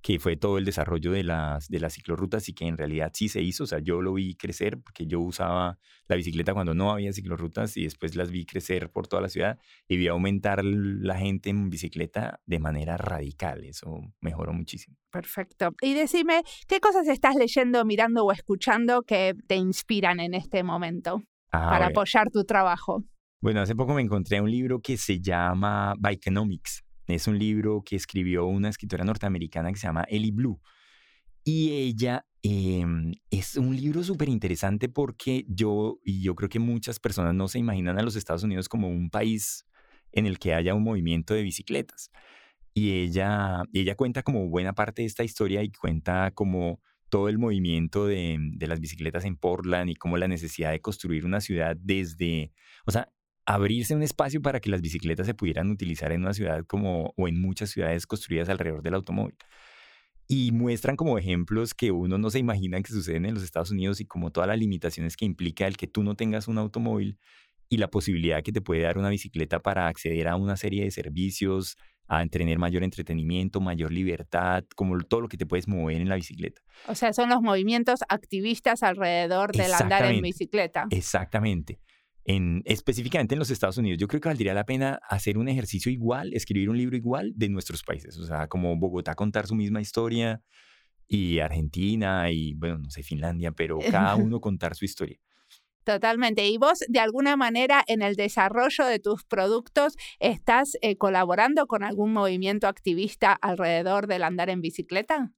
que 0.00 0.18
fue 0.18 0.36
todo 0.36 0.58
el 0.58 0.64
desarrollo 0.64 1.12
de 1.12 1.24
las, 1.24 1.68
de 1.68 1.80
las 1.80 1.94
ciclorrutas 1.94 2.48
y 2.48 2.54
que 2.54 2.66
en 2.66 2.76
realidad 2.76 3.10
sí 3.14 3.28
se 3.28 3.42
hizo. 3.42 3.64
O 3.64 3.66
sea, 3.66 3.80
yo 3.80 4.00
lo 4.00 4.14
vi 4.14 4.36
crecer 4.36 4.78
porque 4.80 5.06
yo 5.06 5.20
usaba 5.20 5.78
la 6.06 6.16
bicicleta 6.16 6.54
cuando 6.54 6.74
no 6.74 6.92
había 6.92 7.12
ciclorrutas 7.12 7.76
y 7.76 7.84
después 7.84 8.14
las 8.14 8.30
vi 8.30 8.46
crecer 8.46 8.90
por 8.90 9.08
toda 9.08 9.22
la 9.22 9.28
ciudad 9.28 9.58
y 9.88 9.96
vi 9.96 10.08
aumentar 10.08 10.64
la 10.64 11.16
gente 11.16 11.50
en 11.50 11.68
bicicleta 11.68 12.40
de 12.46 12.58
manera 12.58 12.96
radical. 12.96 13.64
Eso 13.64 14.00
mejoró 14.20 14.52
muchísimo. 14.52 14.96
Perfecto. 15.10 15.74
Y 15.82 15.94
decime, 15.94 16.42
¿qué 16.66 16.80
cosas 16.80 17.08
estás 17.08 17.34
leyendo, 17.34 17.84
mirando 17.84 18.24
o 18.24 18.32
escuchando 18.32 19.02
que 19.02 19.34
te 19.46 19.56
inspiran 19.56 20.20
en 20.20 20.34
este 20.34 20.62
momento? 20.62 21.22
Ah, 21.50 21.70
para 21.70 21.86
apoyar 21.86 22.30
tu 22.30 22.44
trabajo. 22.44 23.04
Bueno, 23.40 23.60
hace 23.60 23.74
poco 23.74 23.94
me 23.94 24.02
encontré 24.02 24.40
un 24.40 24.50
libro 24.50 24.80
que 24.80 24.96
se 24.96 25.20
llama 25.20 25.94
Bikenomics. 25.98 26.84
Es 27.08 27.26
un 27.26 27.38
libro 27.38 27.82
que 27.84 27.96
escribió 27.96 28.46
una 28.46 28.68
escritora 28.68 29.04
norteamericana 29.04 29.72
que 29.72 29.78
se 29.78 29.86
llama 29.86 30.04
Ellie 30.08 30.30
Blue. 30.30 30.60
Y 31.42 31.72
ella 31.72 32.26
em, 32.42 33.14
es 33.30 33.56
un 33.56 33.74
libro 33.74 34.02
súper 34.04 34.28
interesante 34.28 34.90
porque 34.90 35.46
yo, 35.48 35.98
y 36.04 36.22
yo 36.22 36.34
creo 36.34 36.50
que 36.50 36.58
muchas 36.58 37.00
personas 37.00 37.34
no 37.34 37.48
se 37.48 37.58
imaginan 37.58 37.98
a 37.98 38.02
los 38.02 38.16
Estados 38.16 38.42
Unidos 38.42 38.68
como 38.68 38.88
un 38.88 39.08
país 39.08 39.66
en 40.12 40.26
el 40.26 40.38
que 40.38 40.52
haya 40.52 40.74
un 40.74 40.84
movimiento 40.84 41.32
de 41.32 41.42
bicicletas. 41.42 42.10
Y 42.74 42.92
ella, 43.00 43.62
ella 43.72 43.96
cuenta 43.96 44.22
como 44.22 44.48
buena 44.48 44.74
parte 44.74 45.02
de 45.02 45.06
esta 45.06 45.24
historia 45.24 45.62
y 45.62 45.72
cuenta 45.72 46.30
como 46.32 46.80
todo 47.08 47.30
el 47.30 47.38
movimiento 47.38 48.06
de, 48.06 48.36
de 48.38 48.66
las 48.66 48.80
bicicletas 48.80 49.24
en 49.24 49.36
Portland 49.36 49.88
y 49.90 49.94
como 49.94 50.18
la 50.18 50.28
necesidad 50.28 50.72
de 50.72 50.82
construir 50.82 51.24
una 51.24 51.40
ciudad 51.40 51.76
desde, 51.80 52.52
o 52.84 52.90
sea, 52.90 53.08
abrirse 53.48 53.94
un 53.94 54.02
espacio 54.02 54.42
para 54.42 54.60
que 54.60 54.68
las 54.68 54.82
bicicletas 54.82 55.26
se 55.26 55.32
pudieran 55.32 55.70
utilizar 55.70 56.12
en 56.12 56.20
una 56.20 56.34
ciudad 56.34 56.66
como, 56.66 57.14
o 57.16 57.28
en 57.28 57.40
muchas 57.40 57.70
ciudades 57.70 58.06
construidas 58.06 58.50
alrededor 58.50 58.82
del 58.82 58.92
automóvil. 58.92 59.36
Y 60.28 60.52
muestran 60.52 60.96
como 60.96 61.16
ejemplos 61.16 61.72
que 61.72 61.90
uno 61.90 62.18
no 62.18 62.28
se 62.28 62.38
imagina 62.38 62.82
que 62.82 62.92
suceden 62.92 63.24
en 63.24 63.32
los 63.32 63.42
Estados 63.42 63.70
Unidos 63.70 64.02
y 64.02 64.04
como 64.04 64.30
todas 64.30 64.48
las 64.48 64.58
limitaciones 64.58 65.16
que 65.16 65.24
implica 65.24 65.66
el 65.66 65.78
que 65.78 65.86
tú 65.86 66.02
no 66.02 66.14
tengas 66.14 66.46
un 66.46 66.58
automóvil 66.58 67.18
y 67.70 67.78
la 67.78 67.88
posibilidad 67.88 68.42
que 68.42 68.52
te 68.52 68.60
puede 68.60 68.82
dar 68.82 68.98
una 68.98 69.08
bicicleta 69.08 69.60
para 69.60 69.88
acceder 69.88 70.28
a 70.28 70.36
una 70.36 70.58
serie 70.58 70.84
de 70.84 70.90
servicios, 70.90 71.78
a 72.06 72.26
tener 72.26 72.58
mayor 72.58 72.82
entretenimiento, 72.84 73.62
mayor 73.62 73.92
libertad, 73.92 74.64
como 74.76 74.98
todo 75.00 75.22
lo 75.22 75.28
que 75.28 75.38
te 75.38 75.46
puedes 75.46 75.66
mover 75.68 76.02
en 76.02 76.10
la 76.10 76.16
bicicleta. 76.16 76.60
O 76.86 76.94
sea, 76.94 77.14
son 77.14 77.30
los 77.30 77.40
movimientos 77.40 78.00
activistas 78.10 78.82
alrededor 78.82 79.52
del 79.52 79.72
andar 79.72 80.04
en 80.04 80.20
bicicleta. 80.20 80.86
Exactamente. 80.90 81.80
En, 82.28 82.60
específicamente 82.66 83.34
en 83.34 83.38
los 83.38 83.50
Estados 83.50 83.78
Unidos, 83.78 83.98
yo 83.98 84.06
creo 84.06 84.20
que 84.20 84.28
valdría 84.28 84.52
la 84.52 84.66
pena 84.66 85.00
hacer 85.08 85.38
un 85.38 85.48
ejercicio 85.48 85.90
igual, 85.90 86.34
escribir 86.34 86.68
un 86.68 86.76
libro 86.76 86.94
igual 86.94 87.32
de 87.34 87.48
nuestros 87.48 87.82
países. 87.82 88.18
O 88.18 88.26
sea, 88.26 88.48
como 88.48 88.76
Bogotá 88.76 89.14
contar 89.14 89.46
su 89.46 89.54
misma 89.54 89.80
historia 89.80 90.42
y 91.06 91.38
Argentina 91.38 92.30
y, 92.30 92.52
bueno, 92.52 92.80
no 92.80 92.90
sé, 92.90 93.02
Finlandia, 93.02 93.52
pero 93.52 93.78
cada 93.90 94.14
uno 94.16 94.42
contar 94.42 94.74
su 94.74 94.84
historia. 94.84 95.18
Totalmente. 95.84 96.46
¿Y 96.46 96.58
vos, 96.58 96.80
de 96.86 97.00
alguna 97.00 97.34
manera, 97.36 97.82
en 97.86 98.02
el 98.02 98.14
desarrollo 98.14 98.84
de 98.84 98.98
tus 98.98 99.24
productos, 99.24 99.94
estás 100.18 100.76
eh, 100.82 100.98
colaborando 100.98 101.66
con 101.66 101.82
algún 101.82 102.12
movimiento 102.12 102.68
activista 102.68 103.32
alrededor 103.32 104.06
del 104.06 104.24
andar 104.24 104.50
en 104.50 104.60
bicicleta? 104.60 105.32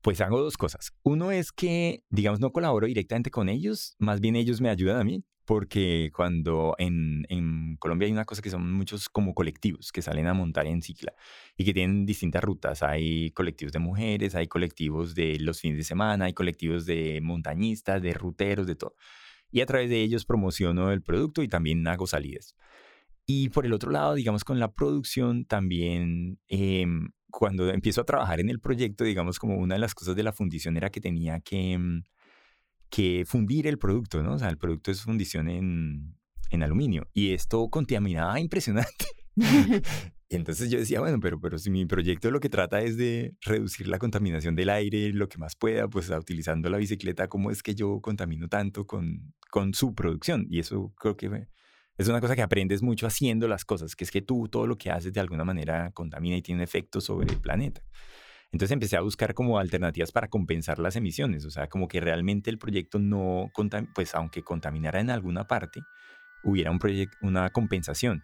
Pues 0.00 0.20
hago 0.20 0.40
dos 0.40 0.56
cosas. 0.56 0.92
Uno 1.02 1.32
es 1.32 1.50
que, 1.50 2.04
digamos, 2.08 2.38
no 2.38 2.52
colaboro 2.52 2.86
directamente 2.86 3.32
con 3.32 3.48
ellos, 3.48 3.96
más 3.98 4.20
bien 4.20 4.36
ellos 4.36 4.60
me 4.60 4.70
ayudan 4.70 5.00
a 5.00 5.02
mí, 5.02 5.24
porque 5.50 6.12
cuando 6.14 6.76
en, 6.78 7.26
en 7.28 7.74
Colombia 7.78 8.06
hay 8.06 8.12
una 8.12 8.24
cosa 8.24 8.40
que 8.40 8.50
son 8.50 8.72
muchos 8.72 9.08
como 9.08 9.34
colectivos 9.34 9.90
que 9.90 10.00
salen 10.00 10.28
a 10.28 10.32
montar 10.32 10.68
en 10.68 10.80
cicla 10.80 11.12
y 11.56 11.64
que 11.64 11.74
tienen 11.74 12.06
distintas 12.06 12.44
rutas. 12.44 12.84
Hay 12.84 13.32
colectivos 13.32 13.72
de 13.72 13.80
mujeres, 13.80 14.36
hay 14.36 14.46
colectivos 14.46 15.16
de 15.16 15.40
los 15.40 15.60
fines 15.60 15.78
de 15.78 15.82
semana, 15.82 16.26
hay 16.26 16.34
colectivos 16.34 16.86
de 16.86 17.18
montañistas, 17.20 18.00
de 18.00 18.14
ruteros, 18.14 18.64
de 18.68 18.76
todo. 18.76 18.94
Y 19.50 19.60
a 19.60 19.66
través 19.66 19.90
de 19.90 20.00
ellos 20.00 20.24
promociono 20.24 20.92
el 20.92 21.02
producto 21.02 21.42
y 21.42 21.48
también 21.48 21.84
hago 21.88 22.06
salidas. 22.06 22.54
Y 23.26 23.48
por 23.48 23.66
el 23.66 23.72
otro 23.72 23.90
lado, 23.90 24.14
digamos, 24.14 24.44
con 24.44 24.60
la 24.60 24.70
producción 24.72 25.46
también, 25.46 26.38
em, 26.46 27.10
cuando 27.28 27.70
empiezo 27.70 28.02
a 28.02 28.04
trabajar 28.04 28.38
en 28.38 28.50
el 28.50 28.60
proyecto, 28.60 29.02
digamos, 29.02 29.40
como 29.40 29.56
una 29.56 29.74
de 29.74 29.80
las 29.80 29.96
cosas 29.96 30.14
de 30.14 30.22
la 30.22 30.32
fundición 30.32 30.76
era 30.76 30.90
que 30.90 31.00
tenía 31.00 31.40
que, 31.40 31.72
em, 31.72 32.04
que 32.90 33.24
fundir 33.26 33.66
el 33.66 33.78
producto, 33.78 34.22
¿no? 34.22 34.34
O 34.34 34.38
sea, 34.38 34.48
el 34.48 34.58
producto 34.58 34.90
es 34.90 35.02
fundición 35.02 35.48
en, 35.48 36.16
en 36.50 36.62
aluminio 36.62 37.08
y 37.12 37.32
esto 37.32 37.68
contaminaba 37.70 38.38
impresionante. 38.40 39.06
Y 40.32 40.36
entonces 40.36 40.70
yo 40.70 40.78
decía, 40.78 41.00
bueno, 41.00 41.18
pero, 41.18 41.40
pero 41.40 41.58
si 41.58 41.70
mi 41.70 41.86
proyecto 41.86 42.30
lo 42.30 42.38
que 42.38 42.48
trata 42.48 42.80
es 42.82 42.96
de 42.96 43.34
reducir 43.40 43.88
la 43.88 43.98
contaminación 43.98 44.54
del 44.54 44.68
aire 44.68 45.12
lo 45.12 45.28
que 45.28 45.38
más 45.38 45.56
pueda, 45.56 45.88
pues 45.88 46.08
utilizando 46.08 46.70
la 46.70 46.78
bicicleta, 46.78 47.26
¿cómo 47.26 47.50
es 47.50 47.64
que 47.64 47.74
yo 47.74 48.00
contamino 48.00 48.46
tanto 48.46 48.86
con, 48.86 49.34
con 49.50 49.74
su 49.74 49.92
producción? 49.92 50.46
Y 50.48 50.60
eso 50.60 50.94
creo 50.96 51.16
que 51.16 51.48
es 51.98 52.06
una 52.06 52.20
cosa 52.20 52.36
que 52.36 52.42
aprendes 52.42 52.80
mucho 52.80 53.08
haciendo 53.08 53.48
las 53.48 53.64
cosas, 53.64 53.96
que 53.96 54.04
es 54.04 54.12
que 54.12 54.22
tú 54.22 54.46
todo 54.46 54.68
lo 54.68 54.78
que 54.78 54.92
haces 54.92 55.12
de 55.12 55.18
alguna 55.18 55.44
manera 55.44 55.90
contamina 55.90 56.36
y 56.36 56.42
tiene 56.42 56.60
un 56.60 56.62
efecto 56.62 57.00
sobre 57.00 57.28
el 57.28 57.40
planeta. 57.40 57.82
Entonces 58.52 58.72
empecé 58.72 58.96
a 58.96 59.00
buscar 59.00 59.34
como 59.34 59.58
alternativas 59.58 60.10
para 60.10 60.28
compensar 60.28 60.78
las 60.78 60.96
emisiones, 60.96 61.44
o 61.44 61.50
sea, 61.50 61.68
como 61.68 61.86
que 61.86 62.00
realmente 62.00 62.50
el 62.50 62.58
proyecto 62.58 62.98
no, 62.98 63.50
pues 63.94 64.14
aunque 64.14 64.42
contaminara 64.42 65.00
en 65.00 65.10
alguna 65.10 65.46
parte, 65.46 65.82
hubiera 66.42 66.70
un 66.70 66.80
una 67.22 67.50
compensación. 67.50 68.22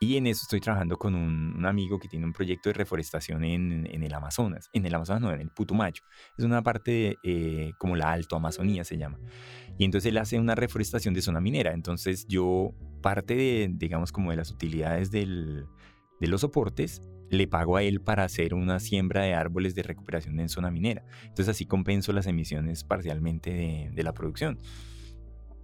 Y 0.00 0.16
en 0.16 0.26
eso 0.26 0.42
estoy 0.42 0.60
trabajando 0.60 0.98
con 0.98 1.14
un, 1.14 1.64
amigo 1.64 1.98
que 1.98 2.08
tiene 2.08 2.26
un 2.26 2.32
proyecto 2.32 2.68
de 2.68 2.74
reforestación 2.74 3.42
en, 3.42 3.86
en, 3.90 4.02
el 4.02 4.12
Amazonas. 4.12 4.68
En 4.72 4.84
el 4.84 4.94
Amazonas, 4.94 5.22
no, 5.22 5.32
en 5.32 5.40
el 5.40 5.50
Putumayo. 5.50 6.02
Es 6.36 6.44
una 6.44 6.62
parte 6.62 7.16
eh, 7.22 7.72
como 7.78 7.96
la 7.96 8.12
Alto 8.12 8.36
Amazonía 8.36 8.84
se 8.84 8.98
llama. 8.98 9.18
Y 9.78 9.84
entonces 9.84 10.10
él 10.10 10.18
hace 10.18 10.38
una 10.38 10.54
reforestación 10.54 11.14
de 11.14 11.22
zona 11.22 11.40
minera. 11.40 11.72
Entonces 11.72 12.26
yo, 12.26 12.74
parte 13.00 13.34
de, 13.34 13.70
digamos, 13.72 14.12
como 14.12 14.30
de 14.30 14.36
las 14.36 14.50
utilidades 14.50 15.10
del, 15.10 15.64
de 16.24 16.30
los 16.30 16.40
soportes, 16.40 17.02
le 17.30 17.46
pago 17.46 17.76
a 17.76 17.82
él 17.82 18.00
para 18.00 18.24
hacer 18.24 18.54
una 18.54 18.80
siembra 18.80 19.22
de 19.22 19.34
árboles 19.34 19.74
de 19.74 19.82
recuperación 19.82 20.40
en 20.40 20.48
zona 20.48 20.70
minera. 20.70 21.04
Entonces 21.22 21.48
así 21.48 21.66
compenso 21.66 22.12
las 22.12 22.26
emisiones 22.26 22.84
parcialmente 22.84 23.52
de, 23.52 23.90
de 23.92 24.02
la 24.02 24.14
producción. 24.14 24.58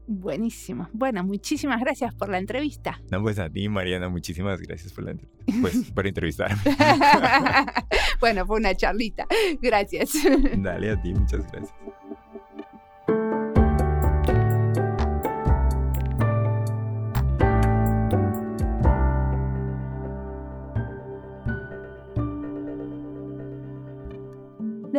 Buenísimo. 0.06 0.88
Bueno, 0.92 1.22
muchísimas 1.22 1.80
gracias 1.80 2.12
por 2.14 2.28
la 2.28 2.38
entrevista. 2.38 3.00
No, 3.12 3.22
pues 3.22 3.38
a 3.38 3.48
ti, 3.48 3.68
Mariana, 3.68 4.08
muchísimas 4.08 4.60
gracias 4.60 4.92
por 4.92 5.04
la 5.04 5.14
pues, 5.60 5.90
por 5.94 6.06
entrevistarme. 6.06 6.60
bueno, 8.20 8.44
fue 8.44 8.58
una 8.58 8.74
charlita. 8.74 9.26
Gracias. 9.62 10.14
Dale 10.56 10.90
a 10.90 11.00
ti, 11.00 11.14
muchas 11.14 11.46
gracias. 11.52 11.72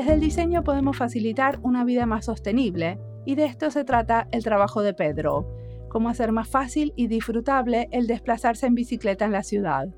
Desde 0.02 0.16
el 0.16 0.20
diseño 0.20 0.64
podemos 0.64 0.97
facilitar 0.97 1.60
una 1.62 1.84
vida 1.84 2.08
más 2.08 2.26
sostenible 2.26 2.97
y 3.24 3.36
de 3.36 3.45
esto 3.45 3.70
se 3.70 3.84
trata 3.84 4.28
el 4.32 4.43
trabajo 4.43 4.82
de 4.82 4.95
Pedro, 4.95 5.45
cómo 5.89 6.10
hacer 6.10 6.32
más 6.32 6.49
fácil 6.49 6.91
y 6.95 7.06
disfrutable 7.06 7.88
el 7.91 8.08
desplazarse 8.08 8.66
en 8.66 8.74
bicicleta 8.74 9.26
en 9.26 9.32
la 9.32 9.43
ciudad, 9.43 9.89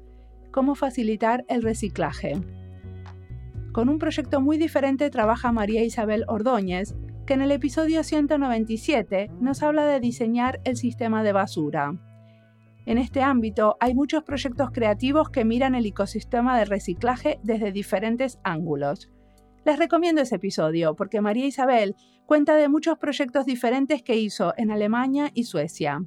cómo 0.51 0.75
facilitar 0.75 1.45
el 1.47 1.61
reciclaje. 1.61 2.33
Con 3.71 3.87
un 3.87 3.97
proyecto 3.97 4.41
muy 4.41 4.57
diferente 4.57 5.09
trabaja 5.09 5.53
María 5.53 5.85
Isabel 5.85 6.25
Ordóñez, 6.27 6.95
que 7.25 7.35
en 7.35 7.41
el 7.41 7.51
episodio 7.51 8.03
197 8.03 9.31
nos 9.39 9.63
habla 9.63 9.85
de 9.85 10.01
diseñar 10.01 10.59
el 10.65 10.75
sistema 10.75 11.23
de 11.23 11.31
basura. 11.31 11.93
En 12.85 12.97
este 12.97 13.21
ámbito 13.21 13.77
hay 13.79 13.95
muchos 13.95 14.23
proyectos 14.23 14.71
creativos 14.71 15.29
que 15.29 15.45
miran 15.45 15.75
el 15.75 15.85
ecosistema 15.85 16.59
de 16.59 16.65
reciclaje 16.65 17.39
desde 17.41 17.71
diferentes 17.71 18.41
ángulos. 18.43 19.09
Les 19.65 19.79
recomiendo 19.79 20.21
ese 20.21 20.35
episodio 20.35 20.93
porque 20.95 21.21
María 21.21 21.45
Isabel 21.45 21.95
cuenta 22.25 22.55
de 22.55 22.67
muchos 22.67 22.97
proyectos 22.97 23.45
diferentes 23.45 24.03
que 24.03 24.17
hizo 24.17 24.53
en 24.57 24.71
Alemania 24.71 25.31
y 25.33 25.45
Suecia. 25.45 26.03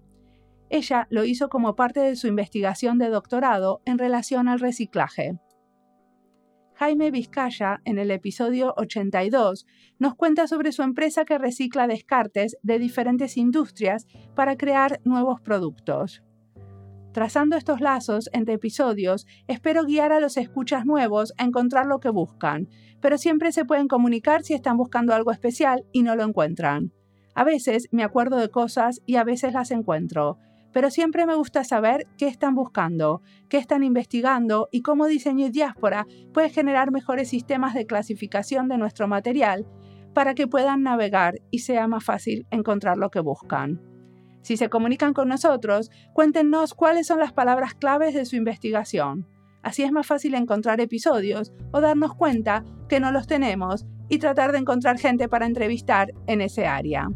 Ella 0.69 1.07
lo 1.11 1.25
hizo 1.25 1.49
como 1.49 1.75
parte 1.75 2.01
de 2.01 2.17
su 2.17 2.27
investigación 2.27 2.99
de 2.99 3.09
doctorado 3.09 3.81
en 3.87 3.99
relación 3.99 4.49
al 4.49 4.61
reciclaje. 4.61 5.39
Jaime 6.75 7.11
Vizcaya, 7.11 7.81
en 7.87 7.99
el 7.99 8.11
episodio 8.11 8.75
82, 8.77 9.67
nos 9.99 10.15
cuenta 10.15 10.47
sobre 10.47 10.73
su 10.73 10.83
empresa 10.83 11.25
que 11.25 11.39
recicla 11.39 11.87
descartes 11.87 12.59
de 12.63 12.79
diferentes 12.79 13.39
industrias 13.39 14.07
para 14.35 14.59
crear 14.59 15.01
nuevos 15.05 15.41
productos. 15.41 16.26
Trazando 17.17 17.57
estos 17.57 17.81
lazos 17.81 18.29
entre 18.35 18.57
episodios, 18.57 19.27
espero 19.47 19.85
guiar 19.85 20.13
a 20.13 20.21
los 20.21 20.37
escuchas 20.37 20.85
nuevos 20.85 21.33
a 21.39 21.45
encontrar 21.45 21.87
lo 21.87 21.99
que 21.99 22.11
buscan, 22.11 22.69
pero 23.01 23.17
siempre 23.17 23.53
se 23.53 23.65
pueden 23.65 23.89
comunicar 23.89 24.43
si 24.43 24.53
están 24.53 24.77
buscando 24.77 25.15
algo 25.15 25.31
especial 25.31 25.87
y 25.93 26.03
no 26.03 26.15
lo 26.15 26.25
encuentran. 26.25 26.93
A 27.35 27.43
veces 27.43 27.89
me 27.91 28.05
acuerdo 28.05 28.37
de 28.37 28.51
cosas 28.51 29.01
y 29.07 29.17
a 29.17 29.25
veces 29.25 29.55
las 29.55 29.71
encuentro, 29.71 30.37
pero 30.75 30.91
siempre 30.91 31.25
me 31.25 31.35
gusta 31.35 31.65
saber 31.65 32.07
qué 32.19 32.29
están 32.29 32.55
buscando, 32.55 33.23
qué 33.49 33.57
están 33.57 33.83
investigando 33.83 34.69
y 34.71 34.83
cómo 34.83 35.07
diseño 35.07 35.47
y 35.47 35.51
diáspora 35.51 36.05
puede 36.35 36.51
generar 36.51 36.93
mejores 36.93 37.31
sistemas 37.31 37.73
de 37.73 37.87
clasificación 37.87 38.69
de 38.69 38.77
nuestro 38.77 39.09
material 39.09 39.65
para 40.13 40.35
que 40.35 40.49
puedan 40.49 40.83
navegar 40.83 41.37
y 41.51 41.61
sea 41.61 41.89
más 41.89 42.05
fácil 42.05 42.47
encontrar 42.51 42.99
lo 42.99 43.09
que 43.09 43.21
buscan. 43.21 43.96
Si 44.47 44.57
se 44.57 44.69
comunican 44.69 45.13
con 45.13 45.27
nosotros, 45.27 45.91
cuéntenos 46.13 46.73
cuáles 46.73 47.09
son 47.09 47.19
las 47.19 47.33
palabras 47.33 47.75
claves 47.75 48.15
de 48.15 48.25
su 48.25 48.37
investigación. 48.37 49.27
Así 49.65 49.83
es 49.83 49.91
más 49.91 50.07
fácil 50.07 50.37
encontrar 50.37 50.81
episodios 50.81 51.53
o 51.73 51.81
darnos 51.81 52.15
cuenta 52.15 52.65
que 52.89 53.01
no 53.01 53.11
los 53.11 53.27
tenemos 53.27 53.87
y 54.09 54.19
tratar 54.19 54.53
de 54.53 54.59
encontrar 54.59 55.01
gente 55.01 55.29
para 55.29 55.47
entrevistar 55.47 56.13
en 56.29 56.43
ese 56.43 56.65
área. 56.65 57.09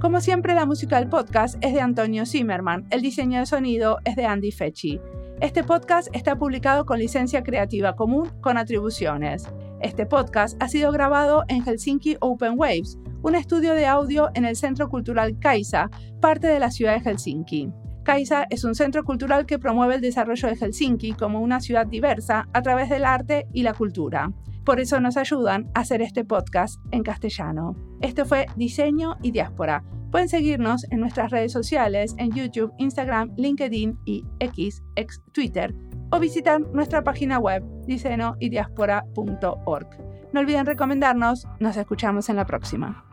Como 0.00 0.22
siempre, 0.22 0.54
la 0.54 0.64
música 0.64 0.98
del 0.98 1.10
podcast 1.10 1.62
es 1.62 1.74
de 1.74 1.82
Antonio 1.82 2.24
Zimmerman, 2.24 2.86
el 2.88 3.02
diseño 3.02 3.40
de 3.40 3.44
sonido 3.44 3.98
es 4.06 4.16
de 4.16 4.24
Andy 4.24 4.50
Fechi. 4.50 4.98
Este 5.42 5.62
podcast 5.62 6.08
está 6.16 6.38
publicado 6.38 6.86
con 6.86 6.98
licencia 6.98 7.42
creativa 7.42 7.96
común 7.96 8.30
con 8.40 8.56
atribuciones. 8.56 9.46
Este 9.80 10.06
podcast 10.06 10.60
ha 10.60 10.68
sido 10.68 10.90
grabado 10.90 11.44
en 11.46 11.62
Helsinki 11.62 12.16
Open 12.20 12.54
Waves, 12.58 12.98
un 13.22 13.36
estudio 13.36 13.74
de 13.74 13.86
audio 13.86 14.28
en 14.34 14.44
el 14.44 14.56
Centro 14.56 14.88
Cultural 14.88 15.38
Kaisa, 15.38 15.88
parte 16.20 16.48
de 16.48 16.58
la 16.58 16.72
ciudad 16.72 16.94
de 16.94 17.00
Helsinki. 17.00 17.70
Kaisa 18.02 18.46
es 18.50 18.64
un 18.64 18.74
centro 18.74 19.04
cultural 19.04 19.46
que 19.46 19.60
promueve 19.60 19.94
el 19.94 20.00
desarrollo 20.00 20.48
de 20.48 20.56
Helsinki 20.56 21.12
como 21.12 21.40
una 21.40 21.60
ciudad 21.60 21.86
diversa 21.86 22.48
a 22.52 22.62
través 22.62 22.88
del 22.88 23.04
arte 23.04 23.46
y 23.52 23.62
la 23.62 23.72
cultura. 23.72 24.32
Por 24.64 24.80
eso 24.80 25.00
nos 25.00 25.16
ayudan 25.16 25.70
a 25.74 25.80
hacer 25.80 26.02
este 26.02 26.24
podcast 26.24 26.80
en 26.90 27.04
castellano. 27.04 27.76
Esto 28.00 28.26
fue 28.26 28.46
Diseño 28.56 29.16
y 29.22 29.30
Diáspora. 29.30 29.84
Pueden 30.10 30.28
seguirnos 30.28 30.84
en 30.90 31.00
nuestras 31.00 31.30
redes 31.30 31.52
sociales 31.52 32.16
en 32.18 32.32
YouTube, 32.32 32.72
Instagram, 32.78 33.32
LinkedIn 33.36 33.96
y 34.04 34.24
X, 34.40 34.82
ex 34.96 35.22
Twitter, 35.32 35.72
o 36.10 36.18
visitar 36.18 36.60
nuestra 36.60 37.04
página 37.04 37.38
web 37.38 37.62
diseñoydiaspora.org. 37.86 39.88
No 40.32 40.40
olviden 40.40 40.66
recomendarnos, 40.66 41.46
nos 41.58 41.76
escuchamos 41.76 42.28
en 42.28 42.36
la 42.36 42.44
próxima. 42.44 43.04